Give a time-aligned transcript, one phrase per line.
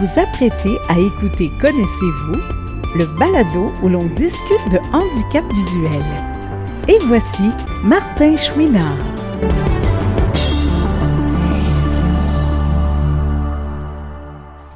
[0.00, 2.40] vous apprêtez à écouter Connaissez-vous,
[2.94, 6.02] le balado où l'on discute de handicap visuel.
[6.86, 7.50] Et voici
[7.82, 8.96] Martin Chouinard.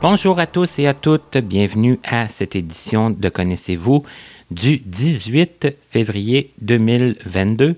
[0.00, 4.02] Bonjour à tous et à toutes, bienvenue à cette édition de Connaissez-vous
[4.50, 7.76] du 18 février 2022.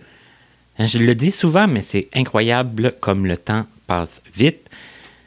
[0.78, 4.63] Je le dis souvent, mais c'est incroyable comme le temps passe vite.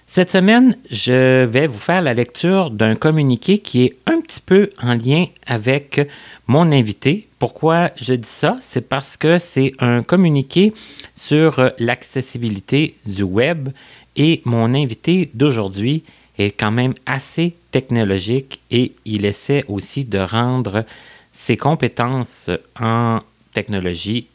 [0.09, 4.69] Cette semaine, je vais vous faire la lecture d'un communiqué qui est un petit peu
[4.81, 5.99] en lien avec
[6.47, 7.27] mon invité.
[7.39, 8.55] Pourquoi je dis ça?
[8.61, 10.73] C'est parce que c'est un communiqué
[11.13, 13.67] sur l'accessibilité du web
[14.15, 16.03] et mon invité d'aujourd'hui
[16.37, 20.85] est quand même assez technologique et il essaie aussi de rendre
[21.33, 23.19] ses compétences en
[23.53, 24.27] technologie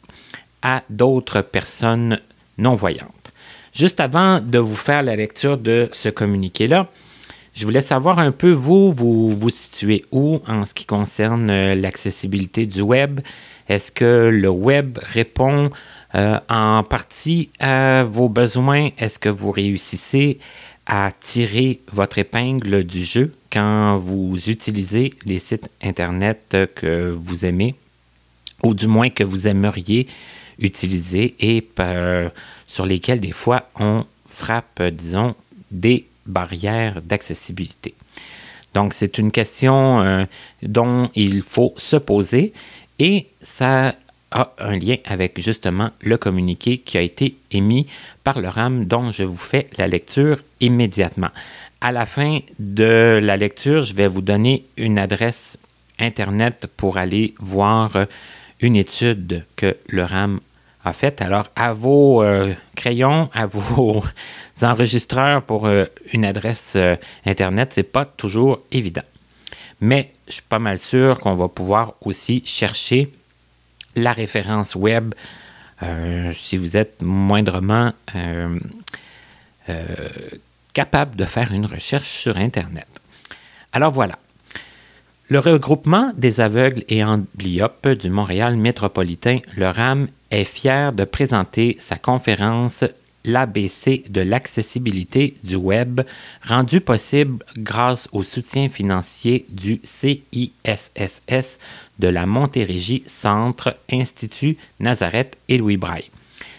[0.61, 2.19] à d'autres personnes
[2.59, 3.22] non-voyantes.
[3.73, 6.89] Juste avant de vous faire la lecture de ce communiqué-là,
[7.55, 11.73] je voulais savoir un peu, vous, vous vous situez où en ce qui concerne euh,
[11.73, 13.19] l'accessibilité du web?
[13.67, 15.71] Est-ce que le web répond
[16.13, 18.89] euh, en partie à vos besoins?
[18.99, 20.37] Est-ce que vous réussissez
[20.85, 27.73] à tirer votre épingle du jeu quand vous utilisez les sites Internet que vous aimez
[28.63, 30.07] ou du moins que vous aimeriez
[30.59, 31.61] utiliser et
[32.73, 35.35] sur lesquels des fois on frappe, disons,
[35.69, 37.93] des barrières d'accessibilité.
[38.73, 40.25] Donc c'est une question euh,
[40.63, 42.51] dont il faut se poser
[42.97, 43.93] et ça
[44.31, 47.85] a un lien avec justement le communiqué qui a été émis
[48.23, 51.29] par le RAM dont je vous fais la lecture immédiatement.
[51.79, 55.59] À la fin de la lecture, je vais vous donner une adresse
[55.99, 58.07] Internet pour aller voir
[58.61, 60.39] une étude que le RAM
[60.83, 61.21] a faite.
[61.21, 64.03] Alors, à vos euh, crayons, à vos
[64.61, 66.95] enregistreurs pour euh, une adresse euh,
[67.25, 69.03] Internet, ce n'est pas toujours évident.
[69.81, 73.11] Mais je suis pas mal sûr qu'on va pouvoir aussi chercher
[73.95, 75.13] la référence web
[76.33, 77.91] si vous êtes moindrement
[80.71, 82.87] capable de faire une recherche sur Internet.
[83.73, 84.17] Alors voilà.
[85.27, 91.77] Le regroupement des aveugles et amblyopes du Montréal métropolitain, le RAM, est fier de présenter
[91.79, 92.83] sa conférence
[93.25, 96.01] L'ABC de l'accessibilité du web,
[96.45, 101.57] rendue possible grâce au soutien financier du CISSS
[101.99, 106.09] de la Montérégie Centre Institut Nazareth et Louis Braille.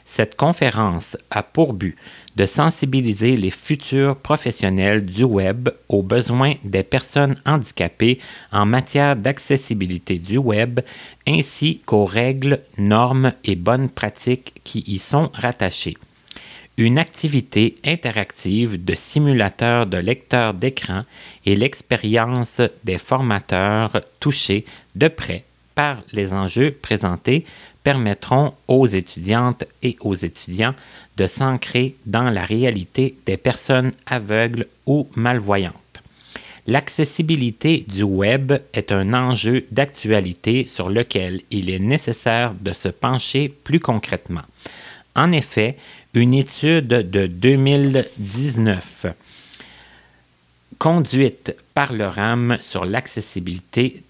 [0.05, 1.97] Cette conférence a pour but
[2.37, 8.19] de sensibiliser les futurs professionnels du web aux besoins des personnes handicapées
[8.53, 10.81] en matière d'accessibilité du web
[11.27, 15.97] ainsi qu'aux règles, normes et bonnes pratiques qui y sont rattachées.
[16.77, 21.05] Une activité interactive de simulateur de lecteur d'écran
[21.47, 24.65] et l'expérience des formateurs touchés
[24.97, 25.45] de près
[25.75, 27.45] par les enjeux présentés
[27.85, 30.75] permettront aux étudiantes et aux étudiants
[31.17, 35.75] de s'ancrer dans la réalité des personnes aveugles ou malvoyantes.
[36.67, 43.51] L'accessibilité du web est un enjeu d'actualité sur lequel il est nécessaire de se pencher
[43.51, 44.41] plus concrètement.
[45.15, 45.77] En effet,
[46.15, 49.07] une étude de 2019
[50.79, 54.03] conduite par le RAM sur l'accessibilité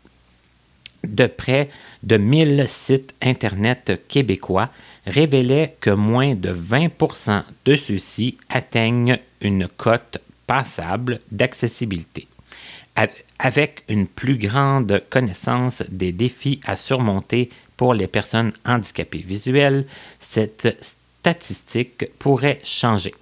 [1.06, 1.68] de près
[2.02, 4.66] de 1000 sites Internet québécois
[5.06, 12.26] révélait que moins de 20% de ceux-ci atteignent une cote passable d'accessibilité.
[13.38, 19.86] Avec une plus grande connaissance des défis à surmonter pour les personnes handicapées visuelles,
[20.20, 23.14] cette statistique pourrait changer.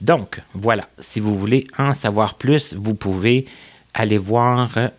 [0.00, 3.46] Donc, voilà, si vous voulez en savoir plus, vous pouvez
[3.94, 4.90] aller voir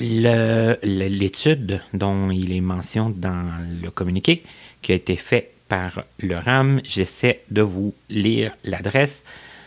[0.00, 3.50] L'étude dont il est mention dans
[3.82, 4.44] le communiqué
[4.80, 9.24] qui a été fait par le RAM, j'essaie de vous lire l'adresse.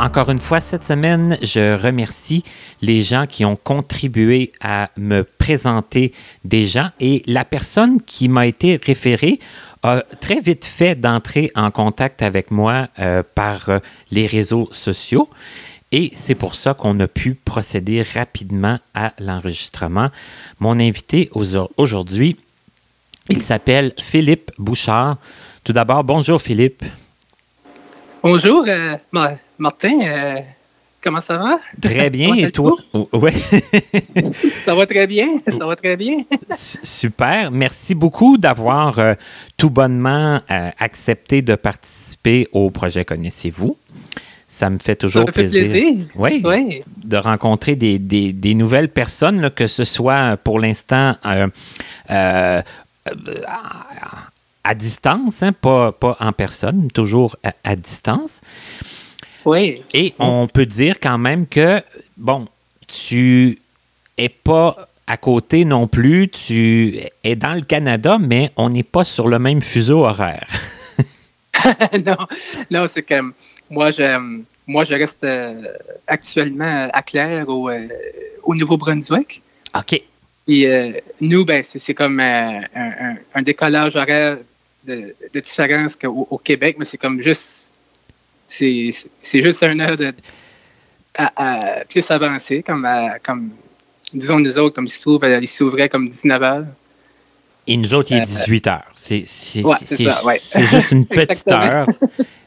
[0.00, 2.42] Encore une fois, cette semaine, je remercie
[2.80, 8.46] les gens qui ont contribué à me présenter des gens et la personne qui m'a
[8.46, 9.38] été référée
[9.82, 13.78] a très vite fait d'entrer en contact avec moi euh, par euh,
[14.10, 15.28] les réseaux sociaux.
[15.92, 20.08] Et c'est pour ça qu'on a pu procéder rapidement à l'enregistrement.
[20.60, 21.28] Mon invité
[21.76, 22.38] aujourd'hui,
[23.28, 25.18] il s'appelle Philippe Bouchard.
[25.62, 26.84] Tout d'abord, bonjour Philippe.
[28.22, 28.96] Bonjour euh,
[29.60, 30.44] Martin.
[31.02, 31.58] Comment ça va?
[31.80, 32.34] Très bien.
[32.34, 32.76] Et toi?
[33.12, 33.32] Oui.
[34.64, 35.28] ça va très bien.
[35.46, 36.24] Ça va très bien.
[36.52, 37.50] Super.
[37.50, 39.14] Merci beaucoup d'avoir euh,
[39.56, 43.78] tout bonnement euh, accepté de participer au projet Connaissez-vous.
[44.46, 45.70] Ça me fait toujours ça plaisir.
[45.70, 46.06] plaisir.
[46.16, 51.48] Oui, oui, De rencontrer des, des, nouvelles personnes, que ce soit pour l'instant euh,
[54.64, 58.42] à, distance, hein, pas, pas en personne, toujours à distance.
[59.44, 59.82] Oui.
[59.94, 61.82] Et on peut dire quand même que,
[62.16, 62.46] bon,
[62.86, 63.58] tu
[64.16, 69.04] es pas à côté non plus, tu es dans le Canada, mais on n'est pas
[69.04, 70.46] sur le même fuseau horaire.
[72.06, 72.16] non,
[72.70, 73.32] non c'est comme
[73.70, 75.60] moi je moi je reste euh,
[76.06, 77.88] actuellement à Claire au, euh,
[78.44, 79.42] au Nouveau-Brunswick.
[79.76, 80.00] OK.
[80.46, 84.38] Et euh, nous, ben, c'est comme un, décollage horaire
[84.86, 87.69] de, différence qu'au au Québec, mais c'est comme juste
[88.50, 90.12] c'est juste un heure de
[91.16, 92.88] à, plus avancé, comme,
[93.24, 93.50] comme
[94.12, 96.64] disons nous autres, comme il se trouve, il s'ouvrait comme 19 heures.
[97.66, 98.90] Et nous autres, il est 18 euh, heures.
[98.94, 101.86] C'est juste une petite heure,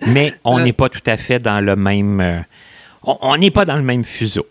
[0.05, 2.19] mais on n'est pas tout à fait dans le même.
[2.19, 2.39] Euh,
[3.03, 4.47] on n'est pas dans le même fuseau.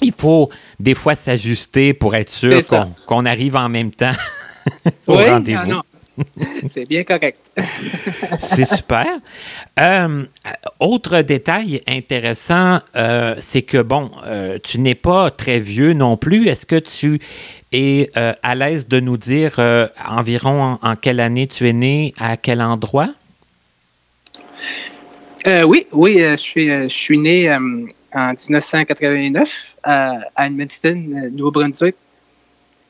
[0.00, 2.62] Il faut des fois s'ajuster pour être sûr
[3.06, 4.12] qu'on arrive en même temps
[5.06, 5.80] au rendez-vous.
[6.68, 7.38] C'est bien correct.
[8.38, 9.06] c'est super.
[9.78, 10.24] Euh,
[10.80, 16.48] autre détail intéressant, euh, c'est que, bon, euh, tu n'es pas très vieux non plus.
[16.48, 17.20] Est-ce que tu
[17.72, 19.58] es à l'aise de nous dire
[20.06, 23.10] environ en, quelle année tu es né, à quel endroit?
[25.46, 29.50] oui, oui, je, suis, je suis né en 1989
[29.82, 31.94] à Edmonton, Nouveau-Brunswick,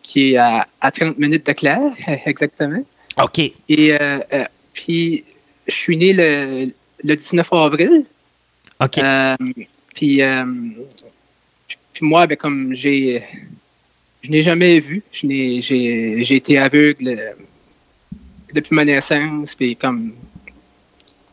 [0.02, 1.92] qui est à, à 30 minutes de Claire,
[2.26, 2.82] exactement.
[3.22, 3.38] OK.
[3.68, 5.24] Et euh, euh, puis,
[5.66, 6.68] je suis né le,
[7.02, 8.04] le 19 avril.
[8.80, 8.98] OK.
[8.98, 9.36] Euh,
[9.94, 10.20] puis,
[11.92, 13.22] puis, moi, ben, comme j'ai.
[14.22, 15.02] Je n'ai jamais vu.
[15.12, 17.34] J'ai été aveugle
[18.54, 19.54] depuis ma naissance.
[19.54, 20.12] Puis, comme.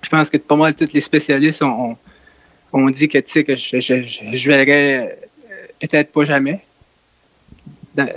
[0.01, 1.98] Je pense que pas mal tous les spécialistes ont,
[2.72, 5.18] ont, dit que, tu sais, que je, je, je verrais
[5.80, 6.63] peut-être pas jamais
[7.96, 8.08] dans,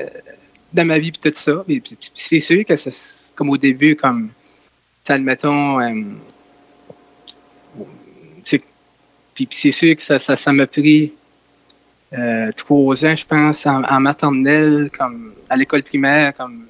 [0.75, 1.65] dans, ma vie, puis tout ça.
[1.67, 1.83] Puis,
[2.15, 2.91] c'est sûr que ça
[3.38, 4.30] comme au début, comme,
[5.07, 6.02] admettons, euh,
[9.35, 11.12] puis c'est sûr que ça, ça, m'a pris
[12.12, 16.66] euh, trois ans, je pense, en, maternelle, comme à l'école primaire, comme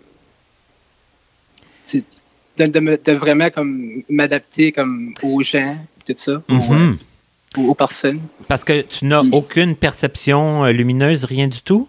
[1.94, 6.96] de, de, vraiment comme m'adapter comme aux gens, tout ça, mm-hmm.
[7.56, 8.20] aux, personnes.
[8.46, 11.88] Parce que tu n'as aucune perception euh, lumineuse, rien du tout?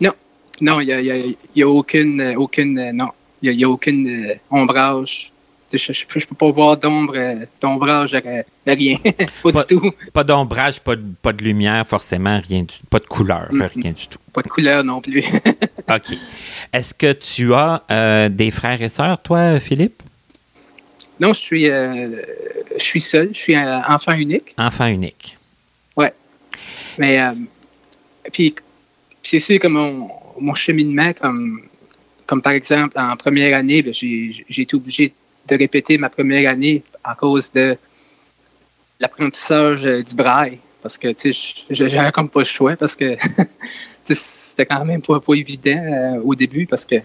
[0.00, 0.12] Non,
[0.62, 1.16] non, il n'y a,
[1.54, 3.10] y a, aucune, aucune, non.
[3.42, 5.32] Il n'y a, aucune euh, ombrage.
[5.72, 8.98] Je ne peux pas voir d'ombre, euh, d'ombrage, euh, rien.
[9.42, 9.92] pas, du tout.
[10.12, 14.08] Pas d'ombrage, pas de, pas de lumière, forcément, rien du, pas de couleur, rien du
[14.08, 14.18] tout.
[14.32, 15.24] Pas de couleur non plus.
[15.90, 16.18] OK.
[16.72, 20.02] Est-ce que tu as des frères et sœurs, toi, Philippe?
[21.20, 22.24] Non, je suis, je
[22.78, 23.30] suis seul.
[23.32, 24.54] Je suis enfant unique.
[24.58, 25.36] Enfant unique.
[25.96, 26.12] Ouais.
[26.98, 27.20] Mais,
[28.32, 28.54] puis,
[29.22, 30.08] c'est sûr que mon,
[30.40, 31.60] mon cheminement, comme
[32.30, 35.12] comme par exemple, en première année, ben, j'ai été obligé
[35.48, 37.76] de répéter ma première année à cause de
[39.00, 40.60] l'apprentissage euh, du braille.
[40.80, 43.16] parce que, tu sais, j'avais comme pas le choix parce que
[44.04, 47.00] c'était quand même pas, pas évident euh, au début parce que,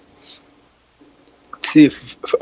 [1.64, 1.90] tu sais,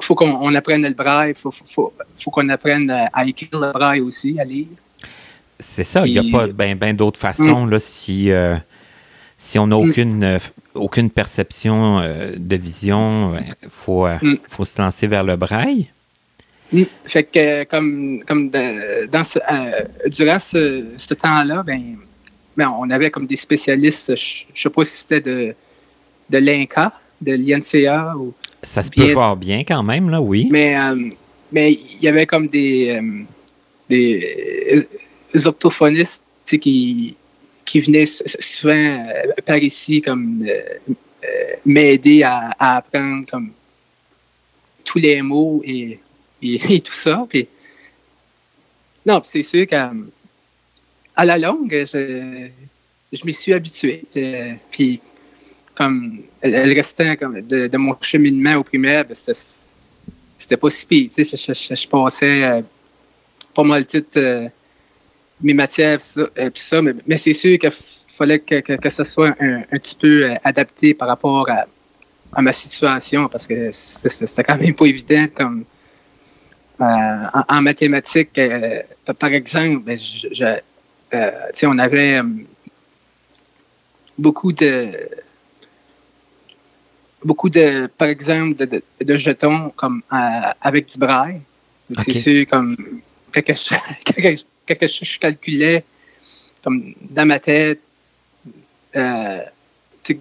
[0.02, 4.38] faut, qu'on apprenne le braille, faut, faut, faut qu'on apprenne à écrire le braille aussi,
[4.42, 4.68] à lire.
[5.58, 7.70] C'est ça, il n'y a pas bien ben, d'autres façons, mm.
[7.70, 8.58] là, si, euh,
[9.38, 9.90] si on n'a mm.
[9.90, 10.40] aucune, euh,
[10.76, 14.38] aucune perception de vision, il faut, mm.
[14.48, 15.90] faut se lancer vers le braille.
[17.06, 21.98] Fait que comme, comme dans ce, euh, durant ce, temps-là, ben,
[22.58, 25.56] ben, on avait comme des spécialistes, je ne sais pas si c'était de,
[26.30, 28.16] de l'INCA, de l'INCA.
[28.18, 30.48] Ou Ça se peut fort bien quand même, là, oui.
[30.52, 31.10] Mais euh,
[31.52, 34.82] mais il y avait comme des, euh,
[35.34, 36.24] des orthophonistes
[36.60, 37.16] qui,
[37.66, 39.04] qui venaient souvent
[39.46, 40.46] par ici comme
[41.66, 43.52] m'aider à, apprendre comme
[44.84, 46.00] tous les mots et
[46.44, 47.26] et, tout ça.
[47.30, 47.48] Puis,
[49.06, 49.92] non, c'est sûr qu'à
[51.18, 52.48] la longue, je,
[53.12, 54.04] je m'y suis habitué.
[54.16, 55.00] Euh, puis,
[55.76, 61.10] comme le restant comme de, mon cheminement au primaire, ben, c'était pas si pire.
[61.16, 62.62] Tu sais, je, passais euh,
[63.54, 64.50] pas mal euh,
[65.42, 66.00] mes matières
[66.38, 67.72] et ça, mais, mais c'est sûr qu'il
[68.08, 71.66] fallait que, que, que, ce soit un, un, petit peu adapté par rapport à,
[72.34, 75.66] à ma situation parce que c'était quand même pas évident comme
[76.82, 78.82] euh, en, mathématiques, euh,
[79.20, 79.98] par exemple, ben,
[81.14, 81.32] euh,
[81.64, 82.20] on avait
[84.18, 84.90] beaucoup de
[87.24, 90.02] beaucoup de, par exemple, de, jetons comme
[90.62, 91.42] avec du braille.
[92.06, 92.76] C'est sûr, comme
[94.66, 95.84] quelque chose que je, calculais
[96.64, 97.82] comme dans ma tête,
[98.96, 99.40] euh,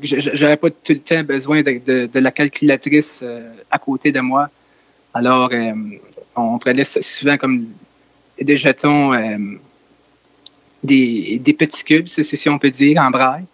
[0.03, 3.25] j'avais pas tout le temps besoin de, la calculatrice
[3.71, 4.49] à côté de moi.
[5.15, 5.51] Alors,
[6.35, 7.69] on prenait souvent comme
[8.41, 9.37] des jetons, euh,
[10.83, 13.45] des, petits cubes, si on peut dire, en braille,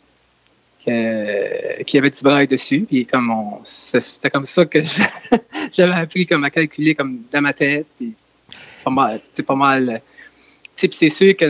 [0.84, 2.86] qui avait du braille dessus.
[2.88, 4.78] Puis comme c'était comme ça que
[5.72, 7.86] j'avais appris comme à calculer comme dans ma tête.
[7.98, 10.00] C'est pas mal.
[10.92, 11.46] C'est sûr que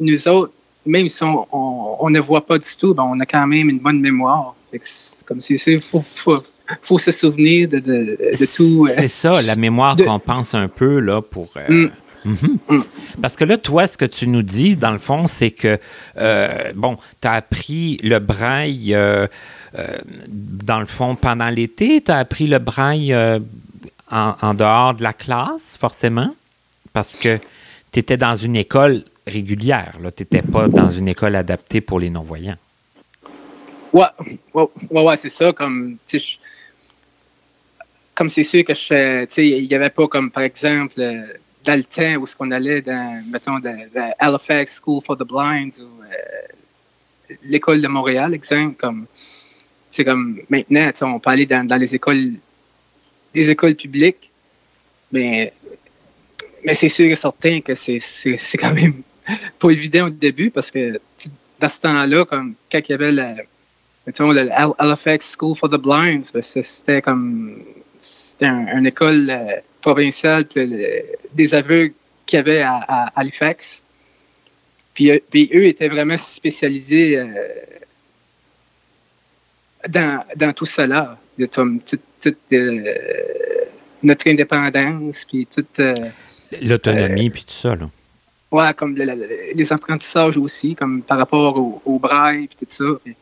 [0.00, 0.52] nous autres,
[0.86, 4.00] même si on, ne voit pas du tout, ben, on a quand même une bonne
[4.00, 4.54] mémoire.
[5.26, 6.42] Comme c'est sûr, faut, faut,
[6.82, 7.80] faut se souvenir de,
[8.56, 8.86] tout.
[8.88, 11.50] Euh, c'est ça, la mémoire qu'on pense un peu là pour.
[11.56, 11.90] Euh, mm.
[12.24, 12.58] Mhm.
[12.68, 12.80] Mm.
[13.22, 15.78] Parce que là, toi, ce que tu nous dis, dans le fond, c'est que,
[16.18, 18.96] euh, bon, tu as appris le braille,
[20.28, 23.14] dans le fond, pendant l'été, tu as appris le braille
[24.10, 26.34] en, dehors de la classe, forcément,
[26.92, 27.38] parce que
[27.96, 32.10] tu étais dans une école régulière, tu n'étais pas dans une école adaptée pour les
[32.10, 32.58] non-voyants.
[33.90, 34.04] Ouais,
[34.52, 35.54] ouais, ouais, c'est ça.
[35.54, 35.96] Comme,
[38.14, 41.22] comme c'est sûr que je, il n'y avait pas comme, par exemple, euh,
[41.64, 43.88] dans le temps où ce qu'on allait dans, mettons, dans,
[44.18, 49.06] Halifax School for the Blinds ou euh, l'école de Montréal, exemple, comme,
[49.90, 52.32] c'est comme maintenant, on peut aller dans, dans les écoles,
[53.32, 54.30] des écoles publiques,
[55.12, 55.54] mais,
[56.66, 58.00] mais c'est sûr et certain que c'est,
[58.58, 59.02] quand même
[59.58, 61.00] pas évident au début parce que
[61.60, 63.36] dans ce temps-là, comme quand il y avait la,
[64.04, 67.62] mettons, le Halifax School for the Blinds, ben, c'était comme
[68.00, 70.44] c'était une école euh, provinciale
[71.34, 71.94] des aveugles
[72.26, 73.82] qu'il y avait à, Halifax.
[74.92, 77.26] Puis, euh, puis, eux étaient vraiment spécialisés euh,
[79.88, 81.16] dans, dans, tout cela.
[81.52, 82.02] toute,
[84.02, 85.80] notre indépendance, puis toute...
[86.62, 87.90] L'autonomie, puis tout ça, là.
[88.52, 93.12] Ouais, comme les apprentissages aussi, comme par rapport au, braille, puis tout ça.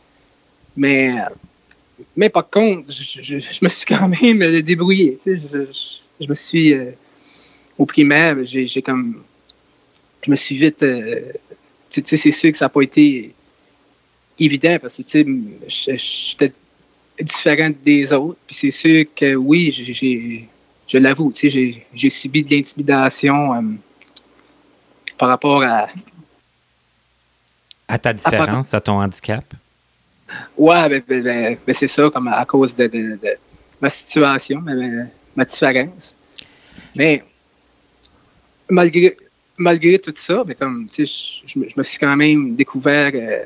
[0.76, 1.16] Mais
[2.16, 5.16] mais par contre, je, me suis quand même débrouillé.
[5.24, 6.90] je, me suis euh,
[7.78, 9.22] au primaire, j'ai comme
[10.22, 11.32] je me suis vite euh,
[12.02, 13.32] c'est sûr que ça n'a pas été
[14.38, 15.02] évident parce que
[15.66, 16.52] j'étais
[17.20, 18.38] différent des autres.
[18.46, 20.48] Puis c'est sûr que oui, j'ai
[20.86, 23.60] je l'avoue, j'ai subi de l'intimidation euh,
[25.18, 25.88] par rapport à
[27.88, 29.44] à ta différence, à ton handicap?
[30.56, 33.18] Ouais, ben, ben, ben, ben, c'est ça, comme à cause de,
[33.80, 34.62] ma situation,
[35.36, 36.14] ma, différence.
[36.94, 37.22] Mais
[38.70, 39.16] malgré,
[39.58, 41.04] malgré tout ça, ben, comme, je,
[41.46, 43.44] je, me suis quand même découvert euh,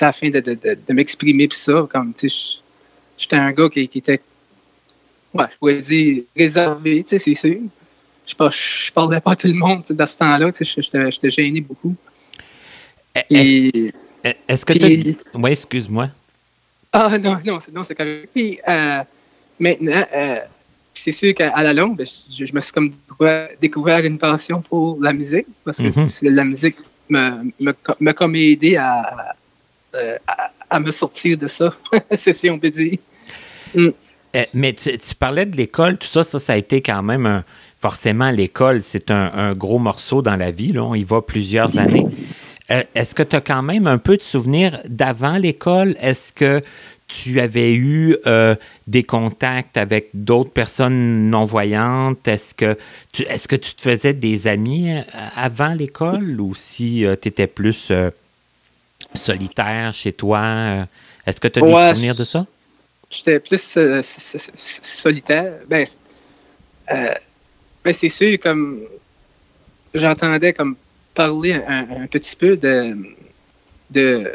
[0.00, 1.86] afin de, de, m'exprimer puis ça.
[1.90, 2.14] Comme,
[3.18, 4.20] j'étais un gars qui, était,
[5.36, 7.58] ouais, je pourrais dire, réservé, c'est sûr.
[8.26, 10.50] Je ne parlais pas à tout le monde dans ce temps-là.
[10.60, 11.94] J'étais gêné beaucoup.
[13.14, 13.92] Eh, eh,
[14.24, 15.16] Et, est-ce que tu.
[15.34, 16.10] Oui, excuse-moi.
[16.92, 18.28] Ah non, non, non c'est correct.
[18.34, 19.02] Puis euh,
[19.60, 20.40] maintenant, euh,
[20.94, 22.92] c'est sûr qu'à la longue, ben, je, me suis comme
[23.60, 26.08] découvert, une passion pour la musique, parce que mhm.
[26.08, 26.76] c'est la musique
[27.08, 29.34] me, me, comme aidé à,
[30.70, 31.74] à, me sortir de ça,
[32.16, 32.98] c'est si on peut dire.
[33.74, 33.90] Mm.
[34.54, 37.42] Mais tu, parlais de l'école, tout ça, ça, ça a été quand même
[37.78, 42.06] forcément l'école, c'est un, gros morceau dans la vie, là, on y va plusieurs années.
[42.68, 45.96] Est-ce que tu as quand même un peu de souvenirs d'avant l'école?
[46.00, 46.62] Est-ce que
[47.06, 48.56] tu avais eu euh,
[48.88, 52.26] des contacts avec d'autres personnes non-voyantes?
[52.26, 52.76] Est-ce que,
[53.12, 55.02] tu, est-ce que tu te faisais des amis euh,
[55.36, 57.92] avant l'école ou si euh, tu étais plus
[59.14, 60.86] solitaire chez toi?
[61.24, 62.46] Est-ce que tu as des souvenirs de ça?
[63.10, 63.78] J'étais plus
[64.56, 65.60] solitaire.
[65.68, 65.86] Ben,
[66.88, 68.82] ben, c'est sûr, comme
[69.94, 70.76] j'entendais comme
[71.14, 72.96] parler un, petit peu de,
[73.90, 74.30] de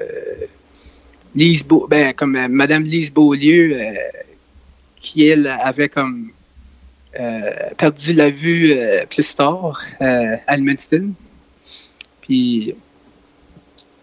[1.35, 3.93] Lise ben, comme euh, Madame Lise Beaulieu, euh,
[4.99, 6.31] qui elle avait comme
[7.19, 8.75] euh, perdu la vue
[9.09, 11.11] plus tard à Edmundston.
[12.21, 12.75] Puis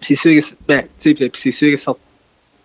[0.01, 1.79] c'est sûr, ben, c'est sûr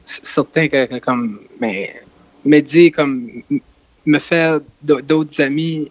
[0.06, 2.04] certain que, comme mais
[2.44, 3.42] me dire comme
[4.06, 5.90] me faire d'autres amis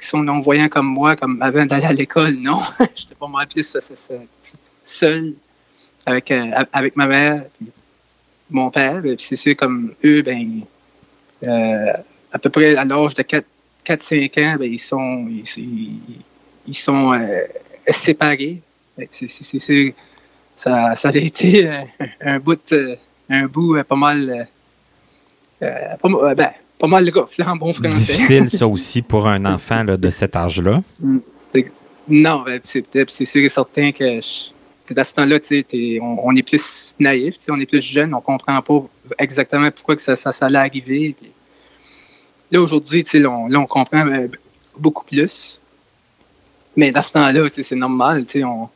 [0.00, 2.62] qui sont non-voyants comme moi, comme avant d'aller à l'école, non.
[2.94, 3.76] J'étais pas mal plus
[4.82, 5.34] seul
[6.04, 7.44] avec, euh, avec ma mère,
[8.50, 9.02] mon père.
[9.18, 10.60] c'est sûr, comme eux, ben,
[11.44, 11.92] euh,
[12.32, 15.28] à peu près à l'âge de 4-5 ans, ben, ils sont,
[16.66, 17.44] ils, sont euh,
[17.90, 18.60] séparés.
[19.10, 19.92] C'est sûr,
[20.56, 21.68] ça, ça a été
[22.20, 22.74] un, bout,
[23.28, 24.48] un bout pas mal.
[25.60, 27.88] Pas, ben, pas mal bon français.
[27.88, 30.82] Difficile, ça aussi, pour un enfant de cet âge-là.
[31.00, 31.18] Mm.
[32.08, 34.20] Non, ben, c'est sûr et certain que
[34.96, 35.38] à ce temps-là,
[36.00, 38.84] on, on, est plus naïf, on est plus jeune, on comprend pas
[39.18, 41.16] exactement pourquoi que ça, ça, ça allait arriver.
[42.52, 44.28] là, aujourd'hui, on, là, on comprend euh,
[44.78, 45.60] beaucoup plus.
[46.76, 48.24] Mais dans ce temps-là, c'est normal.
[48.36, 48.68] On...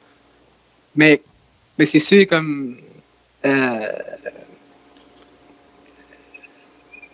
[0.96, 1.22] Mais,
[1.78, 2.76] mais c'est sûr, comme.
[3.44, 3.88] Euh,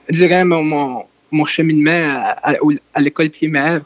[0.08, 2.54] je dirais mon, mon, cheminement à,
[2.94, 3.82] à, l'école primaire,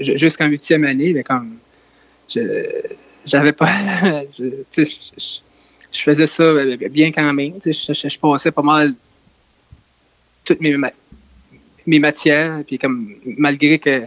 [0.00, 1.56] jusqu'en huitième année, mais comme
[2.28, 2.40] je,
[3.24, 3.72] j'avais pas.
[4.38, 4.44] je,
[4.76, 6.52] je, faisais ça
[6.90, 7.54] bien quand même.
[7.64, 8.94] Je, je, passais pas mal
[10.44, 10.76] toutes mes,
[11.86, 14.02] mes matières, puis comme malgré que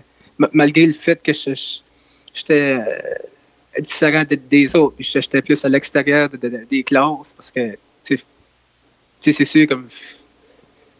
[0.54, 7.34] malgré le fait que j'étais euh, différent des autres, j'étais plus à l'extérieur des classes
[7.34, 7.78] parce que
[9.22, 9.88] c'est sûr comme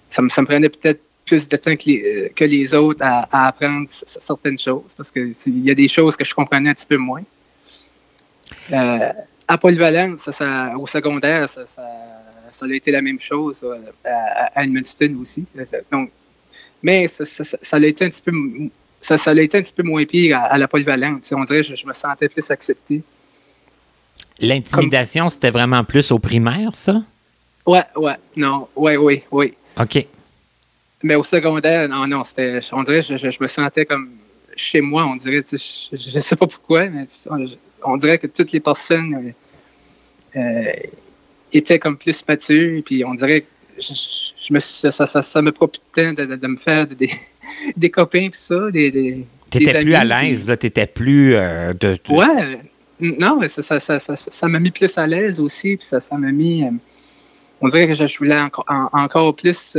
[0.10, 3.04] ça me, ça me prenait peut-être plus de temps que les, euh, que les autres
[3.04, 6.70] à, à, apprendre certaines choses parce que il y a des choses que je comprenais
[6.70, 7.24] un petit peu moins.
[8.72, 9.14] Euh,
[9.48, 15.16] à Polyvalence, ça, au secondaire, ça, ça, a été la même chose euh, à, Edmundston
[15.22, 15.46] aussi.
[15.92, 16.12] Donc,
[16.84, 17.24] mais ça,
[17.72, 18.32] a été un petit peu
[19.02, 21.24] ça, a été un petit peu moins pire à, la polyvalente.
[21.32, 23.02] On dirait que je, me sentais plus accepté.
[24.40, 27.02] L'intimidation, c'était vraiment plus au primaire, ça?
[27.66, 29.54] Ouais, ouais, non, ouais, oui, oui.
[29.80, 30.08] OK.
[31.04, 34.10] Mais au secondaire, non, non, c'était, on dirait que je, me sentais comme
[34.56, 37.06] chez moi, on dirait, je, ne sais pas pourquoi, mais
[37.84, 39.34] on dirait que toutes les personnes
[40.36, 40.74] euh, euh,
[41.54, 43.48] étaient comme plus matures, puis on dirait que
[43.80, 47.12] je, me, ça, ça, ça, me profitait de, de, me faire des,
[47.76, 51.98] des copains, puis ça, des, des T'étais plus à l'aise, là, t'étais plus euh, de,
[52.10, 52.60] Ouais,
[53.00, 56.32] non, ça, ça, ça, ça, m'a mis plus à l'aise aussi, puis ça, ça m'a
[56.32, 56.66] mis...
[57.62, 59.78] on dirait que je voulais encore, encore plus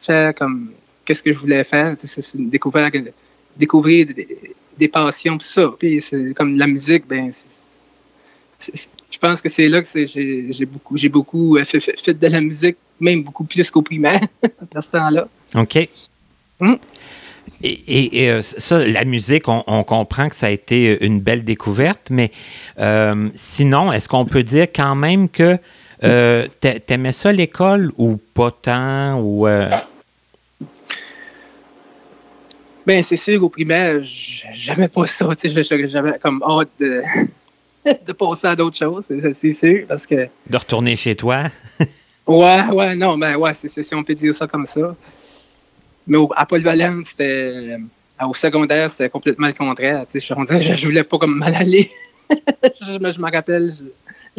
[0.00, 0.72] faire comme...
[1.04, 2.90] Qu'est-ce que je voulais faire, c'est découvrir,
[3.56, 4.06] découvrir
[4.80, 5.70] des passions, pis ça.
[5.78, 7.30] Puis c'est comme la musique, ben,
[9.10, 12.76] je pense que c'est là que j'ai beaucoup, j'ai beaucoup euh, fait, de la musique,
[12.98, 14.20] même beaucoup plus qu'au primaire,
[14.74, 15.28] à ce temps-là.
[15.54, 15.88] OK.
[16.60, 16.78] Hum.
[17.62, 22.30] Et, euh, ça, la musique, on, comprend que ça a été une belle découverte, mais
[22.78, 25.58] euh, sinon, est-ce qu'on peut dire quand même que
[26.02, 29.46] euh, t'aimais ça l'école ou pas tant ou
[32.86, 35.28] ben, c'est sûr, au primaire, j'aimais pas ça.
[35.44, 37.02] J'avais comme hâte de,
[38.06, 40.28] de passer à d'autres choses, c'est sûr, parce que...
[40.48, 41.44] De retourner chez toi?
[42.26, 44.96] ouais, ouais, non, ben ouais, c'est si on peut dire ça comme ça.
[46.06, 47.78] Mais au, à Paul Valence, c'était...
[47.78, 50.04] Euh, au secondaire, c'était complètement le contraire.
[50.12, 51.90] Je, je, je voulais pas comme mal aller.
[52.30, 53.84] je, je me rappelle, je,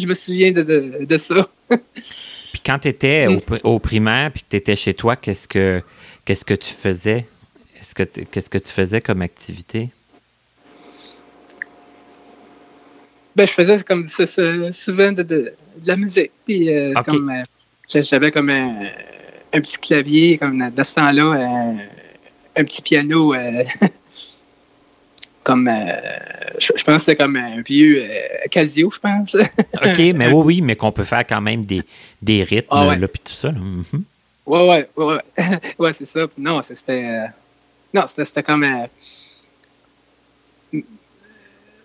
[0.07, 1.49] me souviens de, de, de ça.
[1.69, 3.59] puis quand tu étais au, mm.
[3.63, 5.81] au, primaire, puis que tu étais chez toi, qu'est-ce que
[6.25, 7.25] qu'est-ce que tu faisais?
[8.31, 9.89] Qu'est-ce que tu faisais comme activité?
[13.35, 14.25] Ben, je faisais comme ça,
[14.71, 15.53] souvent de,
[15.85, 16.31] la musique.
[16.45, 18.91] Puis, euh, comme, euh, j'avais comme un,
[19.51, 21.77] petit clavier, comme dans ce temps-là,
[22.55, 23.33] un, petit piano.
[25.41, 25.69] Euh, comme
[26.59, 28.03] je, pense que c'est comme un vieux
[28.49, 29.35] Casio, je pense.
[29.73, 31.81] OK, mais oui, oui, mais qu'on peut faire quand même des,
[32.21, 33.51] des rythmes, ah là, puis tout ça.
[33.51, 33.59] Là.
[33.59, 33.83] Mm
[34.43, 35.59] Ouais, ouais, ouais, ouais.
[35.79, 36.25] ouais c'est ça.
[36.37, 37.27] Non, c'était.
[37.93, 38.65] non, c'était comme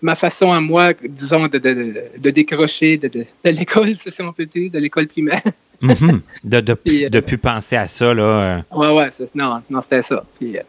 [0.03, 4.47] ma façon à moi, disons, de, de, de décrocher de, de, l'école, si on peut
[4.47, 5.43] dire, de l'école primaire.
[5.81, 6.23] Mhm.
[6.43, 8.23] De ne euh, plus penser à ça, là.
[8.23, 8.61] Euh.
[8.73, 10.25] Ouais, ouais, non, non c'était ça.
[10.39, 10.63] Puis, euh,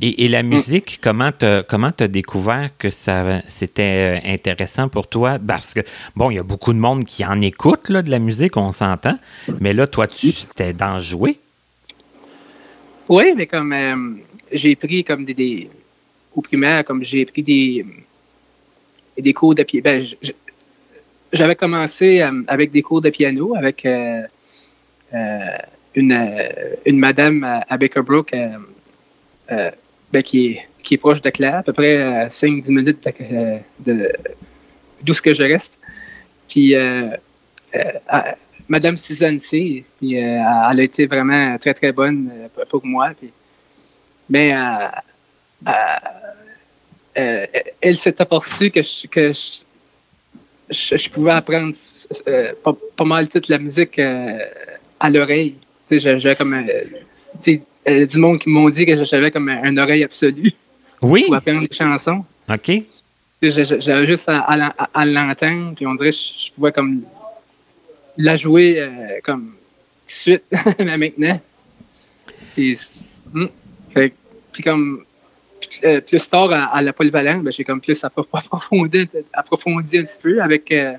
[0.00, 0.46] et, et, la mm.
[0.46, 5.38] musique, comment tu comment as découvert que ça c'était intéressant pour toi?
[5.44, 5.80] Parce que,
[6.16, 8.72] bon, il y a beaucoup de monde qui en écoute là, de la musique, on
[8.72, 9.18] s'entend.
[9.60, 11.38] Mais là, toi, tu c'était d'en jouer?
[13.08, 15.70] Oui, mais comme j'ai pris comme des, des,
[16.34, 17.84] au primaire, comme j'ai pris des,
[19.18, 19.82] des cours de piano.
[19.84, 20.06] Ben,
[21.32, 24.22] j'avais commencé euh, avec des cours de piano avec euh,
[25.12, 25.38] euh,
[25.94, 26.28] une,
[26.86, 28.32] une madame à Baker Brook
[30.14, 33.08] ben, qui, est, qui est proche de Claire, à peu près 5-10 minutes
[33.80, 34.08] de,
[35.02, 35.78] d'où ce que je reste.
[36.48, 36.74] Puis
[38.68, 42.30] Madame Suzanne C, elle a été vraiment très très bonne
[42.70, 43.10] pour moi.
[43.18, 43.30] Puis,
[44.30, 44.54] mais
[47.16, 47.46] euh,
[47.80, 49.32] elle s'est aperçue que, je, que
[50.70, 51.74] je, pouvais apprendre
[52.28, 54.38] euh, pas, mal toute la musique euh,
[54.98, 55.54] à l'oreille.
[55.90, 56.66] J'avais comme
[57.86, 60.52] du monde qui m'ont dit que j'avais comme une oreille absolue.
[61.02, 61.24] Oui.
[61.26, 62.24] Pour apprendre les chansons.
[62.50, 62.70] OK.
[63.42, 67.02] J'avais juste à, l'entendre, puis on dirait que je, pouvais comme
[68.16, 68.88] la jouer
[69.22, 69.52] comme
[70.06, 70.44] tout de suite,
[70.78, 71.40] mais maintenant.
[72.54, 72.78] Puis,
[73.32, 73.46] hmm,
[74.52, 75.04] puis comme
[75.84, 80.40] euh, plus tard à, la polyvalente, ben, j'ai comme plus approfondi, approfondi un petit peu
[80.40, 80.94] avec euh,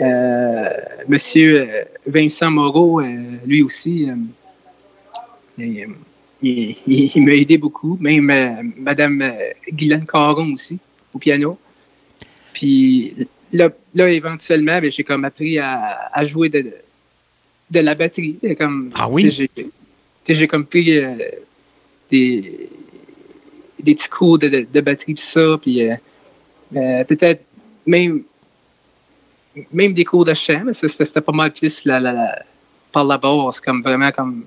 [0.00, 0.70] euh,
[1.08, 1.68] Monsieur
[2.06, 3.00] Vincent Moreau,
[3.46, 4.08] lui aussi.
[5.58, 9.32] Il, m'a aidé beaucoup, même Madame
[9.72, 10.78] Guylaine Caron aussi,
[11.14, 11.58] au piano.
[12.52, 13.14] Puis
[13.52, 13.70] là,
[14.08, 16.72] éventuellement, ben, j'ai comme appris à, jouer de,
[17.70, 18.38] de la batterie.
[18.58, 19.30] Comme, ah oui?
[20.28, 21.00] J'ai comme pris
[22.10, 22.68] des,
[23.82, 25.94] des petits cours de, de, batterie, tout ça, puis euh,
[26.76, 27.44] euh, peut-être
[27.86, 28.22] même,
[29.72, 32.42] même des cours de chant, mais c'était pas mal plus la, la,
[32.92, 34.44] par la base, comme vraiment comme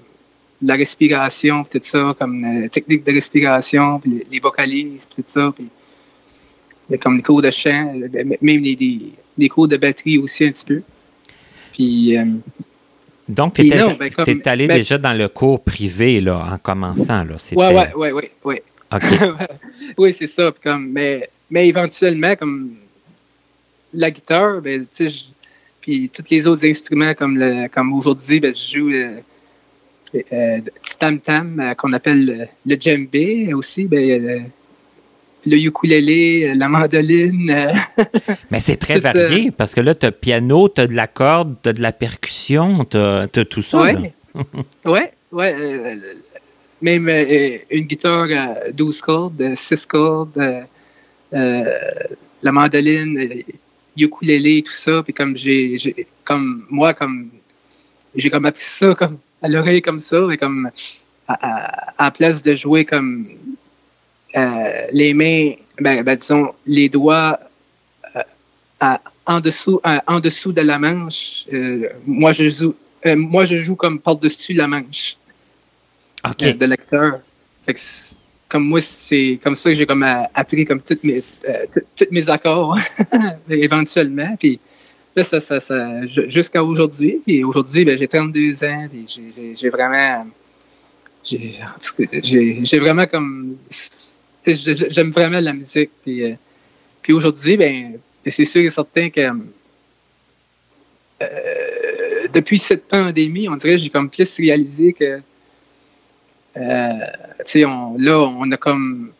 [0.61, 5.69] la respiration, tout ça, comme la technique de respiration, puis les, vocalises, tout ça, puis
[6.99, 7.93] comme les cours de chant,
[8.41, 10.81] même des, des, cours de batterie aussi un petit peu.
[11.73, 12.25] Puis, euh,
[13.27, 17.23] donc, tu es, ben, allé ben déjà dans le cours privé là, en commençant.
[17.23, 17.35] Là.
[17.55, 17.65] Oui,
[17.95, 18.55] oui, oui, oui.
[18.91, 18.99] Ouais.
[19.97, 20.53] oui, c'est ça.
[20.63, 22.75] Comme, mais, mais éventuellement, comme
[23.93, 24.85] la guitare, ben,
[25.81, 29.19] puis tous les autres instruments, comme, le, comme aujourd'hui, ben, je joue euh,
[30.31, 30.59] euh,
[30.99, 33.85] tam-tam, euh, qu'on appelle le, djembé aussi.
[33.85, 34.49] Ben,
[35.47, 37.73] le ukulélé, la mandoline.
[38.51, 41.55] Mais c'est très varié parce que là, tu as piano, tu as de la corde,
[41.61, 43.83] tu as de la percussion, tu as, tout ça.
[43.83, 44.09] Oui,
[44.85, 44.99] oui.
[45.31, 45.53] Ouais,
[46.81, 50.61] même euh, une guitare à 12 cordes, 6 cordes, euh,
[51.33, 51.73] euh,
[52.41, 53.43] la mandoline,
[53.97, 55.01] ukulélé, tout ça.
[55.03, 55.77] Puis comme j'ai,
[56.23, 57.29] comme moi, comme
[58.15, 60.69] j'ai comme appris ça comme à l'oreille comme ça, et comme
[61.27, 63.27] à, place de jouer comme
[64.91, 67.39] les mains, ben, ben, disons les doigts
[69.25, 71.45] en dessous, en dessous de la manche.
[72.05, 72.75] moi je joue,
[73.15, 75.17] moi je joue comme par-dessus la manche.
[76.25, 77.19] Euh, de lecteur.
[78.49, 82.11] comme moi, c'est comme ça que j'ai comme euh, appris comme toutes mes, euh, toutes
[82.11, 82.77] mes accords
[83.49, 84.35] éventuellement.
[84.39, 84.59] Puis
[85.15, 87.21] là, ça, ça, ça jusqu'à aujourd'hui.
[87.25, 88.87] Puis aujourd'hui, ben, j'ai 32 ans.
[89.55, 90.27] j'ai vraiment.
[91.23, 93.57] J'ai vraiment comme.
[94.45, 95.89] J'aime vraiment la musique.
[96.03, 96.35] Puis,
[97.01, 99.21] puis aujourd'hui, ben, c'est sûr et certain que.
[102.33, 105.21] depuis cette pandémie, on dirait que j'ai comme plus réalisé que
[106.57, 109.11] euh, on, là, on a comme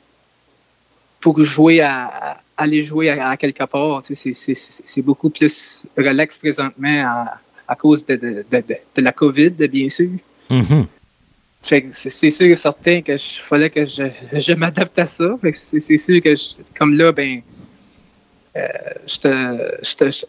[1.19, 7.27] pour jouer à, aller jouer à, quelque part, c'est beaucoup plus relax présentement
[7.67, 10.09] à, cause de, de, de, la COVID, bien sûr.
[10.49, 10.85] Mm-hmm.
[11.91, 15.35] C'est sûr et certain que je fallait que je, je m'adapte à ça.
[15.51, 16.35] C'est sûr que
[16.77, 17.41] comme là, ben
[18.55, 18.61] euh,
[19.07, 20.25] je, te, je,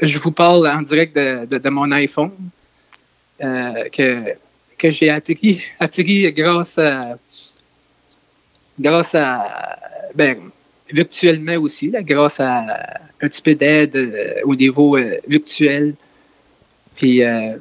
[0.00, 2.32] je, vous parle en direct de, mon iPhone.
[3.42, 4.34] Euh, que
[4.78, 7.16] que j'ai appris, appris grâce à,
[8.78, 9.78] grâce à,
[10.14, 10.50] ben,
[10.92, 12.64] virtuellement aussi, là, grâce à
[13.20, 15.94] un petit peu d'aide euh, au niveau euh, virtuel.
[16.96, 17.56] Puis, euh,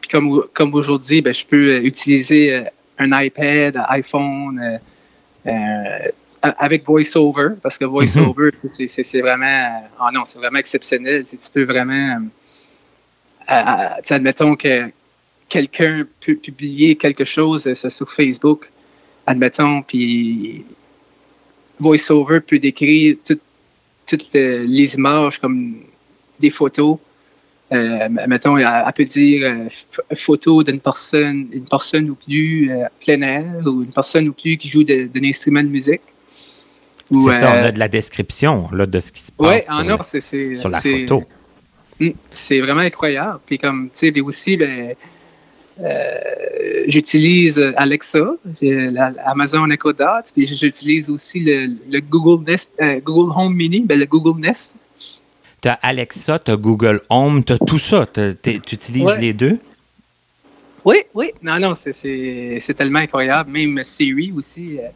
[0.00, 2.64] puis comme, comme aujourd'hui, ben, je peux utiliser
[2.98, 4.80] un iPad, un iPhone,
[6.42, 8.50] avec VoiceOver, parce que VoiceOver,
[8.86, 11.24] c'est vraiment, oh non, c'est vraiment exceptionnel.
[11.24, 12.20] Tu peux vraiment,
[13.46, 14.90] admettons que
[15.48, 18.70] quelqu'un peut publier quelque chose sur Facebook,
[19.26, 20.64] admettons, puis
[21.80, 23.16] VoiceOver peut décrire
[24.06, 25.76] toutes les images comme
[26.40, 26.98] des photos.
[27.70, 33.20] Euh, mettons, elle, peut dire euh, photo d'une personne, une personne ou plus euh, plein
[33.20, 36.00] air, ou une personne ou plus qui joue d'un instrument de musique.
[37.10, 40.80] C'est ça, on a de la description là, de ce qui se passe sur, la
[40.80, 41.24] photo.
[42.00, 43.40] Hmm, c'est vraiment incroyable.
[43.46, 44.94] Puis comme, tu sais, aussi, ben, euh,
[46.88, 48.34] j'utilise Alexa,
[49.24, 54.06] Amazon Echo Dot, puis j'utilise aussi le, Google Nest, euh, Google Home Mini, ben, le
[54.06, 54.72] Google Nest.
[55.60, 58.06] Tu as Alexa, tu as Google Home, tu as tout ça.
[58.06, 59.58] Tu utilises les deux?
[60.84, 61.32] Oui, oui.
[61.42, 63.50] Non, non, c'est tellement incroyable.
[63.50, 64.88] Même Siri aussi, euh,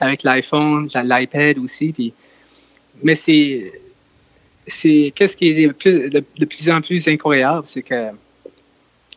[0.00, 1.92] avec l'iPhone, l'iPad aussi.
[1.92, 2.12] Puis,
[3.02, 3.72] mais c'est.
[4.66, 8.10] Qu'est-ce qui est de plus, de plus en plus incroyable, c'est que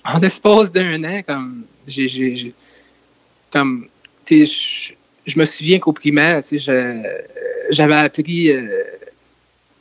[0.05, 2.53] en l'espace d'un an, comme j'ai,
[3.51, 3.87] comme
[4.29, 4.93] je,
[5.35, 6.41] me souviens qu'au primaire,
[7.71, 8.83] j'avais appris euh,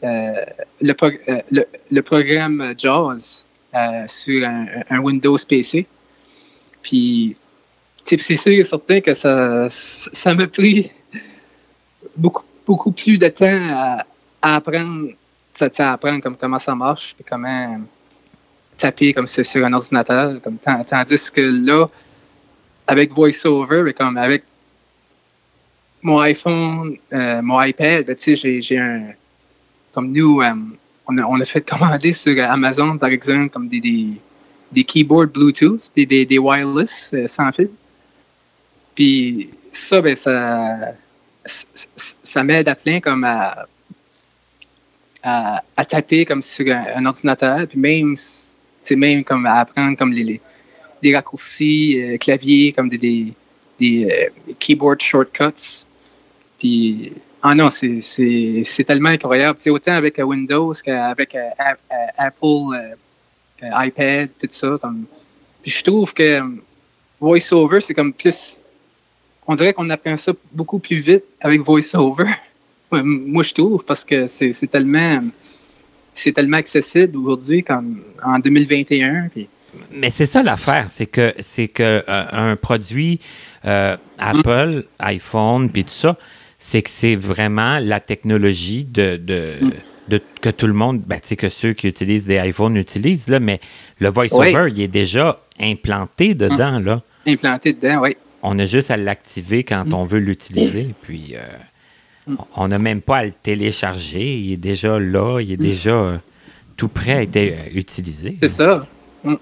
[0.02, 0.44] euh,
[0.80, 3.44] le, euh, le, le, programme JAWS
[4.08, 5.86] sur un, Windows PC.
[6.82, 7.36] Puis,
[8.04, 10.90] c'est sûr et certain que ça, ça m'a pris
[12.16, 14.06] beaucoup, beaucoup plus de temps à,
[14.42, 15.08] apprendre,
[15.60, 17.80] à apprendre comme, comment ça marche, et comment
[18.78, 20.40] taper comme ça sur un ordinateur.
[20.42, 21.88] Comme, tandis que là,
[22.86, 24.44] avec VoiceOver, comme avec
[26.02, 29.12] mon iPhone, euh, mon iPad, ben, j'ai un.
[29.92, 30.52] Comme nous, euh,
[31.06, 33.80] on, a, fait commander sur Amazon, par exemple, comme des,
[34.72, 37.70] des, keyboards Bluetooth, des, des, wireless euh, sans fil.
[38.94, 40.94] Puis ça, ben, ça,
[42.22, 43.66] ça m'aide à plein comme à,
[45.22, 47.66] à, à, taper comme sur un, un ordinateur.
[47.66, 48.16] Puis même
[48.84, 50.40] c'est même comme apprendre comme les,
[51.12, 53.32] raccourcis euh, clavier, comme des, des,
[53.78, 55.84] des, euh, keyboard shortcuts.
[56.58, 59.58] Puis, ah non, c'est tellement incroyable.
[59.60, 61.50] C'est autant avec Windows qu'avec euh,
[62.16, 62.96] Apple,
[63.62, 64.78] iPad, tout ça.
[64.80, 65.04] Comme.
[65.62, 66.40] Puis je trouve que
[67.20, 68.58] VoiceOver, c'est comme plus.
[69.46, 72.30] On dirait qu'on apprend ça beaucoup plus vite avec VoiceOver.
[72.92, 75.20] Moi, je trouve, parce que c'est tellement
[76.14, 79.30] c'est tellement accessible aujourd'hui comme en 2021.
[79.92, 83.20] Mais c'est ça l'affaire, c'est que c'est que euh, un produit
[83.64, 86.16] euh, Apple, iPhone, puis tout ça,
[86.58, 90.18] c'est que c'est vraiment la technologie de, de, mm.
[90.40, 93.60] que tout le monde, ben, que ceux qui utilisent des iPhones utilisent, là, mais
[93.98, 97.02] le voice-over, il est déjà implanté dedans, là.
[97.26, 98.16] Implanté dedans, oui.
[98.42, 99.94] On a juste à l'activer quand mm.
[99.94, 101.34] on veut l'utiliser, puis...
[101.34, 101.40] Euh,
[102.56, 104.36] on n'a même pas à le télécharger.
[104.36, 105.40] Il est déjà là.
[105.40, 106.18] Il est déjà euh,
[106.76, 108.36] tout prêt à être euh, utilisé.
[108.40, 108.86] C'est ça.
[109.22, 109.34] Mm.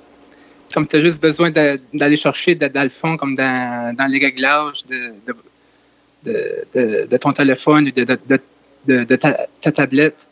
[0.74, 5.12] Comme tu as juste besoin d'aller chercher dans le fond, comme dans, les réglages de,
[6.24, 10.28] de, ton téléphone ou de, ta, tablette,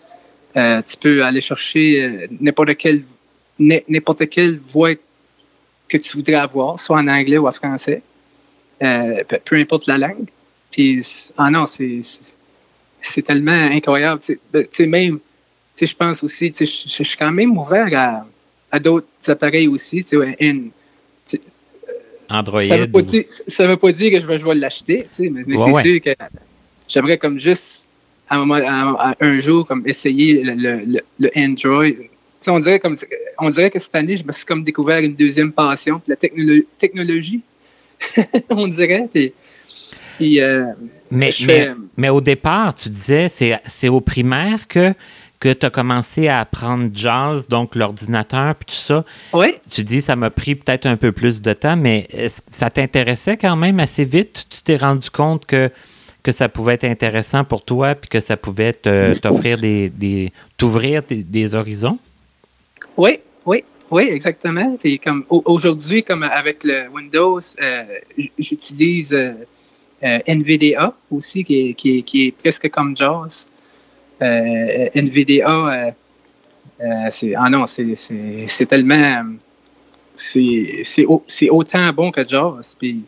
[0.56, 3.04] euh, tu peux aller chercher n'importe quelle,
[3.58, 4.94] n'importe quelle voix
[5.88, 8.02] que tu voudrais avoir, soit en anglais ou en français,
[8.80, 10.26] peu, importe la langue.
[10.70, 11.04] Puis,
[11.36, 12.00] ah non, c'est
[13.02, 14.20] c'est tellement incroyable.
[14.22, 14.38] Tu
[14.72, 15.18] sais, même,
[15.80, 18.26] je pense aussi, je suis quand même ouvert à,
[18.70, 20.04] à d'autres appareils aussi.
[22.30, 22.60] Android.
[22.62, 26.00] Ça ne veut, pas dire que je vais, je vais l'acheter, mais, mais c'est sûr
[26.00, 26.14] que
[26.88, 27.86] j'aimerais comme juste
[28.28, 31.86] à un, un jour comme essayer le, le, Android.
[32.46, 32.96] on dirait comme
[33.38, 37.40] on dirait que cette année, je me suis comme découvert une deuxième passion, la technologie.
[38.50, 39.08] on dirait.
[40.22, 40.64] Euh,
[41.10, 41.32] mais,
[41.96, 44.94] mais, au départ, tu disais, c'est au primaire que,
[45.40, 49.04] que tu as commencé à apprendre jazz, donc l'ordinateur, puis tout ça.
[49.32, 49.54] Oui.
[49.70, 52.06] Tu dis, ça m'a pris peut-être un peu plus de temps, mais
[52.46, 54.46] ça t'intéressait quand même assez vite?
[54.50, 55.70] Tu t'es rendu compte que,
[56.22, 61.02] que ça pouvait être intéressant pour toi, puis que ça pouvait t'offrir des, des t'ouvrir
[61.08, 61.98] des, horizons?
[62.98, 64.78] Oui, oui, oui, exactement.
[64.84, 67.84] Et comme aujourd'hui, comme avec le Windows, euh,
[68.38, 69.32] j'utilise euh,
[70.02, 73.46] NVDA aussi, qui est, qui, est, presque comme JAWS.
[74.22, 75.94] Euh, NVDA,
[76.80, 79.24] euh, c'est ah non, c'est tellement
[80.16, 82.74] c'est autant bon que JAWS.
[82.78, 83.02] Puis,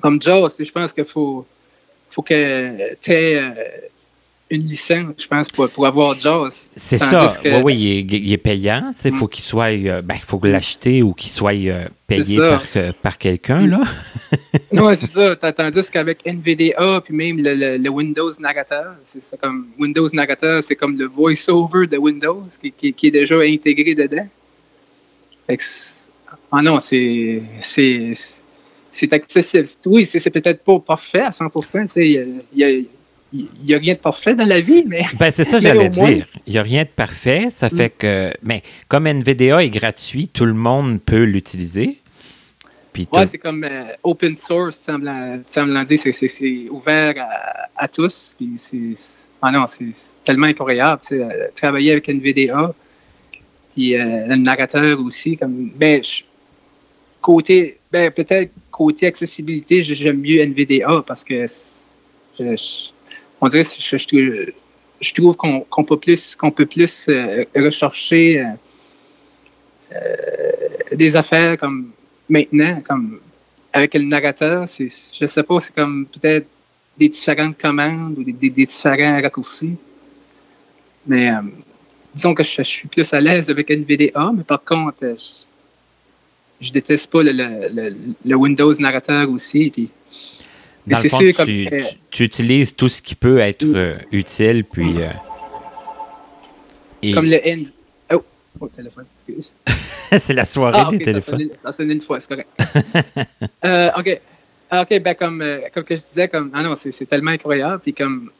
[0.00, 1.46] comme JAWS, je pense qu'il faut,
[2.10, 3.40] faut que tu aies
[4.50, 6.50] une licence, je pense, pour, pour avoir JAWS.
[6.74, 7.34] C'est ça.
[7.44, 8.90] Oui, oui, il est, payant.
[9.04, 9.28] Il faut mm.
[9.28, 9.70] qu'il soit.
[9.70, 12.62] Euh, ben, il faut l'acheter ou qu'il soit euh, payé par,
[13.02, 13.82] par quelqu'un, là.
[14.72, 15.36] non, c'est ça.
[15.52, 19.66] Tandis qu'avec NVDA, puis même le, Windows Narrator, c'est ça comme.
[19.78, 24.26] Windows Narrator, c'est comme le voice-over de Windows qui, qui, est déjà intégré dedans.
[26.52, 27.42] ah non, c'est.
[28.90, 29.66] C'est accessible.
[29.86, 31.50] Oui, c'est peut-être pas parfait à 100
[31.96, 32.70] il y a
[33.32, 35.04] il n'y a rien de parfait dans la vie, mais.
[35.18, 36.26] Ben, c'est ça, j'allais dire.
[36.46, 37.48] Il n'y a rien de parfait.
[37.50, 37.76] Ça mm.
[37.76, 38.32] fait que.
[38.42, 41.98] Mais comme NVDA est gratuit, tout le monde peut l'utiliser.
[43.12, 47.14] Oui, c'est comme euh, open source, semblant, semblant dire, c'est ouvert
[47.76, 48.34] à, tous.
[48.36, 48.56] Puis
[49.42, 49.84] ah non, c'est
[50.24, 51.00] tellement incroyable.
[51.12, 52.74] Euh, travailler avec NVDA,
[53.74, 55.36] puis euh, le narrateur aussi.
[55.36, 56.02] Comme, ben,
[57.20, 61.46] côté, ben, peut-être côté accessibilité, j'aime mieux NVDA parce que
[62.38, 62.56] je,
[63.40, 63.96] on dirait je,
[65.00, 68.44] je, trouve qu'on peut plus peut plus euh, rechercher euh,
[69.92, 71.90] euh, des affaires comme
[72.28, 73.20] maintenant, comme
[73.72, 76.46] avec le narrateur, je sais pas, c'est comme peut-être
[76.98, 79.76] des différentes commandes ou des, différents raccourcis.
[81.06, 81.30] Mais
[82.14, 85.04] disons que je, suis plus à l'aise avec NVDA, mais par contre,
[86.60, 89.90] je, déteste pas le, le, le, Windows narrateur aussi.
[90.88, 91.18] Dans le fond,
[92.10, 94.94] tu, utilises tout ce qui peut être euh, utile, puis.
[94.98, 95.10] Euh,
[97.14, 97.70] comme le N.
[98.12, 98.22] Oh,
[98.60, 99.52] oh téléphone, excuse.
[100.18, 101.48] c'est la soirée ah, des téléphones.
[101.62, 102.48] Ça sonne une fois, c'est correct.
[103.64, 104.20] euh, OK.
[104.70, 107.80] Ah, OK, ben comme, euh, comme que je disais, comme, ah non, c'est tellement incroyable.
[107.82, 108.30] Puis comme,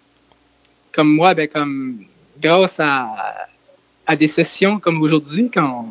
[0.92, 2.04] comme moi, ben comme,
[2.40, 3.08] grâce à,
[4.06, 5.88] à des sessions comme aujourd'hui, quand,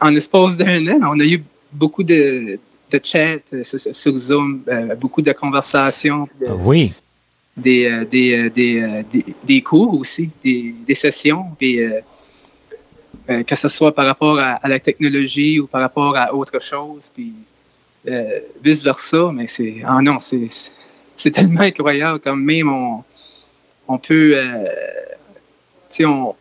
[0.00, 2.58] en espace d'un an, on a eu beaucoup de,
[2.98, 6.28] de chat euh, sur Zoom, euh, beaucoup de conversations.
[6.46, 6.92] Ah oui.
[7.56, 11.78] Des, euh, des, des, des, cours aussi, des, sessions, puis,
[13.26, 17.32] que ce soit par rapport à, la technologie ou par rapport à autre chose, puis
[18.62, 19.30] vice-versa.
[19.34, 19.82] Mais c'est.
[19.84, 20.48] Ah non, c'est,
[21.16, 22.20] c'est tellement incroyable.
[22.20, 23.04] Comme même on,
[23.86, 24.34] on peut.
[25.90, 26.34] tu sais, on.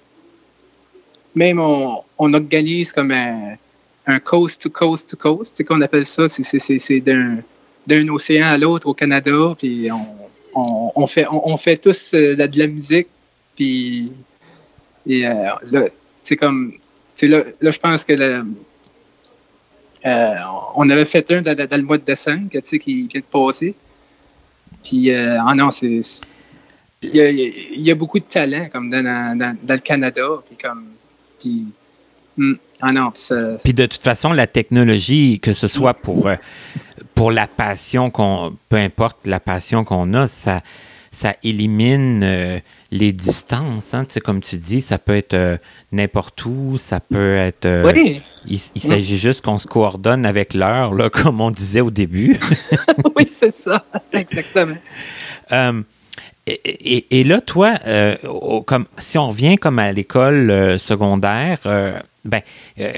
[1.36, 3.58] Même on, on organise comme un
[4.08, 7.38] un coast to coast to coast, c'est qu'on appelle ça, c'est d'un
[7.88, 12.60] d'un océan à l'autre au Canada, puis on, on, fait on, fait tous euh, de
[12.60, 13.08] la musique,
[13.56, 14.12] puis
[15.08, 15.86] et, euh, là,
[16.22, 16.74] c'est comme
[17.16, 18.44] c'est là, là je pense que euh,
[20.76, 23.76] on avait fait un dans, le mois de décembre, tu sais, qui vient de passer.
[24.84, 26.02] Puis, ah non, c'est.
[27.04, 29.04] Il y, a, beaucoup de talent, comme dans,
[29.38, 30.28] dans, le Canada.
[30.48, 30.86] Puis, comme.
[32.38, 32.56] Hmm.
[32.82, 33.12] Ah non.
[33.64, 36.36] Puis de toute façon, la technologie, que ce soit pour, euh,
[37.16, 40.62] pour la passion qu'on, peu importe la passion qu'on a, ça,
[41.12, 42.60] ça élimine euh,
[42.92, 43.94] les distances.
[43.94, 45.58] Hein, tu sais, comme tu dis, ça peut être euh,
[45.92, 47.68] n'importe où, ça peut être.
[47.86, 48.24] oui.
[48.48, 52.40] Il, s'agit juste qu'on se coordonne avec l'heure, là, comme on disait au début.
[53.16, 54.78] oui, c'est ça, exactement.
[56.66, 57.78] Et, là, toi,
[58.66, 61.60] comme si on revient comme à l'école secondaire,
[62.24, 62.42] ben,
[62.80, 62.92] euh,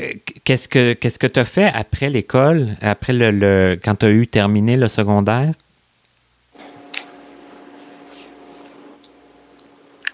[0.43, 4.75] qu'est-ce que que tu as fait après l'école, après le, quand tu as eu terminé
[4.75, 5.53] le secondaire?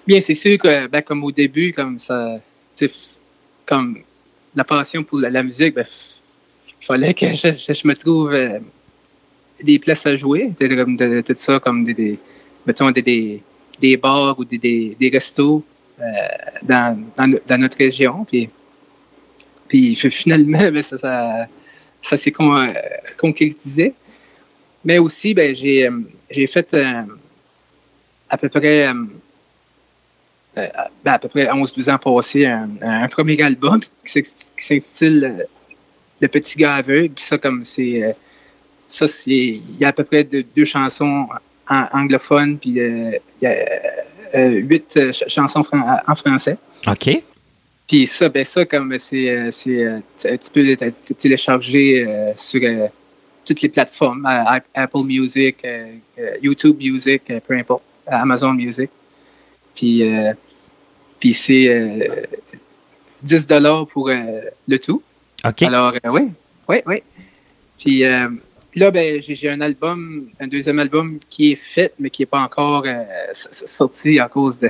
[0.06, 2.38] Bien, c'est sûr que ben, comme au début, comme ça,
[3.66, 4.00] comme
[4.56, 5.86] la passion pour la, musique, ben,
[6.82, 8.60] fallait que je, me trouve euh,
[9.64, 10.52] des places à jouer,
[11.64, 12.20] comme des,
[12.70, 13.42] mettons des,
[13.80, 14.60] des, bars ou des,
[15.00, 15.64] des, restos
[16.00, 16.04] euh,
[16.62, 18.26] dans, dans, dans, notre région.
[18.26, 18.48] Puis
[19.68, 22.74] puis finalement, ben, ça, s'est euh,
[23.18, 23.94] concrétisé.
[24.86, 26.78] Mais aussi, ben, j'ai, euh, j'ai fait
[28.30, 28.88] à peu près
[31.06, 34.24] à peu près 11-12 ans passés un, premier album qui
[34.58, 35.48] s'intitule
[36.22, 37.18] Le Petit gars aveugle.
[37.18, 38.16] Ça, comme c'est.
[38.90, 39.32] ça, c'est.
[39.32, 41.28] Il y a à peu près deux chansons
[41.70, 45.66] anglophones, puis il y a huit chansons
[46.08, 46.58] en français.
[46.88, 47.24] OK.
[47.90, 50.78] Puis ça, ben ça, comme c'est, euh, euh, tu peux
[51.18, 52.62] télécharger euh, sur
[53.44, 54.28] toutes les plateformes,
[54.76, 55.66] Apple Music,
[56.40, 58.92] YouTube Music, peu importe, Amazon Music.
[59.74, 60.04] Puis,
[61.20, 62.30] puis c'est
[63.24, 65.02] 10 dollars pour le tout.
[65.44, 65.64] OK.
[65.64, 66.30] Alors, oui,
[66.68, 67.04] oui, oui.
[67.80, 68.04] Puis
[68.80, 72.42] là, ben, j'ai, un album, un deuxième album qui est fait, mais qui n'est pas
[72.42, 72.86] encore
[73.34, 74.70] sorti à cause de,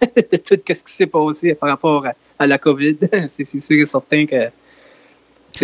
[0.16, 2.96] de tout ce qui s'est passé par rapport à à la COVID.
[3.28, 4.50] c'est sûr et certain que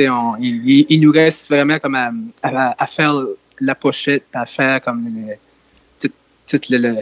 [0.08, 3.14] on, il, nous reste vraiment comme à, à, faire
[3.60, 5.08] la pochette, à faire comme
[6.00, 6.96] tout le,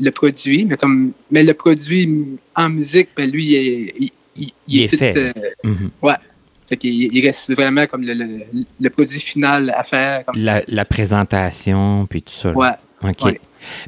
[0.00, 4.88] le, produit, mais comme mais le produit en musique, ben lui, il, il, il, est,
[4.88, 5.16] fait.
[5.16, 5.32] Euh,
[5.62, 5.90] mhm.
[6.02, 6.14] Ouais.
[6.70, 8.14] Fait il, reste vraiment comme le,
[8.80, 10.22] le, produit final à faire.
[10.36, 12.52] La, la, présentation, puis tout ça.
[12.52, 12.70] Ouais.
[13.02, 13.40] OK.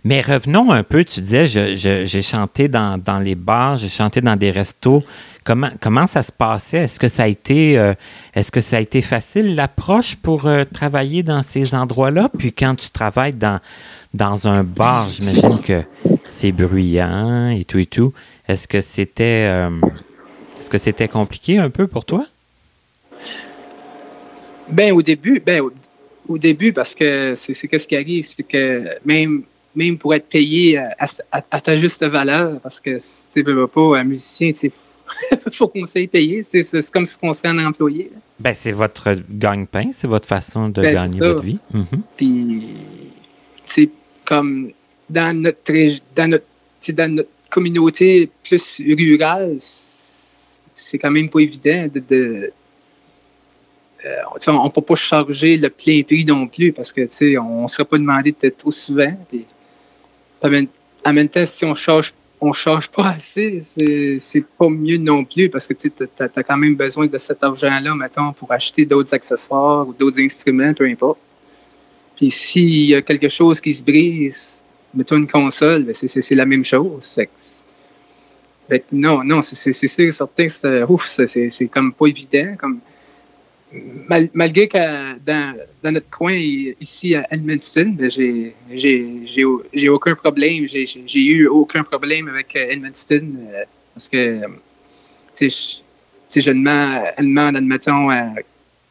[0.04, 4.36] Mais revenons un peu, tu disais, j'ai chanté dans, dans, les bars, j'ai chanté dans
[4.36, 5.04] des restos.
[5.44, 6.78] Comment, comment ça se passait?
[6.78, 7.94] Est-ce que ça a été, euh,
[8.34, 12.30] est-ce que ça a été facile l'approche pour euh, travailler dans ces endroits-là?
[12.36, 13.60] Puis quand tu travailles dans,
[14.12, 15.82] dans un bar, j'imagine que
[16.24, 18.12] c'est bruyant et tout et tout.
[18.48, 19.70] Est-ce que c'était euh,
[20.58, 22.26] est-ce que c'était compliqué un peu pour toi?
[24.72, 25.62] Ben au début, ben
[26.28, 29.44] au, début, parce que c'est ce qui arrive, c'est que même
[29.74, 30.78] même pour être payé
[31.30, 34.70] à, ta juste valeur, parce que si tu veux pas un musicien, il
[35.52, 36.42] faut qu'on s'aille payer.
[36.42, 38.10] C'est comme si on serait un employé.
[38.38, 41.58] Ben, c'est votre gagne-pain, c'est votre façon de ben, gagner votre vie.
[41.72, 41.86] Mhm.
[42.16, 42.68] Puis,
[43.64, 43.90] c'est
[44.24, 44.72] comme
[45.08, 45.72] dans notre,
[46.14, 46.44] dans notre,
[46.92, 52.02] dans notre communauté plus rurale, c'est quand même pas évident de.
[52.12, 52.50] Euh,
[54.48, 57.84] on ne peut pas charger le plein prix non plus parce que on ne serait
[57.84, 59.12] pas demandé de trop souvent.
[60.42, 63.62] en même temps, si on charge on charge pas assez,
[64.18, 67.94] c'est pas mieux non plus parce que tu as, quand même besoin de cet argent-là,
[67.94, 71.20] mettons, pour acheter d'autres accessoires ou d'autres instruments, peu importe.
[72.16, 74.60] Puis s'il y a quelque chose qui se brise,
[74.92, 77.16] mettons une console, ben, c'est la même chose.
[78.90, 82.56] non, non, c'est sûr, certain c'est comme pas évident.
[82.58, 82.80] Comme,
[84.34, 90.66] malgré que dans, notre coin ici à Edmundston, ben, j'ai aucun problème.
[90.66, 93.64] J'ai eu aucun problème avec euh, Edmundston euh,
[93.94, 94.40] parce que
[96.34, 98.08] je demande, admettons,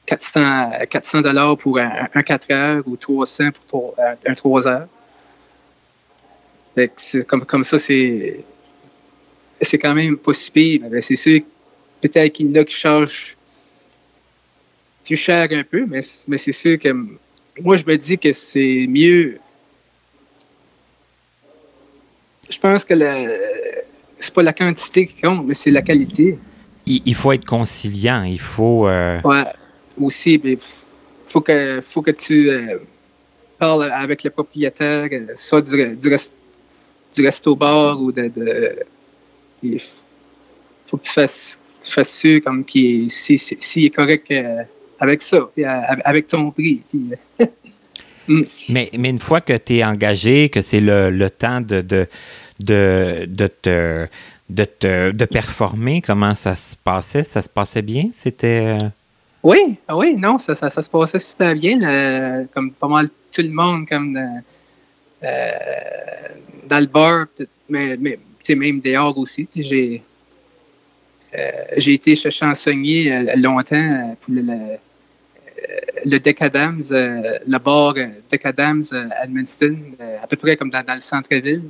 [0.05, 4.87] 400, 400 dollars pour un, 4 heures ou 300 pour un, 3 heures.
[7.27, 8.45] Comme, comme ça, c'est
[9.61, 10.81] c'est quand même pas si pire.
[11.01, 11.41] C'est sûr,
[12.01, 13.35] peut-être qu'il y en a qui chargent
[15.03, 16.89] plus cher un peu, mais, mais c'est sûr que
[17.59, 19.39] moi, je me dis que c'est mieux.
[22.49, 22.93] Je pense que
[24.19, 26.37] c'est pas la quantité qui compte, mais c'est la qualité.
[26.85, 28.87] Il, faut être conciliant, il faut.
[28.87, 29.45] Euh, ouais
[29.99, 30.57] aussi, il
[31.27, 32.77] faut que, faut que tu euh,
[33.57, 36.09] parles avec le propriétaire, euh, soit du, du,
[37.13, 38.31] du resto-bar ou de.
[39.63, 39.79] il
[40.87, 44.63] faut que tu fasses, fasses sûr comme qu'il si, si, est correct euh,
[45.01, 45.49] avec ça,
[46.05, 46.81] avec ton prix.
[48.27, 48.41] Mm.
[48.69, 52.07] mais, mais une fois que tu es engagé, que c'est le, le, temps de, de,
[52.59, 54.07] de, de te.
[54.47, 57.23] De, te, de performer, comment ça se passait?
[57.23, 58.09] Ça se passait bien?
[58.13, 58.77] C'était.
[59.41, 63.49] Oui, ah oui, non, ça, ça, se passait super bien, comme pas mal tout le
[63.49, 64.15] monde, comme
[65.23, 65.49] euh,
[66.67, 67.25] dans le bar,
[67.69, 69.47] mais, mais même dehors aussi.
[69.55, 70.03] J'ai
[71.33, 74.77] euh, j'ai été chansonnier euh, longtemps pour le, le,
[76.05, 77.95] le Decadams, le bar
[78.31, 79.77] Decadams à Edmundston,
[80.21, 81.63] à peu près comme dans, le centre-ville.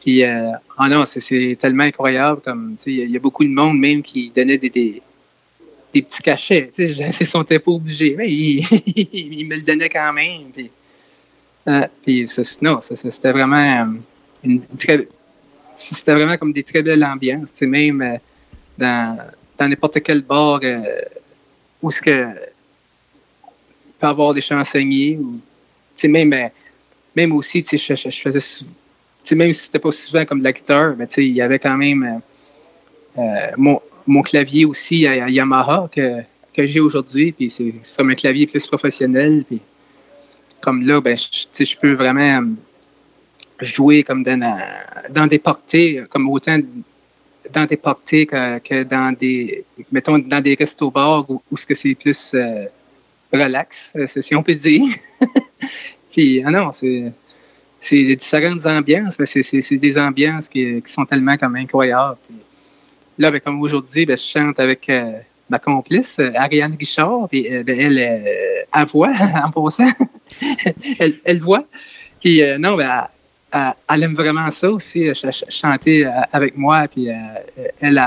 [0.00, 2.40] Puis, oh non, c'est tellement incroyable.
[2.42, 5.02] Comme, il y, a beaucoup de monde même qui donnait des,
[5.92, 6.70] petits cachets.
[6.78, 10.52] Ils sont pas obligés, mais ils, me le donnaient quand même.
[12.02, 13.98] Puis, euh, non, c'était vraiment euh,
[14.44, 15.06] une très,
[15.76, 17.60] c'était vraiment comme des très belles ambiances.
[17.62, 18.16] Même euh,
[18.76, 19.18] dans,
[19.58, 20.60] dans n'importe quel bar
[21.80, 22.34] où ce que
[24.08, 25.40] avoir des chansonniers ou
[25.96, 26.34] tu sais, même
[27.14, 28.64] même aussi sais, je, je, faisais
[29.34, 32.20] même si c'était pas souvent comme de la mais il y avait quand même
[33.56, 36.20] mon mon clavier aussi à, Yamaha que,
[36.54, 39.44] que j'ai aujourd'hui, puis c'est comme un clavier plus professionnel.
[39.46, 39.60] Puis
[40.60, 42.46] comme là, ben, je, je peux vraiment euh,
[43.60, 44.58] jouer comme dans,
[45.10, 46.58] dans des parties, comme autant
[47.52, 51.94] dans des parties que, que, dans des, mettons, dans des restos-bars où, où ce c'est
[51.94, 52.66] plus euh,
[53.32, 54.94] relax, euh, si on peut dire.
[56.12, 57.12] puis, ah non, c'est
[57.82, 62.16] c'est différentes ambiances, mais c'est des ambiances qui, sont tellement comme incroyables.
[63.18, 65.18] Là, ben, comme aujourd'hui, ben, je chante avec euh,
[65.50, 69.12] ma complice, euh, Ariane Richard, puis euh, ben, elle, elle voix
[69.44, 69.90] en passant.
[71.00, 71.64] elle, elle voit.
[72.20, 73.08] Puis non, ben,
[73.52, 75.10] elle, aime vraiment ça aussi,
[75.48, 78.00] chanter avec moi, puis elle,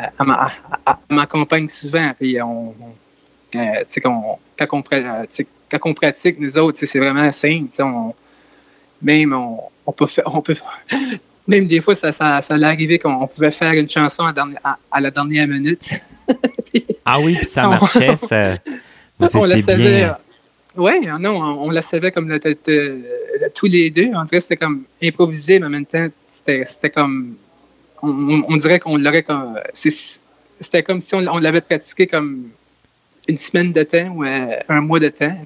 [0.00, 0.26] elle,
[1.10, 2.74] m'accompagne souvent, puis on,
[3.52, 7.68] quand, on, quand on pratique, nous autres, c'est vraiment simple.
[7.80, 8.14] On,
[9.02, 10.56] même on, on, peut faire, on peut
[11.46, 15.10] même des fois, ça, ça, ça allait arriver qu'on pouvait faire une chanson à, la
[15.10, 15.90] dernière minute.
[17.04, 18.56] ah oui, puis ça marchait, ça,
[19.18, 20.16] vous on étiez bien.
[20.76, 22.40] Ouais, non, on, la savait comme le,
[23.50, 24.10] tous les deux.
[24.14, 27.34] On dirait que c'était comme improvisé, mais en même temps, c'était comme.
[28.02, 29.58] On, dirait qu'on l'aurait comme.
[29.74, 32.48] C'était comme si on, l'avait pratiqué comme
[33.28, 35.36] une semaine de temps ou euh, un mois de temps.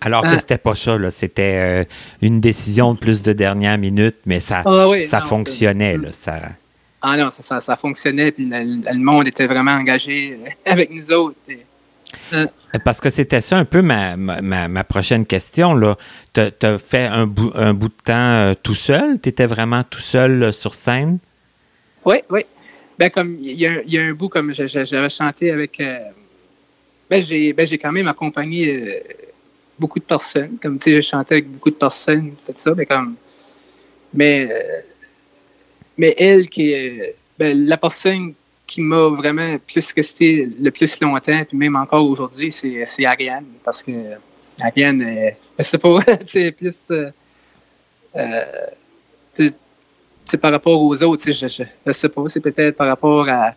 [0.00, 0.38] alors que ah.
[0.38, 1.84] c'était pas ça, C'était euh,
[2.22, 6.12] une décision plus de dernière minute, mais ça, ah ça fonctionnait, là.
[6.12, 6.40] Ça...
[7.02, 11.36] Ah non, ça, ça, fonctionnait, puis le, monde était vraiment engagé euh, avec nous autres.
[12.84, 15.96] Parce que c'était ça un peu ma, ma, prochaine question.
[16.32, 19.20] Tu as, fait un bout, un bout de temps tout seul?
[19.20, 21.18] Tu étais vraiment tout seul sur scène?
[22.04, 22.42] Oui, oui.
[22.98, 25.80] Ben, comme il y, a un bout comme j'avais chanté avec.
[27.20, 29.02] Ben, j'ai ben, quand même accompagné
[29.78, 30.56] beaucoup de personnes.
[30.62, 33.16] Comme tu sais, je chantais avec beaucoup de personnes, tout ça, mais comme.
[34.12, 34.80] Mais, euh,
[35.98, 37.16] mais elle qui est.
[37.38, 38.34] Ben, la personne
[38.66, 43.46] qui m'a vraiment plus resté le plus longtemps, puis même encore aujourd'hui, c'est Ariane.
[43.64, 43.92] Parce que
[44.60, 45.98] Ariane, c'est pas.
[46.26, 46.90] c'est plus.
[46.90, 47.10] Euh,
[48.16, 49.50] euh
[50.40, 53.54] par rapport aux autres, je, je, je sais pas, c'est peut-être par rapport à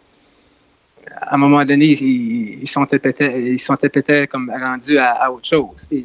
[1.16, 5.88] à un moment donné, ils, sont peut-être comme rendus à, autre chose.
[5.94, 6.02] Euh,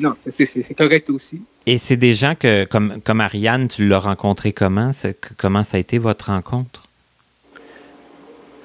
[0.00, 1.42] non, c'est correct aussi.
[1.66, 4.92] Et c'est des gens que, comme, comme Ariane, tu l'as rencontré comment?
[5.36, 6.84] Comment ça a été votre rencontre?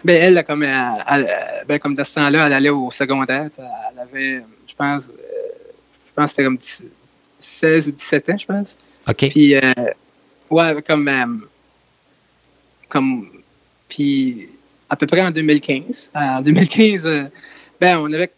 [0.04, 3.50] Ben, elle, comme, ben, comme de ce temps-là, elle allait au secondaire.
[3.58, 5.12] Elle avait, je pense, euh,
[6.08, 6.60] je pense c'était comme
[7.40, 8.78] 16 ou 17 ans, je pense.
[9.08, 9.30] OK.
[9.30, 9.74] Puis, euh,
[10.50, 11.48] ouais, comme,
[12.88, 13.28] comme,
[13.90, 14.50] puis
[14.90, 16.12] à peu près en 2015.
[16.16, 17.24] En 2015, euh,
[17.80, 18.32] ben, on avait,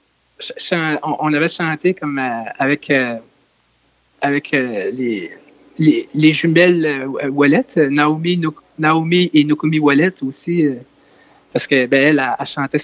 [1.04, 3.16] on avait chanté comme euh, avec, euh,
[4.22, 5.32] avec les,
[5.78, 8.42] les, les, jumelles Wallet, Naomi,
[8.78, 10.66] Naomi et Nokumi Wallet aussi,
[11.54, 12.80] parce que ben, elle, elle, chantait,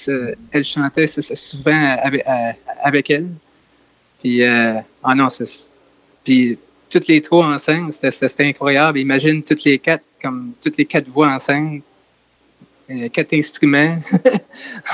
[0.52, 1.98] elle chantait souvent
[2.84, 3.28] avec, elle.
[4.20, 4.84] Puis, ah
[5.16, 5.28] non,
[6.24, 6.58] puis
[6.90, 8.98] toutes les trois ensemble, c'était incroyable.
[8.98, 11.82] Imagine toutes les quatre, comme toutes les quatre voix ensemble
[12.90, 14.00] euh, quatre instruments.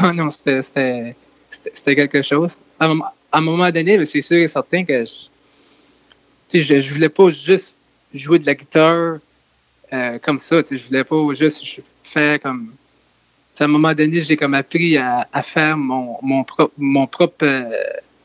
[0.01, 1.15] oh non, c'était
[1.95, 2.57] quelque chose.
[2.79, 2.91] À,
[3.31, 7.77] un moment donné, c'est sûr et certain que je, je, je voulais pas juste
[8.13, 9.17] jouer de la guitare
[9.91, 10.61] euh, comme ça.
[10.69, 12.73] Je voulais pas juste faire comme.
[13.59, 17.45] à un moment donné, j'ai comme appris à, à, faire mon, mon, propre, mon propre
[17.45, 17.69] euh,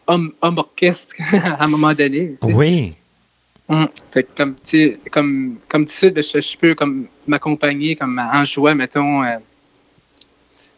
[0.06, 2.36] homme, homme, orchestre à un moment donné.
[2.42, 2.94] Oui.
[3.70, 3.86] Hum.
[4.12, 4.56] Fait comme,
[5.10, 9.36] comme, comme tu sais, je, je peux comme m'accompagner comme en jouant, mettons, euh,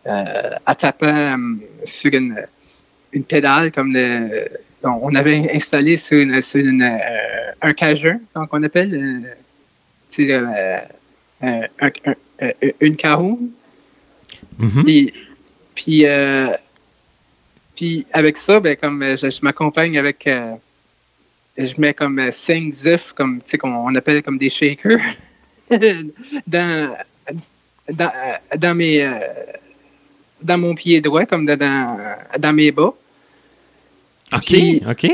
[0.04, 1.36] à tapant euh,
[1.84, 2.36] sur une,
[3.12, 4.48] une, pédale comme le,
[4.82, 9.24] on avait installé sur, une, sur une, euh, un cageur, donc on appelle
[10.22, 10.82] un,
[12.80, 13.50] une caroune.
[14.58, 14.84] Mm-hmm.
[14.84, 15.12] Puis,
[15.74, 16.04] puis,
[17.76, 20.28] puis, avec ça, ben, comme je, m'accompagne avec
[21.58, 25.00] je mets comme cinq œufs, comme tu sais, qu'on appelle comme des shakers,
[26.46, 26.96] dans,
[27.90, 28.12] dans,
[28.56, 29.02] dans mes
[30.42, 31.98] dans mon pied droit, comme dans,
[32.38, 32.94] dans mes bas.
[34.32, 34.54] OK,
[34.88, 35.06] OK.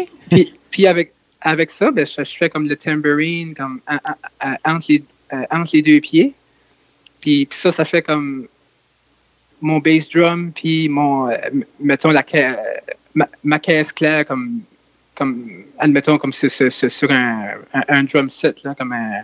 [0.71, 3.81] puis, avec, avec ça, ben, je, fais comme le tambourine comme,
[4.65, 5.03] entre, les,
[5.33, 6.35] euh, entre les deux pieds.
[7.21, 8.47] Puis, ça, ça fait comme
[9.61, 11.37] mon bass drum, puis mon, euh,
[11.81, 12.25] mettons, la,
[13.43, 14.61] ma, caisse claire, comme,
[15.15, 19.23] comme admettons, comme sur, sur, un, un, drum set, là, comme un,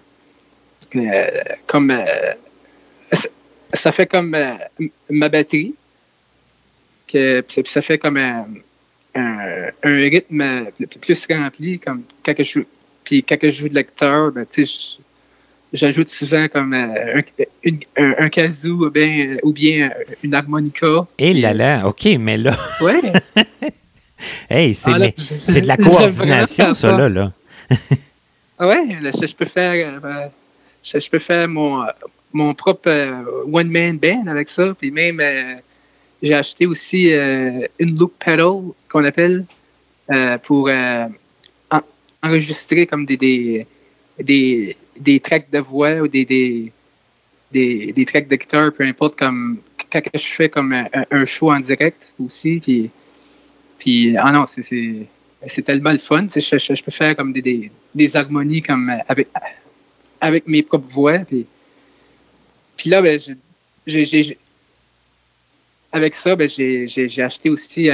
[0.96, 1.26] euh,
[1.66, 1.92] comme,
[3.74, 4.36] ça fait comme
[5.10, 5.74] ma batterie
[7.12, 8.44] ça fait comme un,
[9.84, 10.66] rythme
[11.00, 12.64] plus rempli, comme quand je joue,
[13.04, 14.46] puis quand je joue de lecteur, ben,
[15.72, 17.20] j'ajoute souvent comme euh,
[17.96, 19.90] un, un, kazoo ou bien, ou bien
[20.22, 21.06] une harmonica.
[21.18, 22.56] Et eh là là, OK, mais là.
[22.80, 23.00] Ouais.
[24.50, 27.08] hey, c'est, ah, de la coordination, ça, là.
[27.08, 27.32] là.
[28.58, 30.26] Ah ouais, je, peux faire, euh,
[30.82, 31.84] je, peux faire mon,
[32.32, 35.20] mon propre euh, one-man band avec ça, puis même
[36.22, 39.44] j'ai acheté aussi euh, une loop pedal qu'on appelle
[40.10, 41.06] euh, pour euh,
[42.22, 43.66] enregistrer comme des, des,
[44.20, 46.72] des, des, tracks de voix ou des, des,
[47.50, 49.58] des, tracks de guitare, peu importe, comme
[49.90, 52.60] quand je fais comme un, show en direct aussi.
[52.60, 52.90] Puis,
[53.78, 54.62] puis ah non, c'est,
[55.46, 56.26] c'est, tellement le fun.
[56.32, 59.26] Je, je, je, peux faire comme des, des, des, harmonies comme avec,
[60.20, 61.18] avec mes propres voix.
[61.18, 61.46] Puis,
[62.76, 63.20] puis là, ben,
[63.86, 64.38] j'ai,
[65.92, 67.90] avec ça, ben, j'ai acheté aussi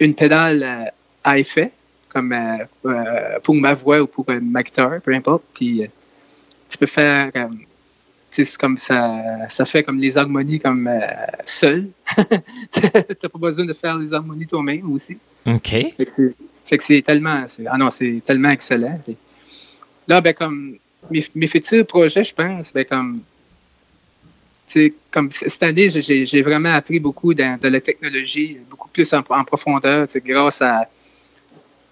[0.00, 0.84] une pédale euh,
[1.24, 1.72] à effet,
[2.08, 5.42] comme euh, euh, pour ma voix ou pour ma guitare, peu importe.
[5.54, 5.82] Puis
[6.68, 7.30] tu peux faire
[8.44, 11.00] c'est comme ça, ça fait comme les harmonies comme euh,
[11.44, 11.88] seul.
[12.72, 15.16] T'as pas besoin de faire les harmonies toi-même aussi.
[15.46, 15.94] OK.
[16.66, 19.00] Fait que c'est tellement, ah non, c'est tellement excellent.
[20.08, 20.76] là, ben comme
[21.10, 23.20] mes, futurs projets, je pense, ben comme,
[25.10, 30.60] comme cette année, j'ai vraiment appris beaucoup de, la technologie, beaucoup plus en, profondeur, grâce
[30.60, 30.88] à,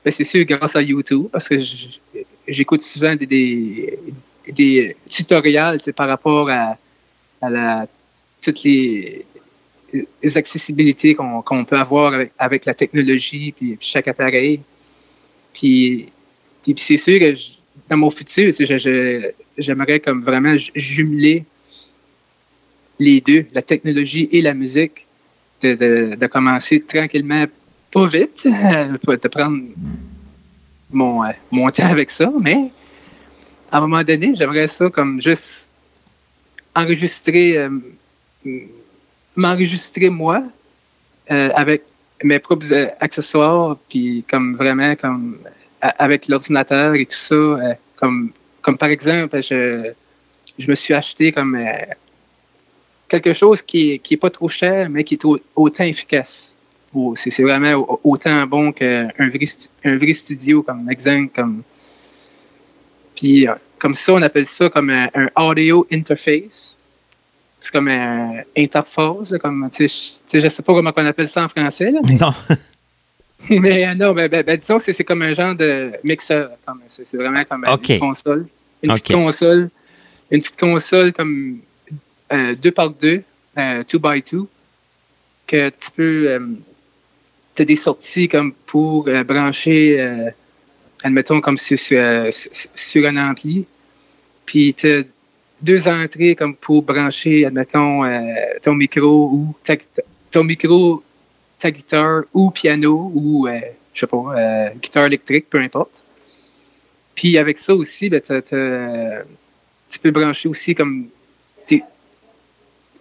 [0.04, 1.56] ben c'est sûr, grâce à YouTube, parce que
[2.46, 3.98] j'écoute souvent des
[4.48, 6.76] des tutoriels par rapport à,
[7.42, 7.86] la,
[8.42, 9.24] toutes les,
[10.34, 14.60] accessibilités qu'on peut avoir avec, la technologie puis, chaque appareil.
[15.52, 16.08] Puis,
[16.62, 17.34] puis, c'est sûr que
[17.88, 18.52] dans mon futur,
[19.56, 21.44] j'aimerais comme vraiment jumeler
[22.98, 25.06] les deux, la technologie et la musique,
[25.62, 27.46] de, commencer tranquillement,
[27.90, 29.58] pas vite, de prendre
[30.90, 32.70] mon, mon temps avec ça, mais
[33.70, 35.68] à un moment donné, j'aimerais ça comme juste
[36.74, 37.70] enregistrer, euh,
[39.36, 40.42] m'enregistrer moi
[41.30, 41.82] euh, avec
[42.22, 45.38] mes propres euh, accessoires, puis comme vraiment comme
[45.80, 48.32] avec l'ordinateur et tout ça, comme
[48.62, 49.92] comme par exemple, je,
[50.58, 51.58] je me suis acheté comme
[53.08, 55.24] quelque chose qui, qui est pas trop cher, mais qui est
[55.56, 56.52] autant efficace.
[57.16, 59.46] C'est vraiment autant bon qu'un vrai,
[59.84, 61.62] un vrai studio, comme exemple, comme
[63.14, 66.76] puis euh, comme ça, on appelle ça comme un, audio interface.
[67.60, 71.48] C'est comme un interface, comme tu sais, je sais pas comment on appelle ça en
[71.48, 71.90] français.
[71.90, 72.32] Non.
[73.50, 76.50] mais euh, non, ben, ben, ben, disons que c'est comme un genre de mixeur.
[76.86, 78.46] C'est vraiment comme une console.
[78.82, 79.70] Une petite console.
[80.30, 81.58] Une petite console comme
[82.34, 83.22] euh, deux par deux,
[83.88, 84.48] two by two,
[85.46, 86.56] que tu peux.
[87.54, 90.32] tu as des sorties comme pour brancher
[91.04, 93.66] admettons, comme sur, sur, un ampli.
[94.46, 95.02] Puis tu as
[95.62, 98.20] deux entrées comme pour brancher, admettons, euh,
[98.62, 99.76] ton micro ou ta,
[100.30, 101.02] ton micro,
[101.58, 103.60] ta guitare ou piano ou, euh,
[103.92, 106.04] je sais pas, euh, guitare électrique, peu importe.
[107.14, 111.06] Puis avec ça aussi, ben, tu peux brancher aussi comme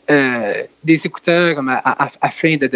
[0.08, 1.70] des écouteurs comme
[2.22, 2.68] afin de,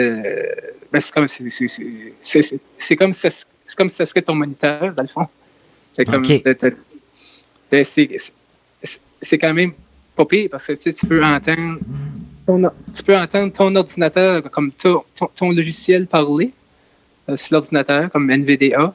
[0.92, 3.30] ben, c'est comme c'est comme ça
[3.68, 5.28] c'est comme si ce serait ton moniteur, dans le fond.
[5.94, 6.24] C'est comme.
[9.22, 9.74] C'est quand même
[10.16, 11.80] pas pire parce que tu peux entendre.
[12.46, 15.04] Ton, tu peux entendre ton ordinateur comme ton,
[15.36, 16.52] ton, logiciel parler
[17.28, 18.94] euh, sur l'ordinateur, comme NVDA.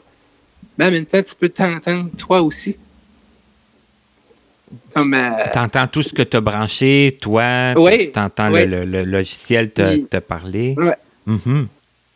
[0.78, 2.78] Mais en même temps, tu peux t'entendre toi aussi.
[4.94, 7.74] Comme, euh, entends tout ce que tu as branché, toi.
[7.76, 8.12] Oui.
[8.12, 10.74] T'entends le, le, logiciel te, te parler.
[10.76, 10.96] Ouais.
[11.28, 11.66] Mm-hmm.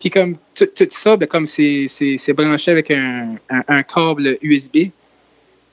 [0.01, 4.91] Puis comme tout, ça, ben, comme c'est branché avec un, un, câble USB,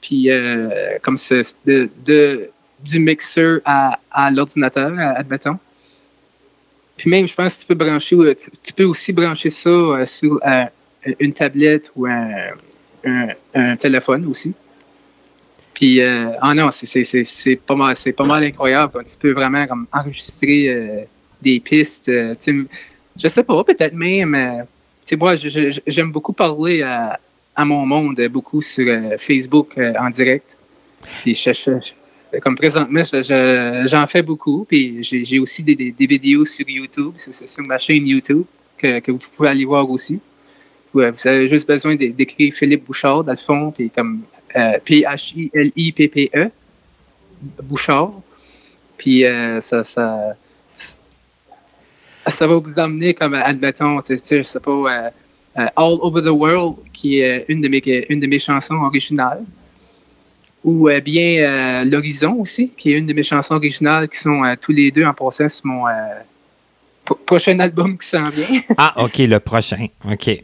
[0.02, 5.60] puis euh, comme c'est de, de, du mixeur à, à l'ordinateur, admettons.
[6.96, 8.16] Puis même, je pense que tu peux brancher,
[8.64, 10.40] tu peux aussi brancher ça euh, sur
[11.20, 12.52] une tablette ou un,
[13.54, 14.54] un, téléphone aussi.
[15.74, 19.04] Puis, ah non, c'est pas mal, pas mal incroyable.
[19.06, 21.08] Tu peux vraiment comme enregistrer
[21.42, 22.10] des pistes
[23.18, 24.36] je sais pas, peut-être même.
[24.36, 27.20] Euh, moi, j'aime beaucoup parler à,
[27.66, 30.58] mon monde, beaucoup sur euh, Facebook euh, en direct.
[31.22, 31.40] Puis
[32.42, 33.04] comme présentement,
[33.86, 34.66] j'en fais beaucoup.
[34.68, 38.46] Puis j'ai aussi des, vidéos sur YouTube, sur, ma chaîne YouTube,
[38.78, 40.20] que, vous pouvez aller voir aussi.
[40.94, 44.22] vous avez juste besoin d'écrire Philippe Bouchard, dans le fond, puis comme
[44.54, 46.50] P-H-I-L-I-P-P-E,
[47.64, 48.14] Bouchard.
[48.98, 49.24] Puis
[49.62, 50.36] ça, ça,
[52.32, 55.10] ça va vous amener comme, admettons, je sais pas, euh,
[55.58, 59.44] euh, All Over the World, qui est une de mes, une de mes chansons originales.
[60.64, 64.72] Ou euh, bien L'Horizon aussi, qui est une de mes chansons originales qui sont tous
[64.72, 65.86] les deux en process mon
[67.26, 68.62] prochain album qui s'en vient.
[68.78, 69.88] ah, OK, le prochain.
[70.10, 70.44] OK.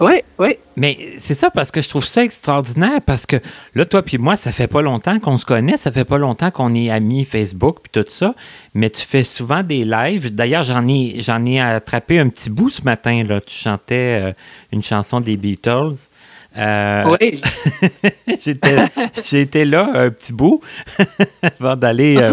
[0.00, 0.58] Oui, oui.
[0.76, 3.36] Mais c'est ça parce que je trouve ça extraordinaire parce que
[3.74, 6.50] là, toi puis moi, ça fait pas longtemps qu'on se connaît, ça fait pas longtemps
[6.50, 8.34] qu'on est amis Facebook puis tout ça,
[8.74, 10.34] mais tu fais souvent des lives.
[10.34, 13.22] D'ailleurs, j'en ai, j'en ai attrapé un petit bout ce matin.
[13.26, 13.40] Là.
[13.40, 14.32] Tu chantais euh,
[14.72, 15.94] une chanson des Beatles.
[16.58, 17.42] Euh, oui.
[19.24, 20.62] j'étais, là un petit bout
[21.42, 22.32] avant d'aller, euh,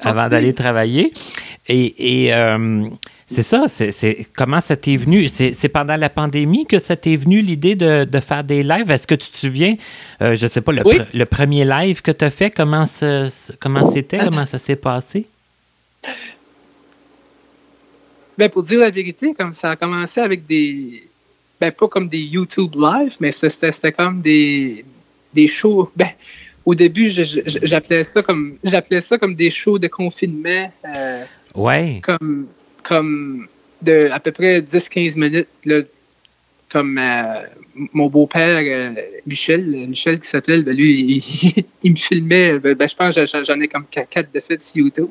[0.00, 1.12] ah, avant d'aller travailler.
[1.68, 2.32] Et, et
[3.30, 5.28] c'est ça, c'est comment ça t'est venu?
[5.28, 8.90] C'est pendant la pandémie que ça t'est venu l'idée de, de, faire des lives?
[8.90, 9.76] Est-ce que tu te souviens,
[10.22, 12.86] euh, je sais pas, le, le, premier live que tu as fait, comment
[13.60, 15.26] comment c'était, comment ça s'est passé?
[18.38, 21.06] Ben, pour dire la vérité, comme ça a commencé avec des.
[21.60, 24.86] Ben, pas comme des YouTube live, mais c'était comme des,
[25.34, 25.90] des shows.
[25.96, 26.10] Ben,
[26.64, 30.72] au début, j'appelais ça comme j'appelais ça comme des shows de confinement.
[30.96, 31.24] Euh,
[31.54, 32.00] ouais.
[32.02, 32.46] Comme,
[32.88, 33.46] comme
[33.82, 35.48] de à peu près 10-15 minutes.
[35.64, 35.82] Là,
[36.70, 37.46] comme euh,
[37.92, 41.22] mon beau-père, euh, Michel, Michel qui s'appelait, ben, lui,
[41.82, 42.58] il, me filmait.
[42.58, 45.10] Ben, ben je pense que j'en ai comme quatre de fait sur YouTube.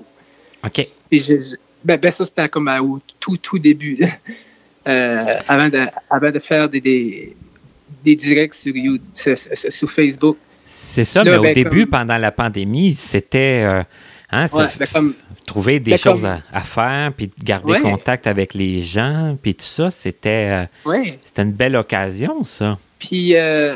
[0.65, 0.87] OK.
[1.11, 3.99] ben, ben, ça, c'était comme au tout, tout début.
[4.85, 7.35] avant, de, avant de faire des, des,
[8.03, 9.35] des directs sur, YouTube,
[9.69, 10.37] sur Facebook.
[10.69, 13.83] C'est ça, mais au ben, début, pendant la pandémie, c'était euh,
[14.31, 15.13] hein, ben,
[15.47, 19.89] trouver des ben, choses à, faire, puis garder contact avec les gens, puis tout ça,
[19.89, 20.93] c'était euh,
[21.23, 22.77] c'était une belle occasion, ça.
[22.99, 23.75] Puis euh,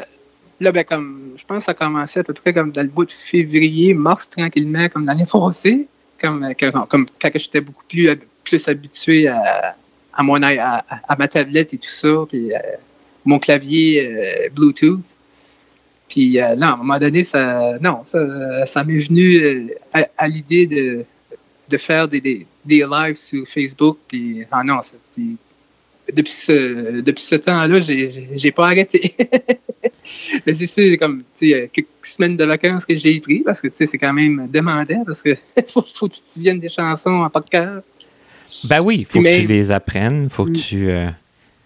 [0.59, 2.89] là, ben, comme je pense que ça a commencé à peu près comme dans le
[2.89, 5.88] bout de février, mars, tranquillement, comme l'année passée,
[6.22, 6.53] comme,
[6.88, 8.09] comme quand j'étais beaucoup plus,
[8.43, 9.76] plus habitué à,
[10.13, 12.51] à, mon, à, à, ma tablette et tout ça, puis
[13.26, 15.17] mon clavier Bluetooth.
[16.11, 20.28] Puis euh, là, à un moment donné, ça, non, ça, ça m'est venu euh, à,
[20.28, 21.05] l'idée de,
[21.72, 23.97] de faire des, des, des, lives sur Facebook.
[24.07, 24.80] Puis, ah non,
[26.13, 29.15] depuis ce, depuis ce temps-là, j'ai pas arrêté.
[30.45, 33.67] Mais c'est sûr, comme, tu sais, quelques semaines de vacances que j'ai pris parce que,
[33.67, 35.36] tu sais, c'est quand même demandant parce que
[35.74, 37.86] faut, faut que tu viennes des chansons en podcast.
[38.65, 40.89] Ben oui, il faut que tu les apprennes, faut que tu...
[40.89, 41.07] Euh,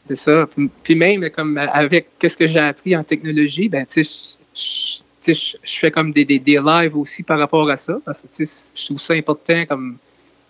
[0.07, 0.47] c'est ça.
[0.83, 5.03] Puis même, comme avec qu'est-ce que j'ai appris en technologie, ben, tu sais,
[5.33, 8.85] je, fais comme des, des, des, lives aussi par rapport à ça, parce que je
[8.85, 9.97] trouve ça important comme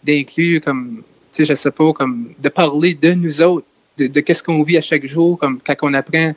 [0.03, 1.03] d'inclure, comme,
[1.38, 3.65] je sais pas, comme de parler de nous autres,
[3.97, 6.34] de, qu'est-ce qu'on vit à chaque jour, comme quand on apprend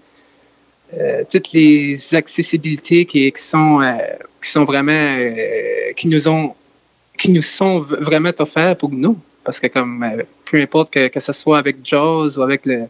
[0.95, 3.97] euh, toutes les accessibilités qui, qui sont, euh,
[4.43, 6.55] qui sont vraiment, euh, qui nous ont,
[7.19, 9.19] qui nous sont vraiment offertes pour nous.
[9.45, 10.05] Parce que comme,
[10.51, 12.85] peu importe que, que ce soit avec JAWS ou avec le,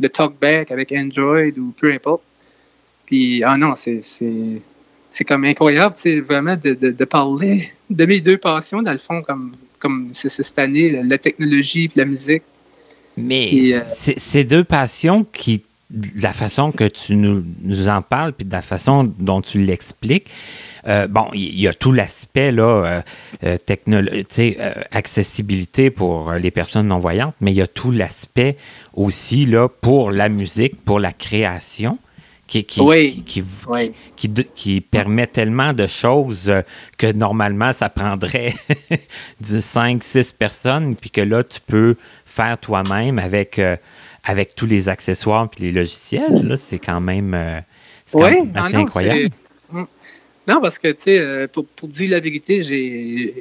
[0.00, 2.22] le TalkBack, avec Android ou peu importe,
[3.06, 4.02] puis, ah non, c'est,
[5.10, 8.98] c'est, comme incroyable, c'est vraiment de, de, de, parler de mes deux passions, dans le
[8.98, 12.42] fond, comme, comme c'est, cette année, la, technologie et la musique.
[13.16, 15.62] Mais euh, c'est, ces deux passions qui,
[16.20, 20.28] la façon que tu nous, nous en parles, puis de la façon dont tu l'expliques,
[20.88, 23.02] euh, bon, il y, a tout l'aspect là,
[23.44, 23.56] euh,
[23.88, 28.56] euh, accessibilité pour les personnes non voyantes, mais il y a tout l'aspect
[28.94, 31.98] aussi là pour la musique, pour la création
[32.46, 33.42] qui, qui,
[34.54, 36.62] qui, permet tellement de choses euh,
[36.96, 38.54] que normalement, ça prendrait
[39.42, 43.76] 5, 6 personnes, puis que là, tu peux faire toi-même avec, euh,
[44.24, 46.56] avec tous les accessoires et les logiciels.
[46.56, 47.60] C'est quand même, euh,
[48.54, 49.30] assez incroyable.
[49.70, 49.84] Mm.
[50.48, 52.62] Non, parce que, tu sais, pour, dire la vérité,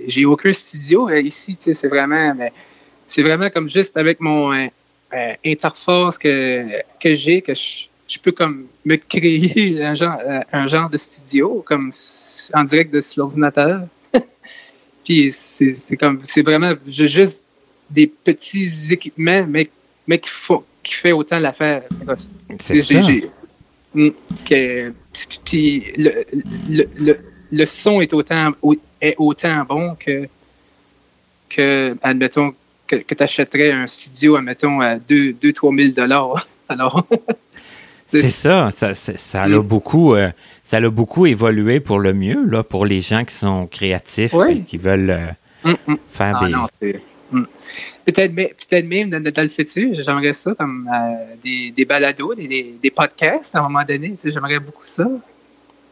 [0.07, 2.35] j'ai aucun studio ici, tu sais, c'est vraiment,
[3.05, 4.67] c'est vraiment comme juste avec mon
[5.45, 6.65] interface que,
[6.99, 10.97] que j'ai, que je je peux comme me créer un genre, euh, un genre de
[10.97, 11.91] studio comme
[12.53, 13.87] en direct de l'ordinateur.
[15.03, 17.43] Puis c'est comme c'est vraiment juste
[17.89, 19.69] des petits équipements, mais,
[20.07, 21.83] mais qui, font, qui fait autant l'affaire.
[22.59, 23.01] C'est ça.
[23.93, 24.09] Hmm,
[25.45, 26.25] puis le,
[26.67, 27.17] le,
[27.49, 28.51] le, son est autant,
[28.99, 30.27] est autant bon que,
[31.49, 32.53] que admettons,
[32.87, 36.45] que, que tu achèterais un studio, admettons, à 2-3 000 dollars.
[36.67, 37.07] Alors,
[38.07, 40.29] C'est ça, ça, ça, a beaucoup, euh,
[40.63, 44.61] ça a beaucoup évolué pour le mieux, là, pour les gens qui sont créatifs et
[44.61, 45.97] qui veulent euh, mm, mm.
[46.07, 46.99] faire ah, des.
[47.31, 47.43] Mm.
[48.05, 48.35] Peut-être
[48.69, 52.91] peut même dans, dans, le futur, j'aimerais ça comme euh, des, des, balados, des, des,
[52.91, 54.15] podcasts à un moment donné.
[54.23, 55.07] J'aimerais beaucoup ça.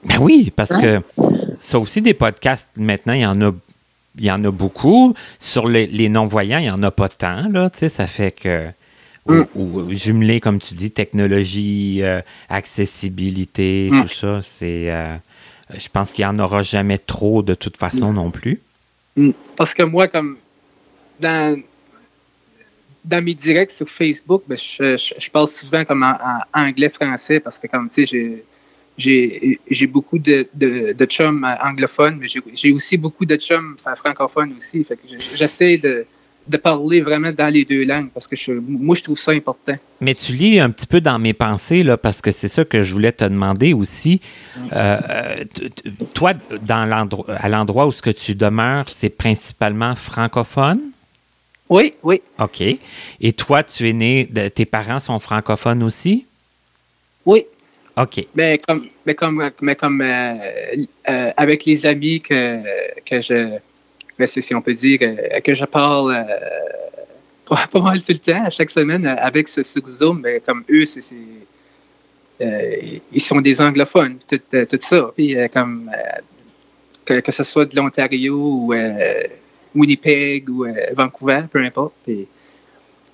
[0.06, 0.80] Ben oui, parce hein?
[0.80, 1.02] que
[1.58, 3.52] ça aussi des podcasts, maintenant, il y en a
[4.20, 5.16] il y en a beaucoup.
[5.40, 7.50] Sur les, les non-voyants, il n'y en a pas tant.
[7.50, 8.68] Là, ça fait que
[9.26, 9.44] Mm.
[9.56, 14.02] Ou, jumelé, comme tu dis, technologie, euh, accessibilité, mm.
[14.02, 14.92] tout ça, c'est.
[14.92, 15.16] Euh,
[15.74, 18.16] je pense qu'il n'y en aura jamais trop de toute façon mm.
[18.16, 18.60] non plus.
[19.56, 20.38] Parce que moi, comme
[21.20, 21.62] dans,
[23.06, 26.18] dans mes directs sur Facebook, ben, je, je, parle souvent comme en,
[26.54, 28.44] anglais-français parce que, comme tu sais, j'ai
[28.98, 34.84] j'ai beaucoup de, de, de, chums anglophones, mais j'ai aussi beaucoup de chums francophones aussi.
[34.84, 35.02] Fait que
[35.36, 36.06] j'essaie de
[36.48, 39.76] de parler vraiment dans les deux langues parce que moi, je trouve ça important.
[40.02, 42.82] Mais tu lis un petit peu dans mes pensées, là, parce que c'est ça que
[42.82, 44.20] je voulais te demander aussi.
[44.74, 45.44] Euh, euh,
[46.14, 50.82] toi, dans à l'endroit où ce que tu demeures, c'est principalement francophone?
[51.70, 52.22] Oui, oui.
[52.40, 52.62] OK.
[53.22, 56.26] Et toi, tu es né, tes parents sont francophones aussi?
[57.26, 57.46] Oui.
[57.96, 58.28] OK.
[58.36, 62.60] Mais comme, mais comme, mais comme euh, avec les amis que,
[63.06, 63.60] que je
[64.18, 68.46] ben, si on peut dire, euh, que je parle euh, pas, mal tout le temps,
[68.46, 71.02] à chaque semaine, euh, avec ce, Zoom, mais comme eux, c'est,
[72.40, 75.12] ils sont des anglophones, tout, ça.
[75.16, 75.90] Puis comme
[77.06, 78.74] que, ce soit de l'Ontario ou
[79.74, 81.94] Winnipeg ou Vancouver, peu importe.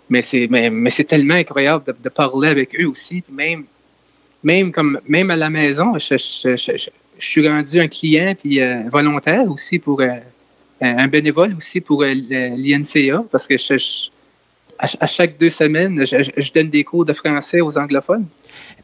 [0.10, 3.24] mais c'est mais, c'est tellement incroyable de, parler avec eux aussi.
[3.30, 3.66] Même,
[4.44, 6.90] même, comme, même à la maison, je, je,
[7.20, 10.02] suis rendu un client puis volontaire aussi pour
[10.82, 14.10] un bénévole aussi pour l'INCA parce que je,
[14.80, 18.26] à, chaque deux semaines, je, donne des cours de français aux anglophones.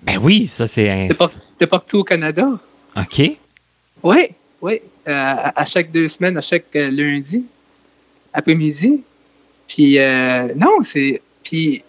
[0.04, 1.10] Ben oui, ça c'est...
[1.58, 2.60] C'est partout au Canada.
[2.98, 3.38] OK.
[4.04, 4.30] Oui,
[4.62, 4.82] oui.
[5.08, 7.46] Euh, à, chaque deux semaines, à chaque euh, lundi,
[8.34, 9.02] après-midi.
[9.68, 11.22] Puis, euh, non, c'est...
[11.44, 11.84] Puis,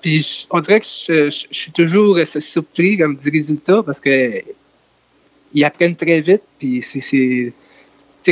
[0.00, 4.42] puis on dirait que je, suis toujours surpris comme du résultat parce que
[5.54, 6.42] ils apprennent très vite.
[6.58, 7.52] Puis c'est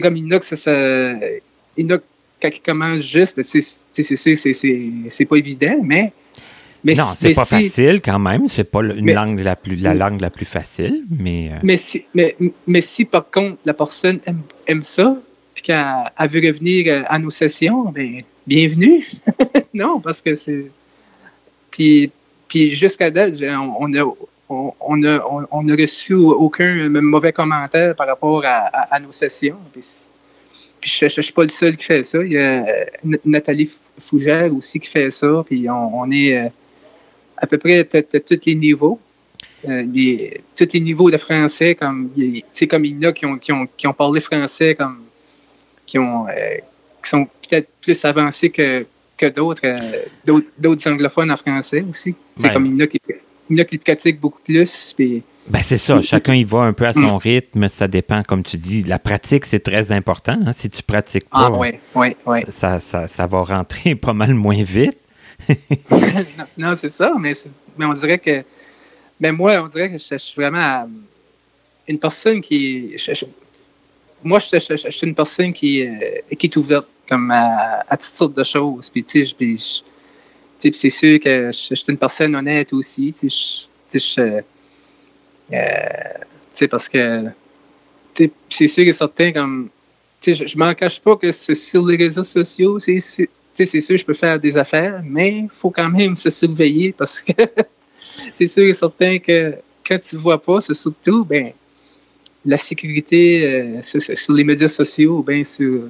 [0.00, 1.14] comme Inox, ça, ça,
[1.76, 2.04] Inox
[2.44, 6.12] quand il commence juste, c'est sûr c'est pas évident, mais.
[6.82, 8.46] mais non, c'est pas facile quand même.
[8.46, 11.50] C'est pas une langue la, plus, la langue la plus facile, mais.
[11.52, 12.36] Euh, mais, si, mais,
[12.66, 15.16] mais si par contre la personne aime, aime ça,
[15.54, 19.06] puis qu'elle veut revenir euh, à nos sessions, ben, bienvenue.
[19.74, 20.66] non, parce que c'est.
[21.70, 22.10] Puis,
[22.48, 24.04] puis jusqu'à date, on, a.
[24.48, 25.20] On, a,
[25.50, 29.56] on, a reçu aucun mauvais commentaire par rapport à, à, nos sessions
[30.84, 32.22] je ne suis pas le seul qui fait ça.
[32.22, 32.84] Il y a euh,
[33.24, 35.42] Nathalie Fougère aussi qui fait ça.
[35.46, 36.48] Puis on, est euh,
[37.36, 38.98] à peu près à tous les niveaux.
[39.66, 39.84] Euh,
[40.56, 42.10] tous les niveaux de français, comme
[42.68, 45.02] comme il y en a qui ont, qui ont, parlé français, comme
[45.86, 46.26] qui ont
[47.02, 48.86] qui sont peut-être plus avancés que,
[49.16, 49.62] que d'autres,
[50.58, 52.14] d'autres anglophones en français aussi.
[52.36, 53.00] C'est comme il y en a qui,
[53.50, 54.92] il y en a qui pratiquent beaucoup plus.
[54.96, 56.00] Puis, ben c'est ça.
[56.00, 57.18] Chacun y va un peu à son mm.
[57.18, 57.68] rythme.
[57.68, 58.82] Ça dépend, comme tu dis.
[58.82, 60.38] La pratique, c'est très important.
[60.46, 60.52] Hein.
[60.52, 64.98] Si tu pratiques ah, pas, Ça, ça, ça, va rentrer pas mal moins vite.
[66.56, 67.34] non, c'est ça, mais,
[67.76, 68.42] mais on dirait que.
[69.20, 70.88] Ben moi, on dirait que je, suis vraiment
[71.86, 72.96] une personne qui.
[74.22, 78.44] moi, je, suis une personne qui, euh, qui est ouverte comme à, toutes sortes de
[78.44, 78.88] choses.
[78.88, 79.76] Puis, tu sais,
[80.72, 83.14] c'est sûr que je, suis une personne honnête aussi.
[84.18, 84.40] Euh,
[86.70, 87.24] parce que
[88.48, 89.68] c'est sûr et certain, comme
[90.24, 94.38] je, je m'en cache pas que sur les réseaux sociaux, c'est sûr, je peux faire
[94.40, 97.32] des affaires, mais il faut quand même se surveiller parce que
[98.32, 99.54] c'est sûr et certain que
[99.86, 101.52] quand tu ne vois pas, c'est surtout ben,
[102.44, 105.82] la sécurité euh, sur, les médias sociaux, ben, sur,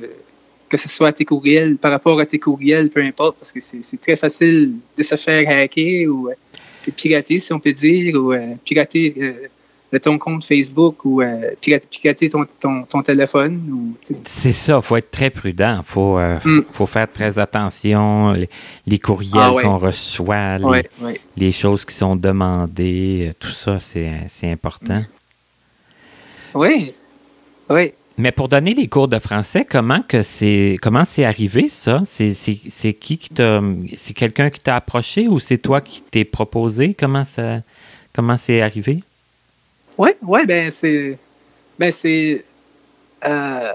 [0.74, 3.60] que ce soit à tes courriels, par rapport à tes courriels, peu importe, parce que
[3.60, 6.34] c'est très facile de se faire hacker ou euh,
[6.96, 9.14] pirater, si on peut dire, ou euh, pirater
[9.92, 11.22] euh, ton compte Facebook ou
[11.60, 12.44] pirater ton,
[12.90, 13.94] ton, téléphone.
[14.24, 15.76] C'est ça, il faut être très prudent.
[15.78, 16.64] Il faut, mm.
[16.68, 18.32] faut faire très attention.
[18.84, 20.58] Les, courriels ah qu'on reçoit,
[21.36, 25.04] les, choses qui sont demandées, tout ça, c'est important.
[26.52, 26.92] Oui,
[27.70, 27.92] oui.
[28.16, 32.02] Mais pour donner les cours de français, comment que c'est comment c'est arrivé ça?
[32.04, 32.32] C'est
[32.94, 33.60] qui qui t'a
[33.96, 36.94] c'est quelqu'un qui t'a approché ou c'est toi qui t'es proposé?
[36.94, 37.60] Comment ça
[38.14, 39.02] comment c'est arrivé?
[39.98, 41.18] Oui, oui, ben c'est
[41.78, 42.44] ben c'est
[43.24, 43.72] euh,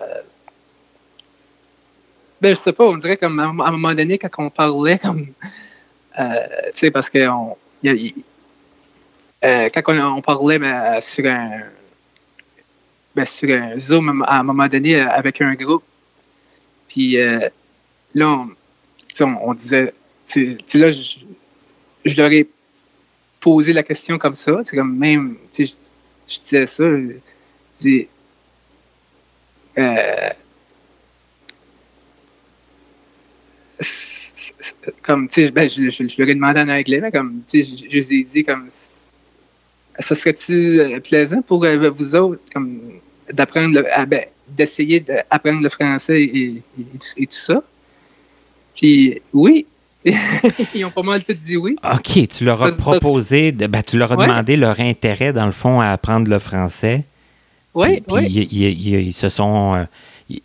[2.41, 5.27] ben je sais pas, on dirait comme à, un moment donné quand on parlait comme
[6.17, 6.33] euh,
[6.73, 11.61] tu sais parce que on, euh, quand on, parlait ben, sur un
[13.15, 15.83] ben, sur un Zoom à un moment donné euh, avec un groupe.
[16.87, 17.39] Puis euh,
[18.13, 18.45] là,
[19.21, 19.93] on, disait,
[20.73, 22.47] là, je, leur ai
[23.39, 24.61] posé la question comme ça.
[24.63, 25.65] C'est comme même, je,
[26.27, 27.13] je, disais ça, je
[27.77, 28.07] dis,
[29.77, 30.29] euh,
[35.01, 37.87] comme, tu sais, ben, je, je, leur ai demandé en anglais, mais comme, tu sais,
[37.89, 38.67] je, les ai dit comme,
[39.99, 42.79] ça serait-tu plaisant pour vous autres, comme,
[43.31, 47.63] d'apprendre, ben, d'essayer d'apprendre le français et, tout ça?
[48.75, 49.65] Puis oui,
[50.05, 51.75] ils ont pas mal tout dit oui.
[51.83, 55.81] OK, tu leur as proposé, ben, tu leur as demandé leur intérêt, dans le fond,
[55.81, 57.03] à apprendre le français.
[57.75, 58.25] Oui, oui.
[58.25, 59.75] Ils, se sont.
[59.75, 59.83] Euh,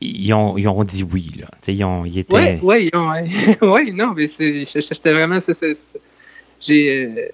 [0.00, 1.46] ils, ont, ils ont dit oui, là.
[1.66, 2.58] ils, ont, ils étaient...
[2.62, 5.38] Oui, oui, oui, non, mais j'étais vraiment.
[5.48, 5.74] Euh,
[6.60, 7.32] j'ai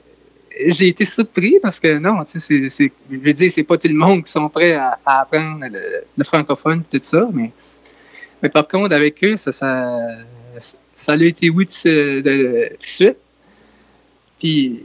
[0.59, 3.95] été surpris parce que non, tu sais, c'est, je veux dire, c'est pas tout le
[3.95, 5.65] monde qui sont prêts à, apprendre
[6.17, 7.53] le, francophone tout ça, mais,
[8.43, 9.99] mais par contre, avec eux, ça, ça,
[10.97, 13.17] ça a été oui de, suite.
[14.39, 14.83] Puis,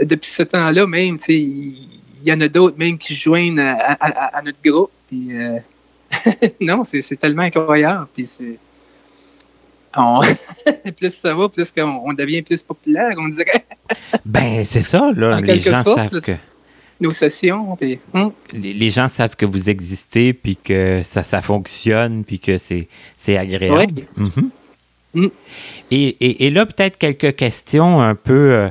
[0.00, 1.88] depuis ce temps-là, même, tu sais, il
[2.24, 4.90] y, en a d'autres même qui joignent à, notre groupe.
[5.08, 5.58] Puis, euh,
[6.60, 8.06] non, c'est, tellement incroyable.
[8.14, 8.58] Puis, c'est
[10.96, 13.64] plus ça va, plus on, devient plus populaire, on dirait.
[14.24, 15.40] Ben, c'est ça, là.
[15.40, 16.32] les gens savent que.
[17.00, 17.76] nos sessions.
[17.76, 18.32] Puis, hum.
[18.54, 22.88] les, les gens savent que vous existez, puis que ça, ça fonctionne, puis que c'est
[23.36, 24.02] agréable.
[24.16, 24.50] Mhm.
[25.14, 25.28] Mm.
[25.90, 28.32] Et, et- et là, peut-être quelques questions un peu.
[28.52, 28.68] euh,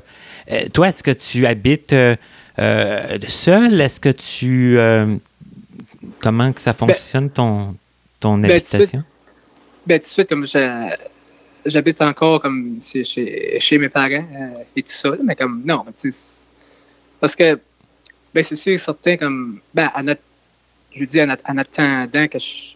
[0.52, 2.16] euh, toi, est-ce que tu habites euh,
[2.60, 3.82] euh, seul?
[3.82, 4.78] Est-ce que tu.
[6.20, 7.76] comment que ça fonctionne, ton,
[8.20, 9.04] ton Ben, tu sais- habitation?
[9.88, 10.96] Ben, tout de suite, comme je-
[11.66, 13.04] j'habite encore comme chez,
[13.60, 15.84] chez mes parents euh, et tout ça, mais comme non,
[17.20, 17.60] parce que
[18.34, 20.18] ben c'est sûr certain comme ben en, at-
[20.92, 22.76] je dire en, en attendant que je,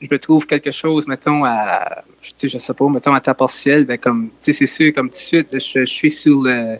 [0.00, 3.84] je me trouve quelque chose, mettons à je, je sais pas, mettons à temps partiel,
[3.84, 6.78] ben comme tu sais c'est sûr comme tout de suite je, suis sur le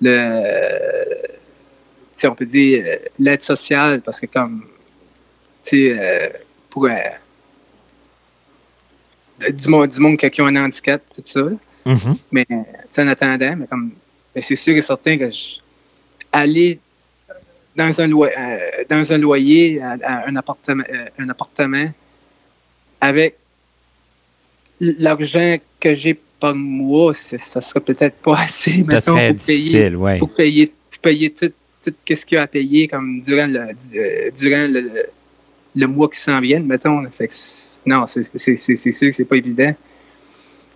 [0.00, 1.30] le
[2.24, 4.64] on peut dire euh, l'aide sociale parce que comme
[5.64, 6.28] tu sais euh,
[6.68, 6.86] pour
[9.48, 11.40] du monde, du monde qui ont un handicap, tout ça.
[11.40, 11.50] là.
[11.86, 12.16] Mhm.
[12.32, 13.92] Mais en attendant, mais comme
[14.34, 15.56] mais c'est sûr et certain que je,
[16.30, 16.78] aller
[17.74, 21.90] dans un, loi- euh, dans un loyer, à, à un, appartement, euh, un appartement,
[23.00, 23.36] avec
[24.80, 29.72] l'argent que j'ai par mois, ça serait peut-être pas assez Ça serait pour payer,
[30.18, 31.52] pour payer, pour payer tout,
[31.84, 34.90] tout ce qu'il y a à payer comme durant le, du- euh, durant le,
[35.74, 37.02] le, mois qui s'en vient, mettons.
[37.10, 37.34] Fait que
[37.86, 38.24] non, c'est
[38.56, 39.74] sûr que c'est pas évident.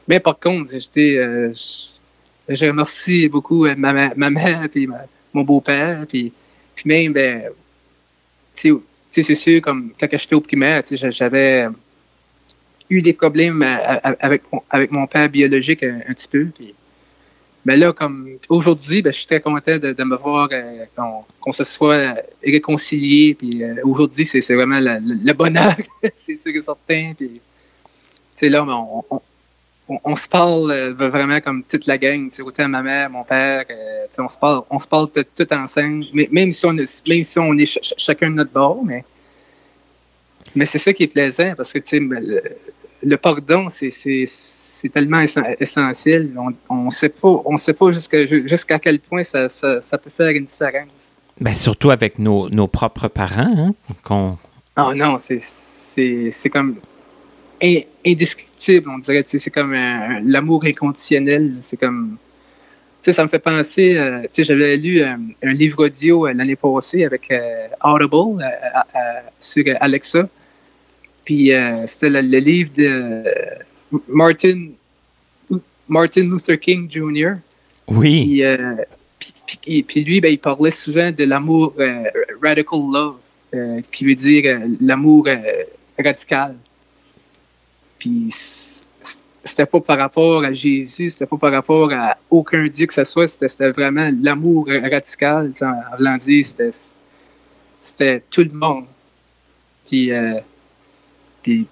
[0.08, 1.52] Mais par contre, j'étais, euh,
[2.48, 4.88] je, remercie beaucoup euh, ma, mère puis
[5.32, 6.32] mon beau-père puis,
[6.74, 7.50] puis même ben,
[8.54, 11.68] c'est sûr comme quand j'étais au primaire, j'avais
[12.90, 16.48] eu des problèmes avec avec mon père biologique un, petit peu
[17.64, 21.24] mais là, comme aujourd'hui, ben, je suis très content de, de me voir euh, qu'on
[21.40, 23.34] qu'on se soit réconciliés.
[23.34, 25.76] Puis euh, aujourd'hui, c'est vraiment le, le- bonheur,
[26.14, 27.14] c'est sûr et certain.
[27.16, 27.40] Puis,
[28.50, 29.20] là, ben, on, on,
[29.88, 32.30] on, on se parle euh, vraiment comme toute la gang.
[32.30, 34.88] Tu sais, autant ma mère, mon père, euh, tu sais, on se parle, on se
[34.88, 36.04] parle tout, tout ensemble.
[36.14, 38.84] Mais, même si on est, même si on est ch- ch- chacun de notre bord,
[38.84, 39.04] mais
[40.54, 42.40] mais c'est ça qui est plaisant parce que tu ben, le,
[43.02, 43.90] le pardon, c'est
[44.84, 46.30] c'est tellement essen- essentiel.
[46.36, 50.28] On on sait pas on sait pas jusqu'à quel point ça, ça, ça peut faire
[50.28, 51.12] une différence.
[51.40, 53.74] Ben, surtout avec nos, nos propres parents,
[54.10, 54.36] hein,
[54.76, 56.76] Ah non, c'est comme
[57.62, 59.24] in- indescriptible, on dirait.
[59.26, 61.54] C'est comme un- l'amour inconditionnel.
[61.62, 62.18] C'est comme
[63.02, 63.96] tu sais, ça me fait penser.
[63.96, 68.42] euh, tu sais, j'avais lu euh, un livre audio euh, l'année passée avec euh, Audible
[68.42, 70.28] euh, euh, euh, sur Alexa.
[71.24, 73.24] Puis euh, c'était le, le livre de euh,
[74.08, 74.68] Martin
[75.88, 77.34] Martin Luther King Jr.
[77.88, 78.76] Oui, Puis, euh,
[79.18, 82.04] puis, puis- puis lui, ben, il parlait souvent de l'amour euh,
[82.42, 83.16] radical love,
[83.54, 85.28] euh, qui veut dire l'amour
[85.98, 86.56] radical.
[87.98, 88.34] Puis
[89.44, 93.04] c'était pas par rapport à Jésus, c'était pas par rapport à aucun Dieu que ce
[93.04, 95.52] soit, c'était vraiment l'amour radical.
[95.60, 96.46] En voulant dire,
[97.82, 98.86] c'était tout le monde.
[99.88, 100.10] Puis,
[101.42, 101.66] puis,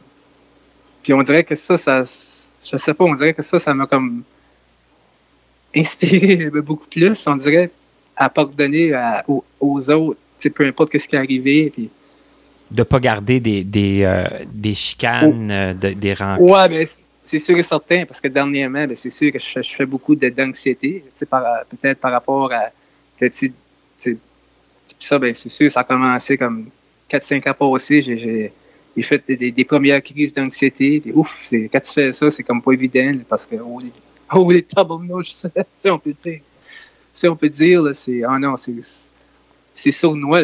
[1.03, 3.87] puis on dirait que ça, ça, je sais pas, on dirait que ça, ça m'a
[3.87, 4.23] comme
[5.75, 7.71] inspiré beaucoup plus, on dirait,
[8.17, 10.19] à pardonner à- aux, aux autres,
[10.55, 11.71] peu importe ce qui est arrivé.
[11.71, 11.91] Puis,
[12.71, 16.53] de ne pas garder des, des, euh, des chicanes, euh, de- des rencontres.
[16.53, 16.89] ouais, mais
[17.25, 20.15] c'est sûr et certain, parce que dernièrement, ben, c'est sûr que je, je fais beaucoup
[20.15, 22.71] d'anxiété, peut-être par rapport à,
[23.19, 23.53] tu sais, tu
[23.99, 24.17] sais,
[24.99, 26.67] puis ça, ben, c'est sûr, ça a commencé comme
[27.09, 28.53] 4-5 ans passés, j'ai-
[28.97, 32.43] j'ai fait des, des- des premières crises d'anxiété, ouf, c'est- quand tu fais ça, c'est
[32.43, 33.93] comme pas évident, parce que, oh, les,
[34.35, 34.67] oh, les
[35.75, 36.41] si on peut dire,
[37.15, 38.73] si on peut dire, c'est, ah non, c'est,
[39.75, 40.43] c'est sournois,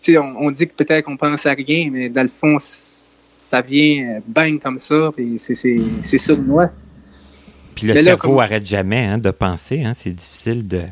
[0.00, 3.60] sais, on, on dit que peut-être qu'on pense à rien, mais dans le fond, ça
[3.60, 5.54] vient euh, bang comme ça, puis c'est,
[6.18, 6.70] sournois.
[7.74, 9.82] Puis le là, cerveau comme- arrête jamais hein, de penser.
[9.84, 10.82] Hein, c'est difficile de.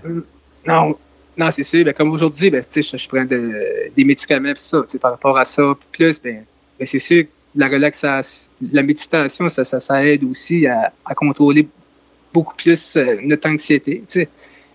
[0.66, 0.97] Non,
[1.37, 1.85] non, c'est sûr.
[1.85, 5.45] Ben, comme aujourd'hui, ben, je, je prends de- des médicaments pis ça, par rapport à
[5.45, 5.74] ça.
[5.93, 6.45] Plus, ben,
[6.78, 11.14] ben, c'est sûr que la relaxation, la méditation, ça, ça, ça aide aussi à, à
[11.14, 11.66] contrôler
[12.33, 14.05] beaucoup plus euh, notre anxiété.
[14.09, 14.28] tu sais.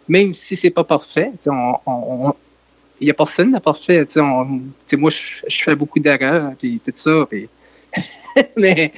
[0.08, 2.34] Même si c'est pas parfait, sais, on, on,
[3.02, 4.06] il y a personne de parfait.
[4.06, 7.26] tu sais, on- tu sais, moi, je, fais beaucoup d'erreurs, puis tout ça.
[7.30, 7.50] Puis...
[8.58, 8.92] mais,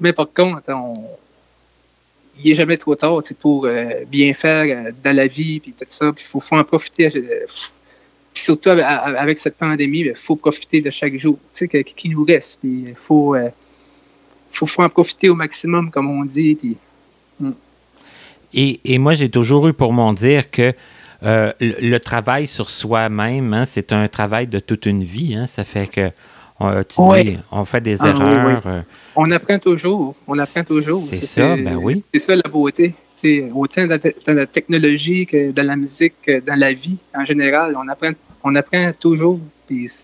[0.00, 0.94] mais par contre, on,
[2.42, 5.84] il est jamais trop tard pour euh, bien faire euh, dans la vie puis tout
[5.88, 6.12] ça.
[6.16, 7.08] Il faut, en profiter.
[7.16, 7.46] euh,
[8.34, 12.58] surtout avec, cette pandémie, il faut profiter de chaque jour que- qui nous reste.
[12.64, 13.48] Il faut, euh,
[14.50, 16.54] faut, faut en profiter au maximum, comme on dit.
[16.56, 16.76] Puis,
[18.52, 20.72] Et, et moi, j'ai toujours eu pour mon dire que
[21.22, 25.34] le, le travail sur soi-même, hein, c'est un travail de toute une vie.
[25.34, 26.10] Hein, ça fait que,
[26.60, 27.24] euh, tu Ouais.
[27.24, 28.62] dis, on fait des Ah, oui, erreurs.
[28.66, 28.82] euh,
[29.16, 30.14] on apprend toujours.
[30.26, 31.02] On apprend toujours.
[31.02, 32.02] C'est ça, ben oui.
[32.12, 32.94] C'est ça la beauté.
[33.20, 37.76] Tu autant dans, la technologie que dans la musique, que dans la vie en général.
[37.76, 39.40] On apprend, on apprend toujours.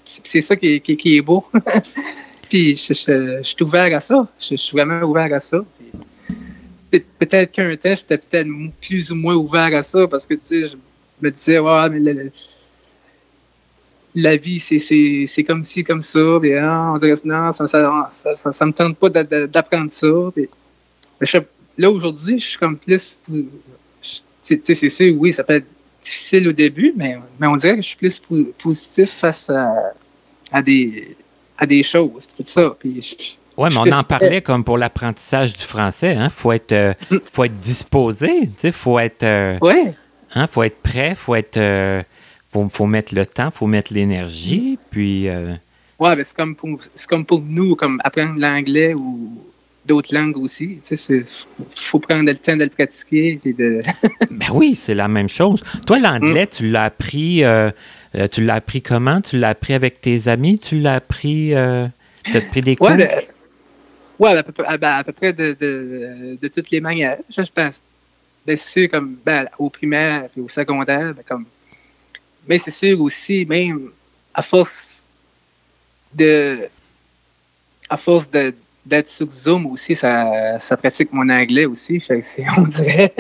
[0.05, 1.45] C'est ça qui est, qui, est beau.
[2.49, 2.95] puis je,
[3.43, 4.27] suis ouvert à ça.
[4.41, 5.59] Je, suis vraiment ouvert à ça.
[6.91, 8.49] Peut-être qu'un temps, j'étais peut-être
[8.81, 10.77] plus ou moins ouvert à ça parce que tu sais, je
[11.21, 12.33] me disais, ouais, mais
[14.15, 16.39] la vie, c'est comme ci, comme ça.
[16.41, 20.07] Puis, ah, on dirait, non, ça, ça, ça, me tente pas d'apprendre ça.
[21.79, 23.19] là, aujourd'hui, je suis comme plus.
[24.43, 25.67] C'est sûr, oui, ça peut être
[26.03, 28.21] difficile au début, mais, mais on dirait que je suis plus
[28.63, 29.93] positif face à,
[30.51, 31.17] à, des,
[31.59, 32.27] à des choses.
[32.37, 32.77] Tout ça.
[32.79, 36.15] Puis, oui, mais on en parlait comme pour l'apprentissage du français.
[36.15, 36.31] Il hein?
[36.31, 37.19] faut, être, euh, mm.
[37.31, 39.23] faut être disposé, il faut être.
[39.23, 39.93] Euh, ouais.
[40.35, 40.47] Hein?
[40.47, 41.59] faut être prêt, faut être.
[41.59, 42.03] Euh,
[42.51, 45.29] faut, faut mettre le temps, faut mettre l'énergie, puis...
[45.29, 45.55] Euh,
[45.99, 49.33] ouais, mais c'est comme, pour, comme pour nous, comme apprendre l'anglais ou
[49.87, 50.79] d'autres langues aussi.
[50.87, 51.25] Tu sais,
[51.75, 53.41] faut prendre le temps de le pratiquer.
[53.45, 53.83] Et de...
[54.31, 55.63] ben oui, c'est la même chose.
[55.87, 56.57] Toi, l'anglais, mm.
[56.57, 57.45] tu l'as appris...
[57.45, 57.71] Euh,
[58.17, 59.21] euh, tu l'as appris comment?
[59.21, 60.59] Tu l'as appris avec tes amis?
[60.59, 61.55] Tu l'as appris...
[61.55, 61.87] Euh,
[62.25, 62.91] tu as pris des cours?
[62.91, 63.29] Ouais,
[64.19, 67.19] ouais à, peu, ben, à peu près de, de, de, toutes les manières.
[67.31, 67.83] Je, pense.
[68.45, 71.45] Ben, c'est sûr, comme ben, au primaire et au secondaire, ben, comme
[72.51, 73.91] mais c'est sûr aussi, même
[74.35, 74.99] à force
[76.13, 76.69] de.
[77.89, 82.01] À force d'être sur Zoom aussi, ça, ça pratique mon anglais aussi.
[82.01, 82.21] Fait
[82.59, 83.15] on dirait.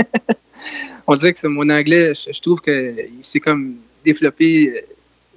[1.07, 4.85] on dirait que mon anglais, je, trouve qu'il s'est comme développé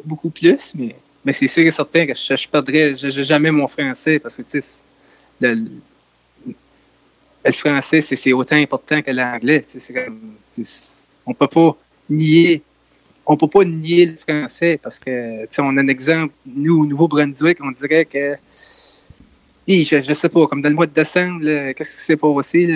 [0.04, 4.18] beaucoup plus, mais, mais c'est sûr et certain que je, je perdrais jamais mon français
[4.18, 4.82] parce que tu sais,
[5.39, 5.66] le,
[7.46, 9.64] le français, c'est autant important que l'anglais.
[11.28, 11.78] On peut pas
[12.10, 12.64] nier
[13.26, 16.84] on peut pas nier le français parce que, tu sais, on a un exemple, nous,
[16.84, 18.36] au Nouveau-Brunswick, on dirait que,
[19.67, 21.41] je, je sais pas, comme dans le mois de décembre,
[21.74, 22.67] qu'est-ce qui s'est passé,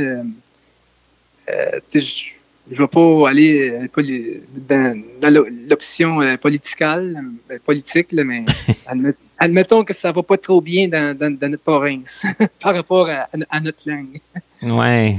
[1.49, 2.33] euh, tu sais,
[2.69, 7.23] je ne vais pas aller euh, dans, dans l'option euh, politicale,
[7.65, 8.43] politique, mais
[9.39, 12.23] admettons que ça va pas trop bien dans, dans, notre province
[12.59, 14.19] par rapport à, notre langue.
[14.61, 15.17] Ouais.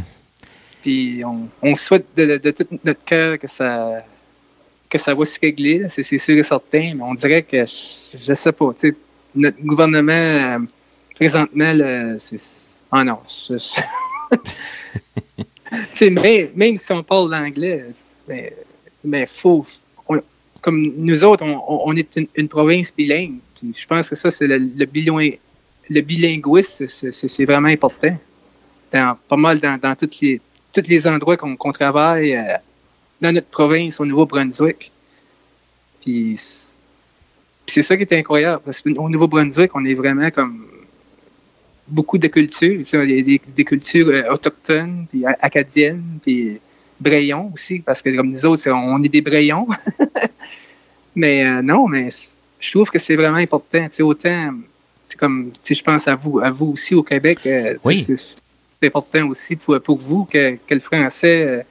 [0.83, 4.05] Puis on, on souhaite de, de tout notre cœur que ça
[4.89, 8.35] que ça va se régler, c'est sûr et certain, mais on dirait que, je, ne
[8.35, 8.75] sais pas,
[9.35, 10.59] notre gouvernement, euh,
[11.15, 11.73] présentement,
[12.19, 12.37] c'est...
[12.91, 13.19] Ah non,
[16.55, 17.85] même, si on parle l'anglais,
[18.27, 18.55] mais,
[19.05, 19.67] mais faut...
[20.63, 26.87] comme nous autres, on, est une, province bilingue, je pense que ça, c'est le bilinguisme,
[26.89, 28.17] c'est vraiment important.
[28.91, 30.41] Dans, pas mal dans, dans tous les,
[30.73, 32.57] tous les endroits qu'on travaille, euh,
[33.21, 34.93] dans notre province, au Nouveau-Brunswick.
[36.01, 36.39] Puis
[37.67, 40.67] c'est ça qui est incroyable, parce qu'au Nouveau-Brunswick, on est vraiment comme
[41.87, 42.81] beaucoup de cultures.
[42.81, 46.59] Y a des, cultures euh, autochtones, puis acadiennes, puis
[47.01, 49.69] brayons aussi, parce que comme nous autres, on est des brayons.
[51.15, 52.09] mais euh, non, mais
[52.61, 53.87] je trouve que c'est vraiment important.
[54.01, 54.55] autant,
[55.09, 57.41] c'est comme, je pense à vous, à vous aussi au Québec.
[57.47, 58.07] Euh, oui.
[58.81, 61.65] C'est important aussi pour, pour vous que, que le français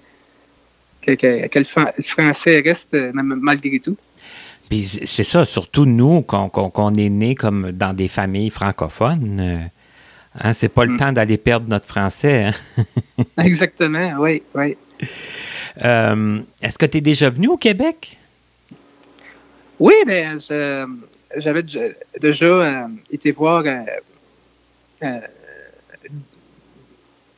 [1.15, 3.97] que, le français reste euh, malgré tout.
[4.69, 9.39] Puis c'est ça, surtout nous, qu'on est né comme dans des familles francophones.
[9.39, 9.57] Euh,
[10.39, 10.97] hein, c'est pas le mm.
[10.97, 12.51] temps d'aller perdre notre français.
[12.77, 12.83] Hein.
[13.43, 14.75] Exactement, oui, oui.
[15.85, 18.17] Euh, est-ce que tu es déjà venu au Québec?
[19.79, 20.25] Oui, mais
[21.37, 21.63] j'avais
[22.19, 23.63] déjà été voir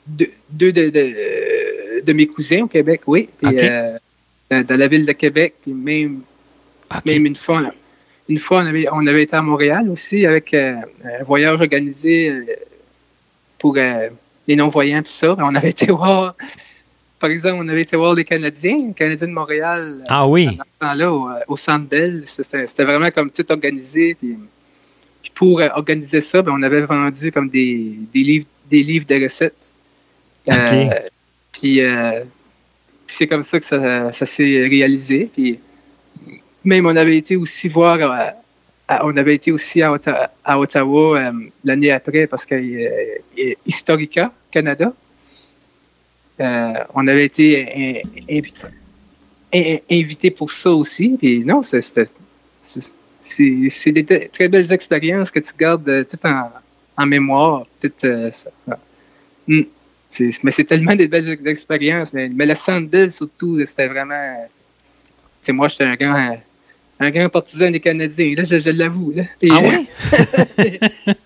[0.10, 3.30] deux, de, de, mes cousins au Québec, oui.
[3.44, 3.98] Euh,
[4.50, 6.22] dans, la ville de Québec, puis même,
[7.06, 7.72] même une fois,
[8.28, 12.30] une fois on, avait, on avait été à Montréal aussi avec euh, un voyage organisé
[12.30, 12.46] euh,
[13.60, 15.36] pour les non-voyants, tout ça.
[15.38, 16.36] On avait été voir,
[17.20, 20.04] par exemple, on avait été voir les Canadiens, les Canadiens de Montréal.
[20.08, 20.58] Ah oui.
[20.82, 22.24] Là, au, au Centre Bell.
[22.26, 24.16] C'était vraiment comme tout organisé.
[24.16, 24.38] Puis,
[25.36, 29.69] pour organiser ça, ben, on avait vendu comme des, des livres des livres de recettes
[30.50, 30.90] euh,
[31.52, 32.24] puis euh,
[33.08, 35.30] c'est comme ça que ça, s'est réalisé.
[35.34, 35.60] Puis
[36.64, 38.30] même on avait été aussi voir, euh,
[39.04, 39.92] on avait été aussi à,
[40.58, 41.32] Ottawa,
[41.64, 42.56] l'année après parce que
[43.66, 44.94] Historica Canada,
[46.40, 48.04] on avait été
[49.90, 51.16] invité, pour ça aussi.
[51.20, 52.08] Puis non, c'est
[53.92, 57.66] des très belles expériences que tu gardes tout en, mémoire.
[59.48, 59.64] Hmm
[60.44, 62.14] mais c'est tellement des belles expériences.
[62.14, 64.50] Mais, mais le Sandel, surtout, c'était vraiment.
[65.42, 66.38] C'est moi, j'étais un grand,
[67.00, 68.34] un grand partisan des Canadiens.
[68.36, 69.14] Là, je, l'avoue.
[69.18, 69.88] ah oui?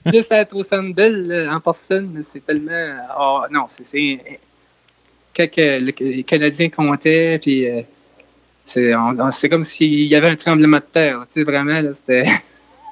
[0.13, 2.97] juste être au Sandel en personne, c'est tellement.
[3.19, 4.19] Oh, non, c'est
[5.35, 7.65] quand les Canadiens comptaient, puis
[8.65, 11.25] c'est comme s'il y avait un tremblement de terre.
[11.33, 12.25] Tu sais, vraiment, c'était.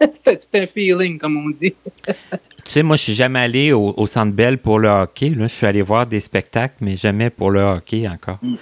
[0.13, 1.75] C'était tout un feeling, comme on dit.
[2.63, 5.29] tu sais, moi, je suis jamais allé au, au, Centre Bell pour le hockey.
[5.29, 5.47] Là.
[5.47, 8.39] Je suis allé voir des spectacles, mais jamais pour le hockey encore.
[8.41, 8.55] Mm.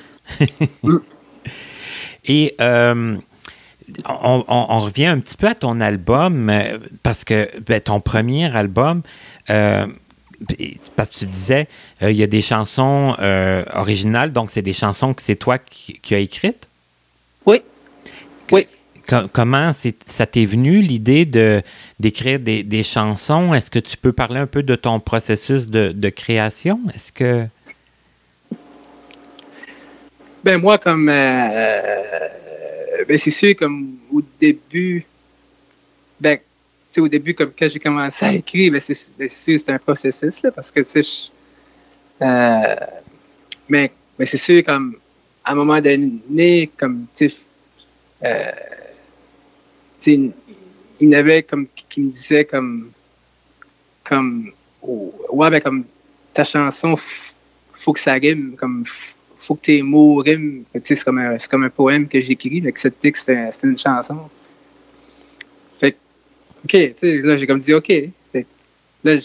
[0.84, 1.00] Mm.
[2.26, 3.18] Et euh,
[4.08, 9.02] on, revient un petit peu à ton album, euh, parce que ben, ton premier album,
[9.50, 9.88] euh,
[10.96, 11.68] parce que tu disais,
[12.02, 13.16] il y a des chansons
[13.74, 16.70] originales, donc c'est des chansons que c'est toi qui, qui as écrites?
[17.46, 17.62] Oui.
[18.52, 18.68] Oui
[19.34, 21.61] comment ça t'est venu l'idée de
[21.99, 23.53] d'écrire des, chansons?
[23.53, 26.80] Est-ce que tu peux parler un peu de ton processus de, création?
[26.94, 27.45] Est-ce que
[30.44, 32.27] ben moi comme euh,
[33.07, 35.06] ben c'est sûr comme au début
[36.22, 36.40] ben
[36.98, 40.52] au début comme quand j'ai commencé à écrire ben c'est sûr c'était un processus là,
[40.52, 41.31] parce que tu sais
[42.22, 42.76] euh,
[43.68, 44.95] mais, mais c'est sûr comme
[45.44, 47.36] à un moment donné comme tu sais
[48.23, 48.52] euh,
[50.08, 50.34] il
[51.00, 52.92] y avait comme qui me disait comme
[54.04, 54.52] comme
[54.82, 55.84] ouais ben comme
[56.34, 56.96] ta chanson
[57.74, 58.84] faut que ça rime comme
[59.38, 60.64] faut que tes mots riment.
[60.84, 64.30] C'est comme un comme un poème que j'écris avec cette texte c'est une chanson.
[65.80, 65.96] Fait
[66.64, 67.92] ok là j'ai comme dit ok.
[69.04, 69.18] Là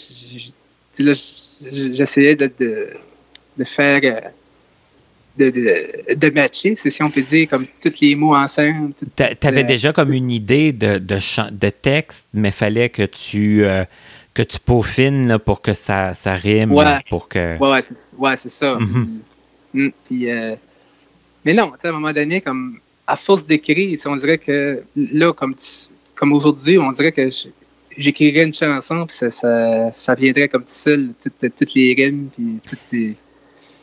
[1.69, 2.89] j'essayais de, de,
[3.57, 4.29] de faire euh,
[5.37, 8.93] de, de, de matcher, si on peut dire, comme tous les mots ensemble.
[9.15, 11.19] Tu avais déjà comme une idée de, de,
[11.51, 13.83] de texte, mais fallait que tu, euh,
[14.33, 16.71] que tu peaufines pour que ça, ça rime.
[16.71, 17.57] Ouais, pour que...
[17.59, 18.75] ouais, c'est ça.
[18.75, 19.19] Mm-hmm.
[19.73, 20.55] Mm, euh,
[21.43, 25.55] mais non, à un moment donné, comme à force d'écrire, on dirait que là, comme,
[26.15, 27.29] comme aujourd'hui, on dirait que
[27.97, 32.59] j'écrirais une chanson, puis ça, ça, ça, viendrait comme tout seul, toutes, les rimes, puis
[32.67, 33.15] toutes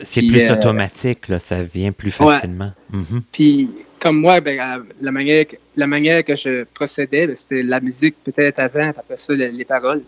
[0.03, 2.73] c'est plus euh, automatique, là, ça vient plus facilement.
[2.91, 3.23] Mhm.
[3.33, 5.47] Puis, comme moi, ben, la, manière,
[5.77, 10.03] la manière que je procédais, ben, c'était la musique peut-être avant, après ça, les, paroles.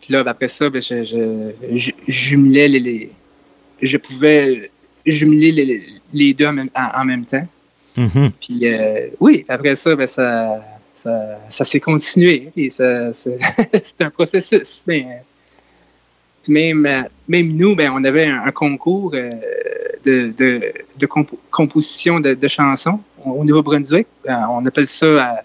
[0.00, 1.04] Puis là, ben, après ça, ben, je,
[1.74, 3.10] je, jumelais les,
[3.82, 4.70] Je pouvais
[5.06, 5.80] jumeler
[6.12, 7.46] les, deux en même, temps.
[7.96, 8.32] Mhm.
[8.40, 10.64] Puis, euh, oui, après ça, ben, ça,
[10.94, 12.44] ça, ça s'est continué.
[12.70, 14.82] c'est un processus.
[16.48, 19.30] Même, euh, même nous, ben, on avait un, concours euh,
[20.04, 21.06] de, de, de
[21.50, 24.06] composition de, de, chansons au Nouveau-Brunswick.
[24.28, 25.42] Euh, on appelle ça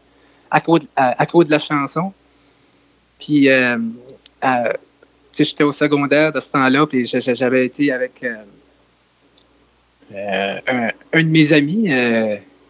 [0.52, 2.14] à, cause, à, de la chanson.
[3.20, 3.50] Puis,
[5.38, 8.24] j'étais au secondaire de ce temps-là, puis j'avais été avec
[10.14, 10.60] un,
[11.14, 11.92] un, de mes amis,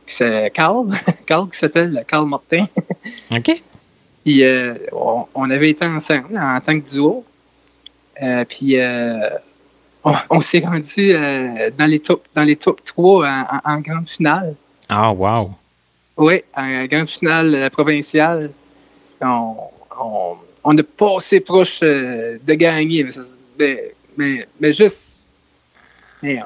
[0.05, 0.87] c'est Carl,
[1.25, 2.67] Carl qui s'appelle Carl Martin.
[3.31, 3.63] OK.
[4.23, 4.43] Puis,
[4.91, 7.25] on, on, avait été ensemble en tant que duo.
[8.21, 9.29] Euh, puis euh,
[10.29, 14.55] on, s'est rendu euh, dans les top dans les top 3 en, grande finale.
[14.89, 15.51] Ah wow.
[16.17, 18.51] Oui, en grande finale provinciale.
[19.21, 19.55] On,
[19.99, 23.05] on, on a pas assez proche de gagner,
[23.57, 23.93] mais,
[24.59, 25.09] mais, juste.
[26.21, 26.39] Mais,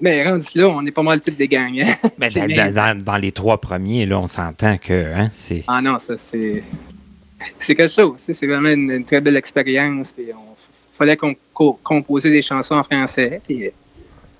[0.00, 1.94] mais rendu là, on est pas mal tous des gagnants.
[2.18, 5.64] Mais dans, dans, les trois premiers, là, on s'entend que hein, c'est.
[5.66, 6.62] Ah non, ça c'est.
[7.58, 8.18] C'est quelque chose.
[8.18, 10.14] C'est vraiment une, très belle expérience.
[10.18, 10.47] On
[10.98, 11.34] fallait qu'on
[11.82, 13.40] composait des chansons en français.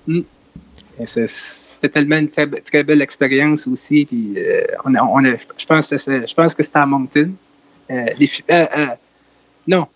[0.05, 0.21] Hmm.
[1.05, 4.05] c'était tellement une très, belle expérience aussi.
[4.05, 7.31] Puis, euh, on je pense, je pense que c'était à Moncton.
[7.89, 8.05] Euh,
[8.51, 8.87] euh,
[9.67, 9.87] non,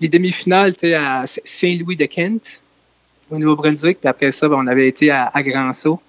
[0.00, 2.60] les demi-finales étaient à Saint-Louis de Kent,
[3.30, 4.00] au Nouveau-Brunswick.
[4.00, 6.00] Puis après ça, ben, on avait été à, Grand-Sault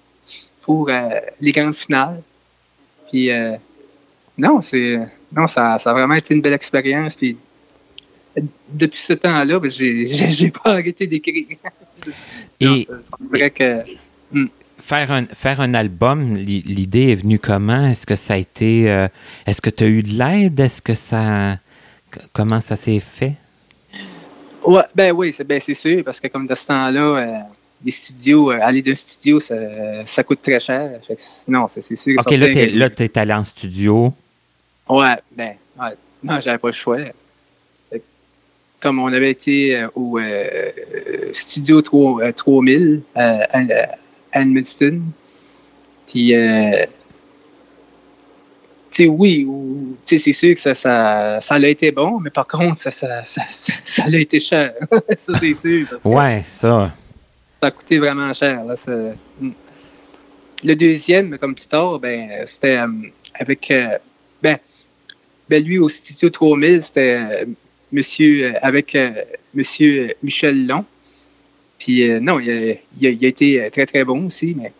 [0.62, 0.90] pour
[1.40, 2.22] les grandes finales.
[3.10, 3.30] Puis,
[4.38, 4.60] non,
[5.36, 7.16] non, ça, ça a vraiment été une belle expérience.
[8.72, 11.46] Depuis ce temps-là, ben, j'ai pas arrêté d'écrire.
[12.60, 12.86] Et,
[14.32, 14.46] hmm.
[14.78, 17.86] faire, un, faire un album, l'idée est venue comment?
[17.86, 18.90] Est-ce que ça a été.
[18.90, 19.08] Euh,
[19.46, 20.58] est-ce que tu as eu de l'aide?
[20.60, 21.58] Est-ce que ça.
[22.32, 23.34] Comment ça s'est fait?
[24.64, 27.38] Ouais, ben oui, c'est ben sûr, parce que comme de ce temps-là, euh,
[27.84, 29.54] les studios, euh, aller d'un studio, ça,
[30.04, 31.00] ça, coûte très cher.
[31.48, 32.18] non, c'est sûr.
[32.18, 34.12] OK, là, tu es, allé en studio.
[34.88, 35.94] Ouais, ben, ouais.
[36.22, 36.98] non, j'avais pas le choix
[38.80, 40.70] comme on avait été euh, au euh,
[41.32, 45.02] studio 3, 3000 euh, à, Edmundston.
[46.06, 46.32] Puis,
[48.90, 49.46] tu sais, oui,
[50.02, 53.42] c'est sûr que ça, ça, ça a été bon, mais par contre, ça, ça, ça,
[53.84, 54.74] ça, a été cher.
[55.16, 55.86] ça, c'est sûr.
[56.04, 56.92] ouais, ça.
[57.60, 58.64] Ça a coûté vraiment cher.
[58.64, 58.74] Là,
[59.40, 59.50] hmm.
[60.64, 62.80] le deuxième, comme plus tard, ben, c'était
[63.34, 63.72] avec.
[64.42, 64.58] ben,
[65.48, 67.46] ben, lui, au studio 3000, c'était
[67.92, 69.12] monsieur, euh, avec euh,
[69.54, 70.84] monsieur Michel Long.
[71.78, 74.70] Puis non, il a, été très, très bon aussi, mais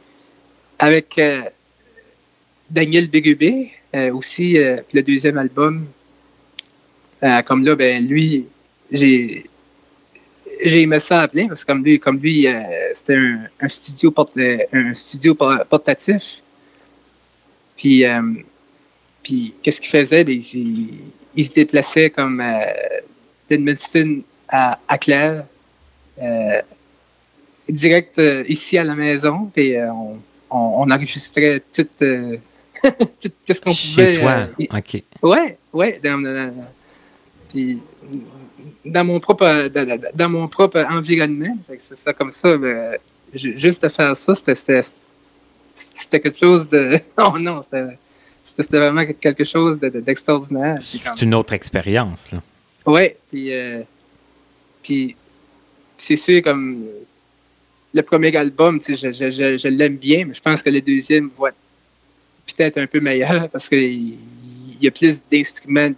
[0.78, 1.18] avec
[2.68, 3.70] Daniel Bégubé,
[4.12, 5.86] aussi, le deuxième album,
[7.46, 8.44] comme là, ben lui,
[8.92, 9.46] j'ai
[10.64, 12.60] j'ai aimé ça appeler parce que comme lui, comme lui euh,
[12.94, 13.16] c'était
[13.60, 16.42] un, studio portatif.
[17.76, 18.20] Puis, euh,
[19.22, 20.24] puis qu'est-ce qu'il faisait?
[20.24, 20.88] Ben, il,
[21.36, 22.60] se déplaçait comme euh,
[23.48, 25.44] d'Edmundston à, à Claire,
[27.68, 29.50] direct ici à la maison.
[29.54, 30.18] Puis on,
[30.50, 31.86] on, enregistrait tout,
[32.82, 34.14] tout ce qu'on pouvait.
[34.14, 35.02] Chez toi, OK.
[35.22, 36.00] Ouais, ouais.
[37.48, 37.78] puis
[38.84, 39.68] dans mon propre
[40.14, 41.56] dans, mon propre environnement.
[41.78, 42.56] C'est ça comme ça.
[42.56, 42.98] Ben,
[43.34, 44.82] juste de faire ça, c'était
[45.74, 47.00] c'était quelque chose de.
[47.18, 47.96] Oh non, c'était
[48.70, 50.78] vraiment quelque chose d'extraordinaire.
[50.82, 52.42] c'est une autre expérience, là.
[52.86, 53.82] Oui, puis, euh,
[54.82, 55.16] puis
[55.98, 56.84] c'est sûr, comme
[57.92, 61.30] le premier album, je, je, je, je l'aime bien, mais je pense que le deuxième
[61.38, 61.50] va
[62.46, 64.16] peut-être un peu meilleur parce qu'il
[64.80, 65.92] y a plus d'instruments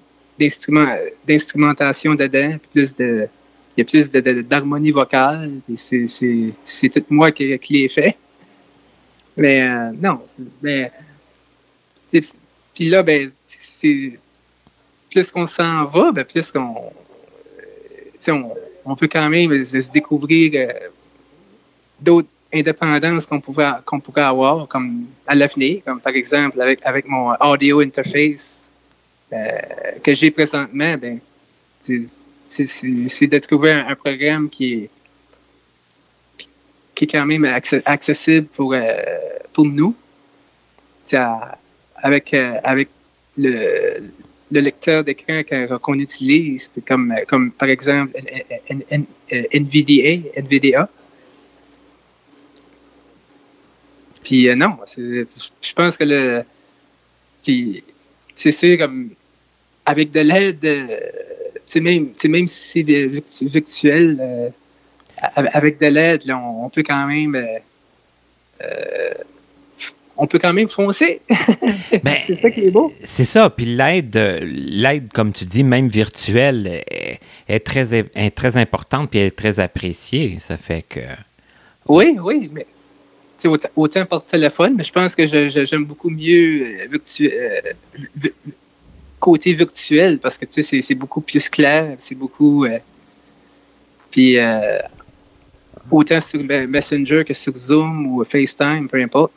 [1.28, 3.28] d'instrumentation dedans, plus de,
[3.76, 5.60] il y a plus d'harmonie vocale.
[5.76, 8.16] C'est tout moi qui, qui l'ai fait.
[9.36, 10.20] Mais euh, non,
[10.60, 10.90] mais
[12.74, 14.18] puis là, ben, c'est
[15.10, 16.92] plus qu'on s'en va, ben, plus qu'on
[18.28, 18.54] on,
[18.84, 20.72] on, peut quand même se découvrir euh,
[22.00, 27.06] d'autres indépendances qu'on pouvait qu'on pourrait avoir, comme à l'avenir, comme par exemple avec, avec
[27.06, 28.70] mon audio interface
[29.32, 29.48] euh,
[30.02, 31.18] que j'ai présentement, ben,
[31.80, 34.90] c'est de trouver un, programme qui est,
[36.94, 37.44] qui est quand même
[37.84, 38.80] accessible pour, euh,
[39.52, 39.94] pour nous.
[42.02, 42.88] Avec, euh, avec
[43.38, 44.02] le,
[44.50, 45.42] le lecteur d'écran
[45.80, 48.20] qu'on utilise, comme, comme par exemple
[49.30, 50.88] NVDA, NVDA.
[54.24, 56.42] Puis non, je pense que le.
[57.44, 57.82] Puis
[58.36, 59.10] c'est sûr, comme
[59.86, 62.84] avec de l'aide, euh, même, même si
[63.26, 64.48] c'est virtuel, euh,
[65.34, 67.36] avec de l'aide, on, peut quand même.
[70.22, 71.20] Euh, on peut quand même foncer.
[72.02, 72.92] Ben, c'est ça qui est beau.
[73.02, 73.50] C'est ça.
[73.50, 76.82] Puis l'aide, l'aide, comme tu dis, même virtuelle,
[77.48, 80.38] est, très, est très importante puis elle est très appréciée.
[80.38, 81.00] Ça fait que.
[81.86, 82.66] Oui, oui, mais
[83.44, 87.74] autant, autant par téléphone, mais je pense que j'aime beaucoup mieux virtuel
[89.22, 92.64] côté virtuel parce que c'est beaucoup plus clair, c'est beaucoup.
[92.64, 92.78] Euh,
[94.10, 94.78] puis euh,
[95.92, 99.32] autant sur Messenger que sur Zoom ou FaceTime, peu importe.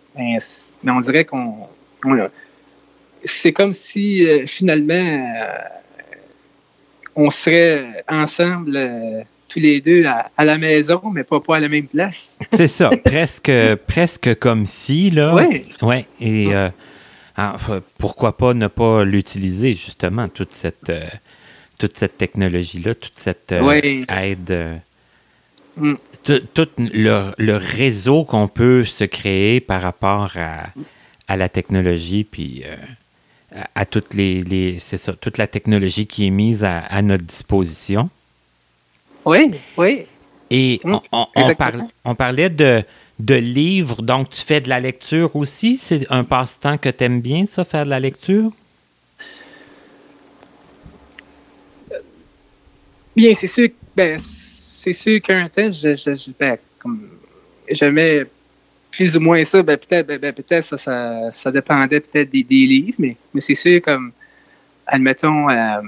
[0.86, 1.68] Mais, on dirait qu'on.
[3.26, 5.34] c'est comme si euh, finalement
[7.16, 11.88] on serait ensemble tous les deux à, la maison, mais pas, pas à la même
[11.88, 12.38] place.
[12.53, 13.52] c'est ça, presque,
[13.88, 15.34] presque comme si, là.
[15.34, 15.66] Oui.
[15.82, 16.52] Ouais, et.
[17.98, 21.06] Pourquoi pas ne pas l'utiliser, justement, toute cette, euh,
[21.78, 24.52] toute cette technologie-là, toute cette euh, aide.
[24.52, 24.78] Euh,
[25.78, 25.95] mm.
[26.26, 30.69] Tout, le, réseau qu'on peut se créer par rapport à,
[31.27, 32.64] à la technologie, puis
[33.76, 38.10] à, toutes les, c'est ça, toute la technologie qui est mise à, notre disposition.
[39.26, 40.06] Oui, oui.
[40.52, 40.97] Et mm.
[41.11, 41.27] on,
[42.06, 42.84] on, parlait de,
[43.19, 44.02] de livres.
[44.02, 45.77] Donc, tu fais de la lecture aussi?
[45.77, 48.52] C'est un passe-temps que tu aimes bien, ça, faire de la lecture?
[53.15, 54.19] Bien, c'est sûr, ben,
[54.86, 57.10] c'est sûr qu'un temps, je, je, ben, comme,
[57.70, 58.24] j'aimais
[58.91, 59.64] plus ou moins ça.
[59.64, 63.82] Ben, peut-être, ben, ben peut-être ça, ça, dépendait peut-être des, livres, mais, mais c'est sûr
[63.82, 64.12] comme,
[64.86, 65.82] admettons, euh,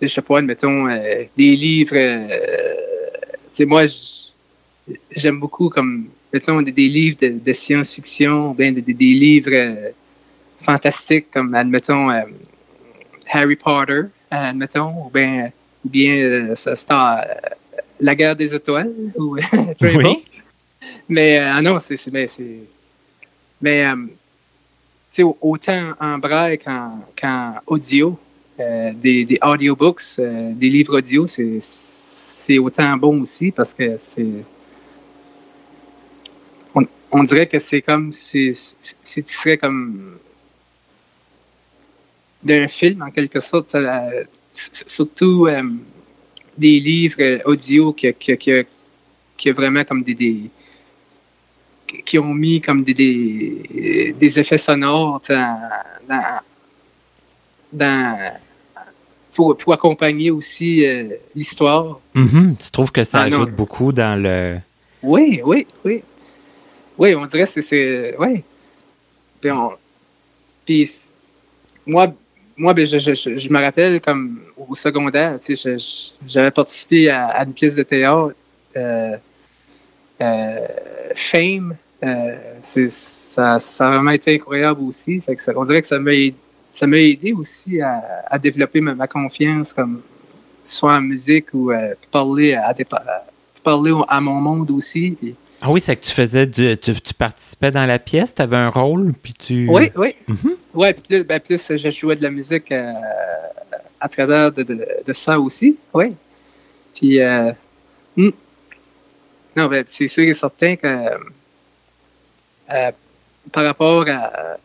[0.00, 6.72] je sais pas, admettons, euh, des livres, euh, moi, je, j'aime beaucoup comme mettons des,
[6.72, 9.90] livres de, science-fiction, ou bien des, livres euh,
[10.60, 12.22] fantastiques comme admettons euh,
[13.32, 15.50] Harry Potter, admettons, ou bien
[15.84, 16.54] ou bien euh,
[18.04, 19.36] La guerre des étoiles ou
[19.80, 20.24] oui.
[21.08, 22.60] Mais ah non, c'est mais c'est
[23.62, 23.86] mais
[25.40, 28.18] autant en braille qu'en audio,
[28.58, 34.44] des, des audiobooks, des livres audio, c'est autant bon aussi parce que c'est
[37.14, 40.18] on dirait que c'est comme si, si, tu serais comme
[42.42, 43.76] d'un film en quelque sorte,
[44.86, 45.62] surtout euh,
[46.56, 48.36] des livres audio qui, qui,
[49.36, 50.50] qui, vraiment comme des,
[52.04, 55.70] qui ont mis comme des, des, effets sonores dans,
[57.72, 58.18] dans,
[59.34, 60.84] pour, pour accompagner aussi
[61.34, 62.00] l'histoire.
[62.14, 62.64] Mm-hmm.
[62.64, 63.42] Tu trouves que ça Ah, non.
[63.42, 64.58] ajoute beaucoup dans le.
[65.02, 66.02] Oui, oui, oui.
[66.96, 68.16] Oui, on dirait que c'est- c'est.
[68.18, 68.42] Oui.
[69.40, 69.72] Puis, on-
[70.64, 70.90] puis
[71.86, 72.14] moi,
[72.56, 75.76] moi ben, je, je, je, je me rappelle comme au secondaire, tu sais,
[76.26, 78.34] j'avais participé à, à une pièce de théâtre,
[78.76, 79.16] euh,
[80.20, 80.66] euh,
[81.16, 81.76] Fame.
[82.02, 85.20] Euh, ça, ça a vraiment été incroyable aussi.
[85.20, 86.34] Fait que ça- on dirait que ça m'a aidé,
[86.72, 90.00] ça m'a aidé aussi à, à développer ma, ma confiance, comme
[90.64, 93.24] soit en musique ou euh, parler à, à-
[93.62, 95.16] parler à mon monde aussi.
[95.66, 98.58] Ah oui, c'est que tu faisais du, tu, tu participais dans la pièce, tu avais
[98.58, 99.66] un rôle, puis tu.
[99.70, 100.14] Oui, oui.
[100.28, 100.56] Mhm.
[100.74, 102.92] Puis plus, ben, plus euh, je jouais de la musique euh,
[103.98, 105.78] à travers de, de, de ça aussi.
[105.94, 106.14] Oui.
[106.94, 107.50] Puis, euh,
[108.14, 108.28] hmm.
[109.56, 111.16] non, ben, c'est sûr et certain que euh,
[113.50, 114.58] par rapport à,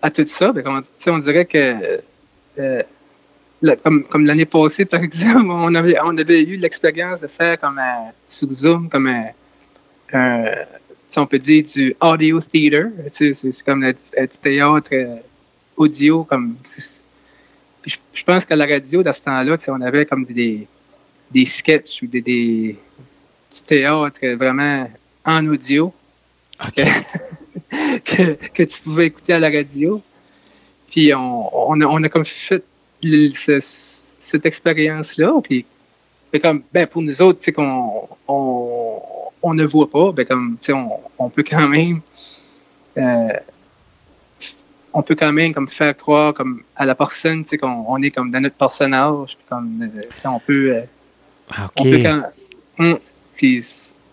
[0.00, 2.00] à tout ça, ben, comment- on dirait que
[3.82, 7.80] comme, comme l'année passée, par exemple, on avait, on avait eu l'expérience de faire comme
[7.80, 9.30] un, sur Zoom, comme un,
[10.14, 10.52] un
[11.16, 12.90] on peut dire du audio theater.
[13.06, 15.16] Tu sais, c'est c'est comme le- du théâtre euh,
[15.76, 16.24] audio.
[16.24, 17.04] Comme, c'est-
[17.84, 20.68] je, je pense qu'à la radio, dans ce temps-là, tu sais, on avait comme des,
[21.30, 22.76] des sketchs ou des, des,
[23.52, 24.88] du théâtre vraiment
[25.24, 25.92] en audio
[26.64, 26.74] OK.
[28.04, 30.00] que, que tu pouvais écouter à la radio.
[30.90, 32.62] Puis on, on, a, on a comme fait
[33.02, 33.58] le- ce-
[34.20, 35.40] cette expérience-là.
[35.42, 35.64] Puis
[36.40, 39.02] comme, ben, pour nous autres, tu sais, qu'on on,
[39.42, 42.00] on ne voit pas, ben, comme, tu sais, on, on peut quand même,
[42.98, 43.32] euh,
[44.92, 48.02] on peut quand même, comme, faire croire, comme, à la personne, tu sais, qu'on on
[48.02, 50.82] est, comme, dans notre personnage, puis comme, euh, tu sais, on peut, euh,
[51.54, 52.22] Ah, on peut quand,
[52.78, 52.98] Hum,
[53.36, 53.64] puis,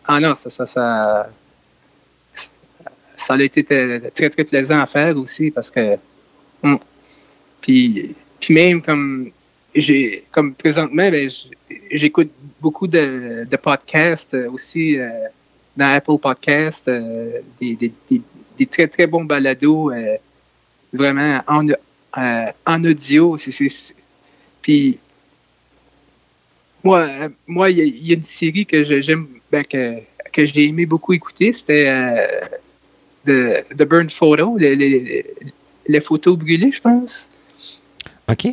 [0.05, 1.29] ah non, ça, ça, ça,
[3.15, 5.97] ça a été très, très, plaisant à faire aussi, parce que,
[6.63, 6.79] hum,
[7.61, 9.31] puis, puis même, comme,
[9.73, 11.29] j'ai comme présentement ben,
[11.91, 12.31] j'écoute
[12.61, 15.09] beaucoup de, de podcasts euh, aussi euh,
[15.75, 18.21] dans Apple Podcasts euh, des, des, des,
[18.57, 19.91] des très très bons balados
[20.93, 21.65] vraiment en,
[22.65, 23.69] en audio c'est
[24.61, 24.97] puis
[26.83, 27.07] moi
[27.45, 29.99] moi il y, a- il y a une série que j'aime ben, que,
[30.31, 32.25] que j'ai aimé beaucoup écouter c'était euh,
[33.25, 35.25] The, The Burn Photo les, les,
[35.87, 37.27] les photos brûlées je pense
[38.29, 38.47] OK.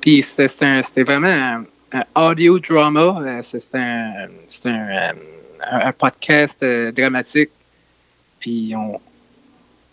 [0.00, 1.62] puis c'était vraiment
[2.14, 3.20] audio drama.
[3.20, 4.28] euh, c'est- un,
[4.66, 5.12] euh,
[5.70, 7.50] un- un podcast euh, dramatique.
[8.40, 9.00] Puis on,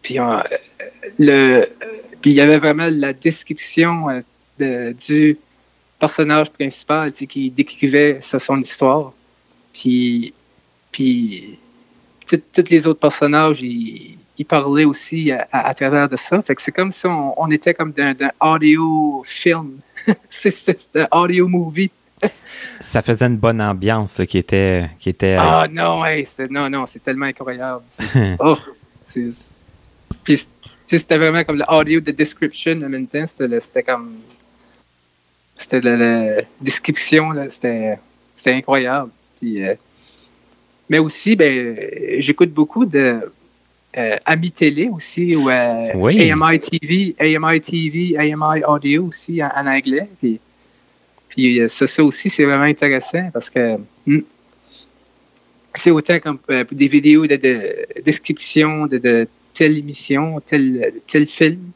[0.01, 0.39] puis on,
[1.19, 1.65] euh,
[2.21, 4.21] puis il y avait vraiment la description euh,
[4.59, 5.37] de- du
[5.99, 9.13] personnage principal tu sais, qui décrivait son histoire.
[9.73, 10.33] Puis,
[10.91, 11.57] puis
[12.27, 14.17] tous les autres personnages, ils,
[14.47, 16.41] parlaient aussi à, travers de ça.
[16.41, 19.79] Fait que c'est comme si on, on était comme d'un audio film.
[20.95, 21.91] un audio movie.
[22.79, 24.89] Ça faisait une bonne ambiance là, qui était.
[24.99, 27.83] Qui était euh, Ah non, hey, c'est- non, non, c'est tellement incroyable.
[28.39, 28.57] Oh,
[30.23, 30.47] puis,
[30.87, 33.25] c'était vraiment comme l'audio de description en même temps.
[33.27, 34.11] C'était c'était comme.
[35.57, 37.97] C'était la, la description, c'était
[38.35, 39.11] c'était incroyable.
[39.39, 39.75] Puis, euh,
[40.89, 41.77] mais aussi, ben,
[42.19, 43.31] j'écoute beaucoup de
[43.97, 46.29] euh, Ami Télé aussi, ou euh, Oui.
[46.31, 50.09] AMI TV, AMI TV, AMI Audio aussi en, en anglais.
[50.19, 50.39] Puis,
[51.29, 54.19] puis euh, ça, ça aussi, c'est vraiment intéressant parce que hmm,
[55.75, 61.27] c'est autant comme euh, des vidéos de, de description de, de telle émission, tel, tel
[61.27, 61.71] film,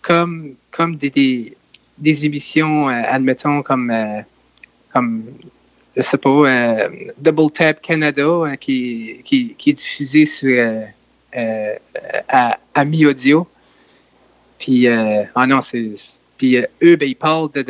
[0.00, 1.56] comme, comme des, des,
[1.98, 3.92] des émissions, admettons, comme,
[4.92, 5.22] comme
[5.96, 6.88] je sais pas,
[7.18, 10.58] Double Tap Canada, hein, qui, qui, qui est diffusé sur
[11.36, 11.74] euh,
[12.28, 13.46] à, mi-audio.
[14.58, 15.60] Puis, euh, ah non.
[16.38, 17.62] Puis euh, eux, ben, ils parlent de,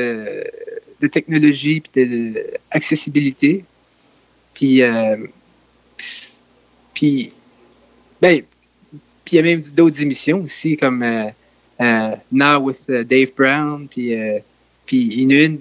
[1.00, 3.64] de, technologie puis de, de accessibilité.
[4.54, 4.82] Puis,
[6.94, 7.32] puis,
[8.20, 8.42] ben,
[9.24, 11.04] puis il y a même d'autres émissions aussi, comme
[11.80, 13.88] Now with Dave Brown.
[13.88, 14.14] Puis,
[14.86, 15.58] puis il y a une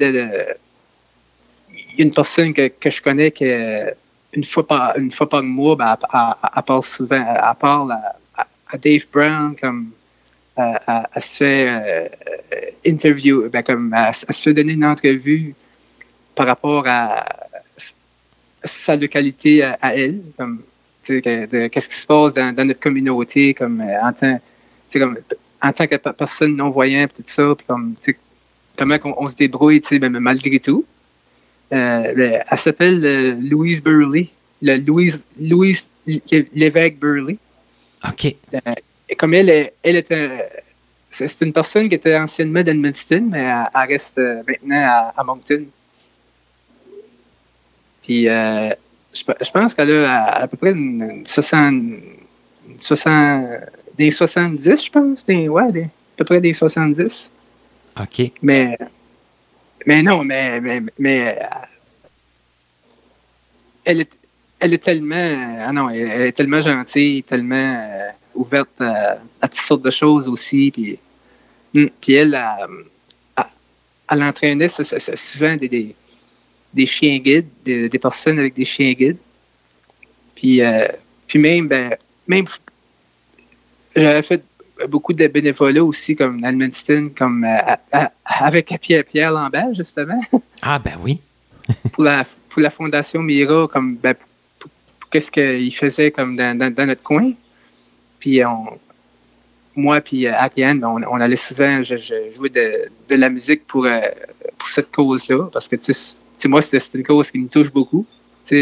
[1.97, 3.91] une personne que, que je connais qui, euh,
[4.33, 7.55] une fois par, une fois par mois, ben, elle- elle parle souvent, à,
[8.35, 9.91] à- à Dave Brown comme
[10.55, 12.07] elle, elle- elle se fait euh,
[12.53, 15.53] euh, interview, ben, comme elle, elle se donner une entrevue
[16.35, 17.25] par rapport à
[18.63, 20.61] sa localité à, à elle, comme
[21.05, 24.39] qu'est-ce qui se passe dans, notre communauté, comme euh, en tant,
[24.93, 25.17] comme
[25.61, 27.95] en tant que pe- personne non voyante, tout ça, puis comme
[28.77, 30.85] comment on, se débrouille, ben, malgré tout.
[31.73, 34.27] Euh, elle s'appelle euh, Louise Burley,
[34.61, 37.37] le Louise Louise l'évêque Burley.
[38.07, 38.35] OK.
[38.53, 38.59] Euh,
[39.07, 40.39] et comme elle, elle est un-
[41.09, 43.41] c'est une personne qui était anciennement d'Edmundston, mais
[43.73, 45.65] elle, reste maintenant à, Moncton.
[48.01, 51.83] Puis je, pense qu'elle a à, peu près une, 60,
[52.79, 53.45] 60,
[53.97, 55.25] des 70, je pense.
[55.25, 57.29] Des, ouais, à peu près des 70.
[57.99, 58.31] OK.
[58.41, 58.77] Mais,
[59.85, 61.39] mais non, mais, mais, mais
[63.83, 64.11] elle, est,
[64.59, 65.57] elle est tellement.
[65.59, 70.71] Ah non, elle, est tellement gentille, tellement euh, ouverte à, toutes sortes de choses aussi.
[70.71, 70.99] Puis,
[71.73, 72.39] hmm, puis elle,
[73.37, 73.45] elle,
[74.09, 75.95] elle entraînait souvent des
[76.73, 79.17] des chiens guides, des, personnes avec des chiens guides.
[80.35, 80.87] Puis, euh,
[81.27, 81.95] puis même, ben,
[82.27, 82.45] même
[83.95, 84.43] j'avais fait
[84.87, 90.21] beaucoup de bénévolat aussi, comme Almenston, comme euh, avec Pierre, Pierre Lambert, justement.
[90.63, 91.19] Ah, ben oui.
[91.93, 94.13] pour, la, pour la Fondation Mira, comme ben,
[95.09, 97.31] qu'est-ce qu'il faisait comme dans, dans, notre coin.
[98.19, 98.77] Puis on,
[99.75, 101.95] moi puis euh, Ariane, on, on, allait souvent je,
[102.31, 102.71] jouer de,
[103.09, 103.87] de, la musique pour,
[104.59, 105.77] pour cette cause-là, parce que
[106.47, 108.05] moi, c'est une cause qui me touche beaucoup,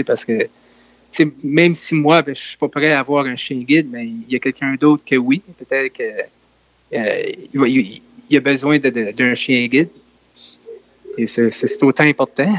[0.05, 0.47] parce que
[1.43, 4.25] même si moi, ben, je suis pas prêt à avoir un chien guide, mais il
[4.29, 6.15] y a quelqu'un d'autre que oui, peut-être qu'il
[6.93, 9.89] euh, il, a besoin d'un chien guide.
[11.17, 12.53] Et c'est autant important.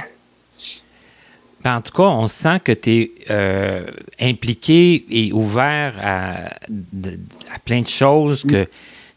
[1.62, 3.84] Ben, en tout cas, on sent que tu es euh,
[4.20, 6.50] impliqué et ouvert à,
[7.64, 8.66] plein de choses, que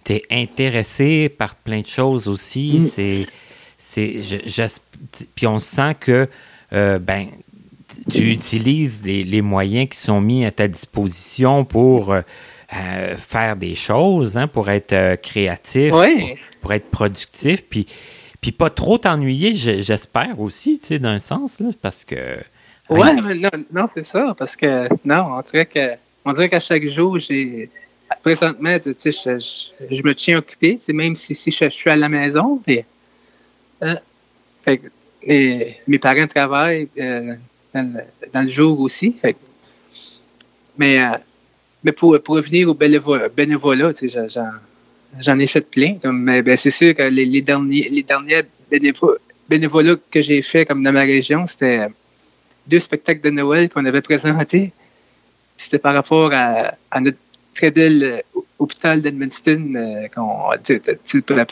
[0.04, 2.80] tu es intéressé par plein de choses aussi.
[2.80, 2.82] Mm.
[2.82, 3.28] C'est
[3.86, 4.22] c'est,
[5.36, 6.28] puis on sent que
[6.72, 7.28] euh, ben,
[8.12, 12.22] tu utilises les, moyens qui sont mis à ta disposition pour euh,
[12.76, 15.94] euh, faire des choses, hein, pour être créatif,
[16.62, 17.86] pour, être productif, puis,
[18.42, 22.38] puis pas trop t'ennuyer, j'espère aussi, tu sais, d'un sens, là, parce que...
[22.90, 23.00] Oui,
[23.40, 27.20] non, non c'est ça, parce que, non, on dirait que on dirait qu'à chaque jour,
[27.20, 27.70] j'ai...
[28.22, 32.62] Présentement, tu sais, je, me tiens occupé, même si, si je, suis à la maison,
[32.68, 32.86] mais
[33.82, 33.96] euh,
[35.88, 37.34] mes parents travaillent euh,
[37.74, 38.06] dans,
[38.46, 39.16] le, jour aussi.
[40.78, 41.18] mais, euh,
[41.84, 43.92] mais pour, pour revenir au bénévolat,
[45.20, 45.98] j'en ai fait plein.
[46.02, 48.44] Comme, ben, c'est sûr que les, derniers, les derniers
[49.50, 51.88] bénévolats que j'ai fait comme dans ma région, c'était
[52.68, 54.72] deux spectacles de Noël qu'on avait présentés.
[55.58, 57.18] C'était par rapport à, notre
[57.54, 58.24] très bel
[58.58, 60.50] hôpital d'Edmundston, qu'on,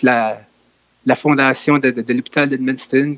[0.03, 0.41] la,
[1.05, 3.17] la fondation de, l'hôpital d'Edmundston,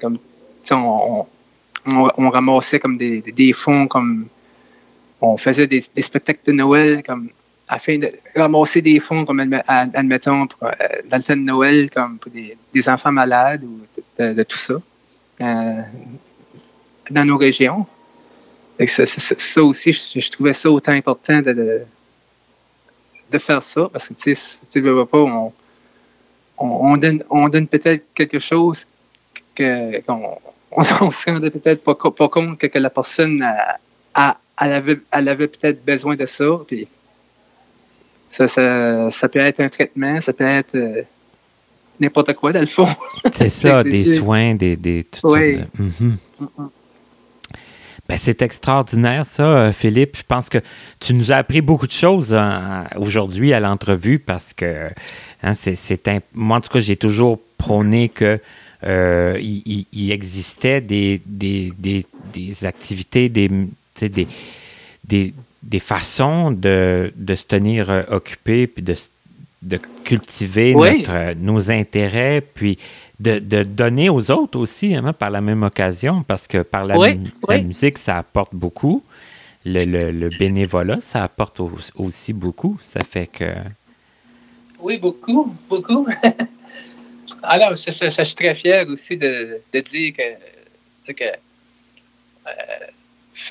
[1.86, 4.28] on, ramassait comme des, fonds, comme
[5.22, 7.30] on faisait des, spectacles de Noël, comme
[7.68, 10.72] afin de ramasser des fonds, comme admettons, pour, euh,
[11.10, 13.80] dans le temps de Noël, comme pour des, enfants malades ou
[14.20, 14.76] de, tout ça,
[15.42, 15.82] euh,
[17.10, 17.86] dans nos régions.
[18.86, 21.82] ça, aussi, je, trouvais ça autant important de,
[23.32, 25.54] de, faire ça, parce que, tu sais, veux pas, on,
[26.58, 28.86] on, donne, on donne peut-être quelque chose
[29.58, 30.38] qu'on
[31.02, 35.48] on, se rendait peut-être pas, pas, compte que, la personne a, elle avait, elle avait
[35.48, 36.46] peut-être besoin de ça.
[36.68, 36.88] Puis
[38.30, 41.02] ça, ça, peut être un traitement, ça peut être euh,
[42.00, 42.90] n'importe quoi dans le fond.
[43.32, 45.60] C'est ça, des soins, des, des oui.
[45.78, 46.18] Mhm.
[48.10, 50.18] Ben, c'est extraordinaire, ça, euh, Philippe.
[50.18, 50.58] Je pense que
[51.00, 54.90] tu nous as appris beaucoup de choses hein, aujourd'hui à l'entrevue parce que
[55.44, 58.40] Hein, c'est, moi, en tout cas, j'ai toujours prôné que
[58.86, 63.50] euh, il, existait des, des, des, activités, des,
[64.02, 68.96] des, des, façons de, de, se tenir euh, occupé, puis de,
[69.62, 72.78] de cultiver notre, euh, nos intérêts, puis
[73.20, 77.16] de, de, donner aux autres aussi, hein, par la même occasion, parce que par la,
[77.62, 79.04] musique, ça apporte beaucoup.
[79.66, 81.62] Le, le, le, bénévolat, ça apporte
[81.96, 82.78] aussi beaucoup.
[82.82, 83.46] Ça fait que
[84.84, 86.06] oui, beaucoup, beaucoup.
[87.42, 92.52] Alors, je, suis très fier aussi de, dire que, euh,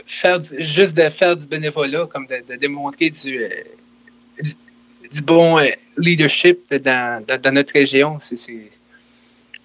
[0.07, 3.51] faire juste de faire du bénévolat, comme de, démontrer du, euh,
[5.13, 8.19] du, bon euh, leadership dans, notre région,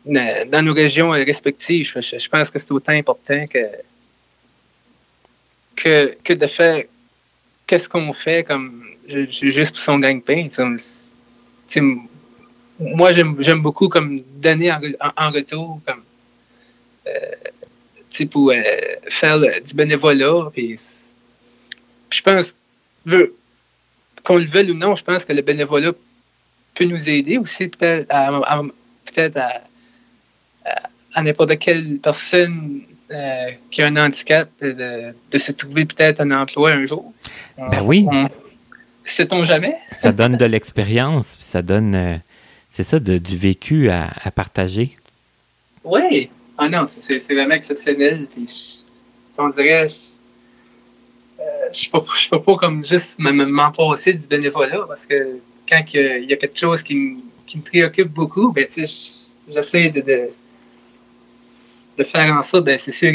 [0.05, 1.93] dans nos régions respectives.
[1.95, 3.67] Je, pense que c'est autant important que,
[6.23, 6.83] que, de faire
[7.65, 10.47] qu'est-ce qu'on fait comme juste pour son gagne-pain
[12.79, 16.01] moi, j'aime beaucoup comme donner en, retour, comme,
[17.07, 18.61] euh, pour euh,
[19.09, 20.49] faire du bénévolat.
[20.53, 20.79] Puis,
[22.11, 22.55] je pense,
[24.23, 25.91] qu'on le veuille ou non, je pense que le bénévolat
[26.75, 28.61] peut nous aider aussi, peut-être à,
[29.05, 36.31] peut-être à, n'importe quelle personne euh, qui a un handicap de, se trouver peut-être un
[36.31, 37.11] emploi un jour.
[37.57, 38.05] Ben oui.
[39.05, 39.77] Sait-on jamais?
[39.93, 42.17] ça donne de l'expérience, ça donne, euh,
[42.69, 44.95] c'est ça, du vécu à, partager?
[45.83, 46.29] Oui.
[46.57, 48.27] Ah non, c'est vraiment exceptionnel.
[49.37, 49.87] on dirait,
[51.71, 51.99] je ne
[52.29, 55.39] peux, pas comme juste m'en passer du bénévolat parce que
[55.69, 58.67] quand il y a quelque chose qui, me préoccupe beaucoup, ben,
[59.47, 60.29] j'essaie de,
[62.03, 63.13] faire en sorte, ben, c'est sûr,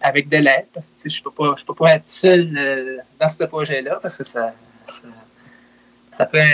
[0.00, 0.66] avec de l'aide.
[0.72, 4.54] Parce que je ne peux, pas, être seul euh, dans ce projet-là parce que ça,
[6.18, 6.44] prend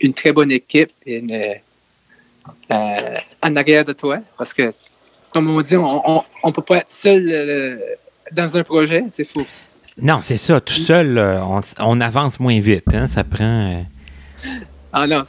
[0.00, 1.54] une, très bonne équipe euh,
[3.42, 4.20] en arrière de toi.
[4.38, 4.72] Parce que,
[5.32, 7.28] comme on dit, on ne peut pas être seul.
[7.28, 7.78] Euh,
[8.32, 9.04] dans un projet.
[9.32, 9.46] Faut...
[9.98, 10.60] Non, c'est ça.
[10.60, 11.40] Tout seul, euh,
[11.80, 12.94] on, avance moins vite.
[12.94, 13.72] Hein, ça prend.
[13.72, 13.82] Euh,
[14.92, 15.24] ah non,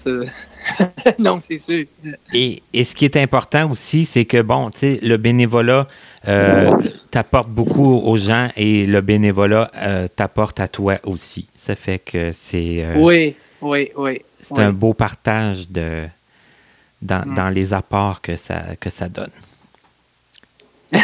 [1.20, 1.86] non, c'est sûr.
[2.34, 5.88] Et, ce qui est important aussi, c'est que, bon, tu sais, le bénévolat
[6.28, 6.76] euh,
[7.12, 9.72] t'apporte beaucoup aux gens et le bénévolat
[10.16, 11.48] t'apporte à toi aussi.
[11.56, 12.86] Ça fait que c'est.
[12.96, 14.22] oui, oui, oui.
[14.40, 16.06] C'est un beau partage de,
[17.02, 17.34] dans, mm.
[17.36, 19.32] dans, les apports que ça, que ça donne.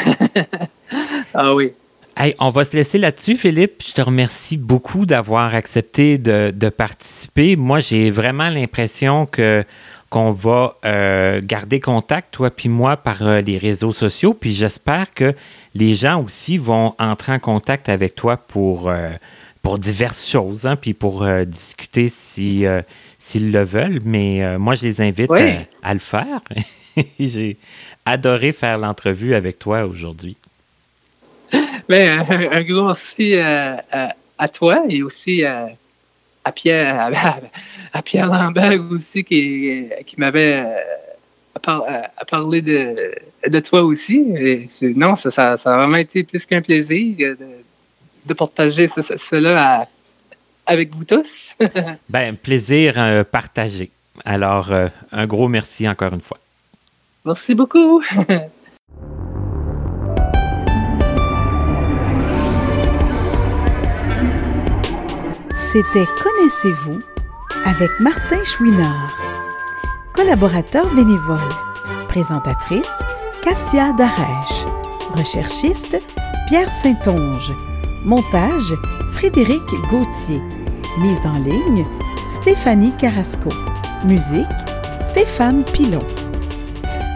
[1.34, 1.74] ah oui
[2.40, 3.84] on va se laisser là-dessus, Philippe.
[3.86, 7.56] Je te remercie beaucoup d'avoir accepté de, participer.
[7.56, 9.64] Moi, j'ai vraiment l'impression que
[10.10, 14.34] qu'on va euh, garder contact, toi puis moi, par euh, les réseaux sociaux.
[14.34, 15.34] Puis j'espère que
[15.74, 19.12] les gens aussi vont entrer en contact avec toi pour, euh,
[19.62, 22.66] pour diverses choses, hein, puis pour discuter si,
[23.20, 24.02] s'ils le veulent.
[24.04, 25.32] Mais moi, je les invite
[25.82, 26.42] à, le faire.
[27.20, 27.58] j'ai
[28.06, 30.36] adoré faire l'entrevue avec toi aujourd'hui.
[31.90, 33.76] Ben, un, gros merci euh,
[34.38, 35.70] à, toi et aussi à,
[36.54, 37.12] Pierre,
[37.94, 40.66] à, Pierre Lambert aussi qui, qui m'avait
[41.68, 44.22] euh, parlé de, toi aussi.
[44.82, 47.36] non, ça, ça, a vraiment été plus qu'un plaisir
[48.26, 49.88] de, partager cela
[50.66, 51.56] avec vous tous.
[52.10, 53.92] ben, plaisir euh, partagé.
[54.26, 54.72] Alors,
[55.12, 56.38] un gros merci encore une fois.
[57.26, 58.04] Merci beaucoup.
[65.72, 67.00] C'était Connaissez-vous
[67.64, 69.16] avec Martin Chouinard.
[70.12, 71.40] Collaborateur bénévole.
[72.10, 73.02] Présentatrice
[73.42, 74.66] Katia Darèche.
[75.16, 76.04] Recherchiste
[76.50, 77.54] Pierre Saint-Onge.
[78.04, 78.74] Montage
[79.12, 80.42] Frédéric Gauthier.
[81.00, 81.86] Mise en ligne
[82.30, 83.50] Stéphanie Carrasco.
[84.04, 84.48] Musique
[85.10, 86.00] Stéphane Pilon.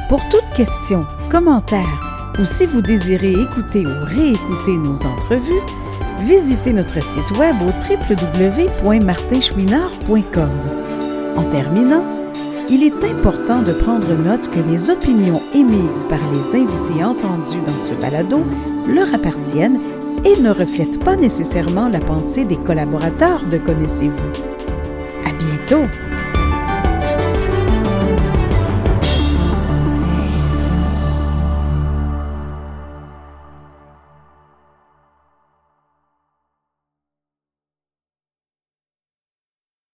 [0.08, 5.62] Pour toute question, commentaire ou si vous désirez écouter ou réécouter nos entrevues,
[6.26, 10.50] visitez notre site web au www.martinchouinard.com.
[11.38, 12.04] En terminant,
[12.70, 17.78] il est important de prendre note que les opinions émises par les invités entendus dans
[17.78, 18.44] ce balado
[18.88, 19.80] leur appartiennent
[20.24, 24.32] et ne reflètent pas nécessairement la pensée des collaborateurs de Connaissez-vous.
[25.26, 25.86] À bientôt!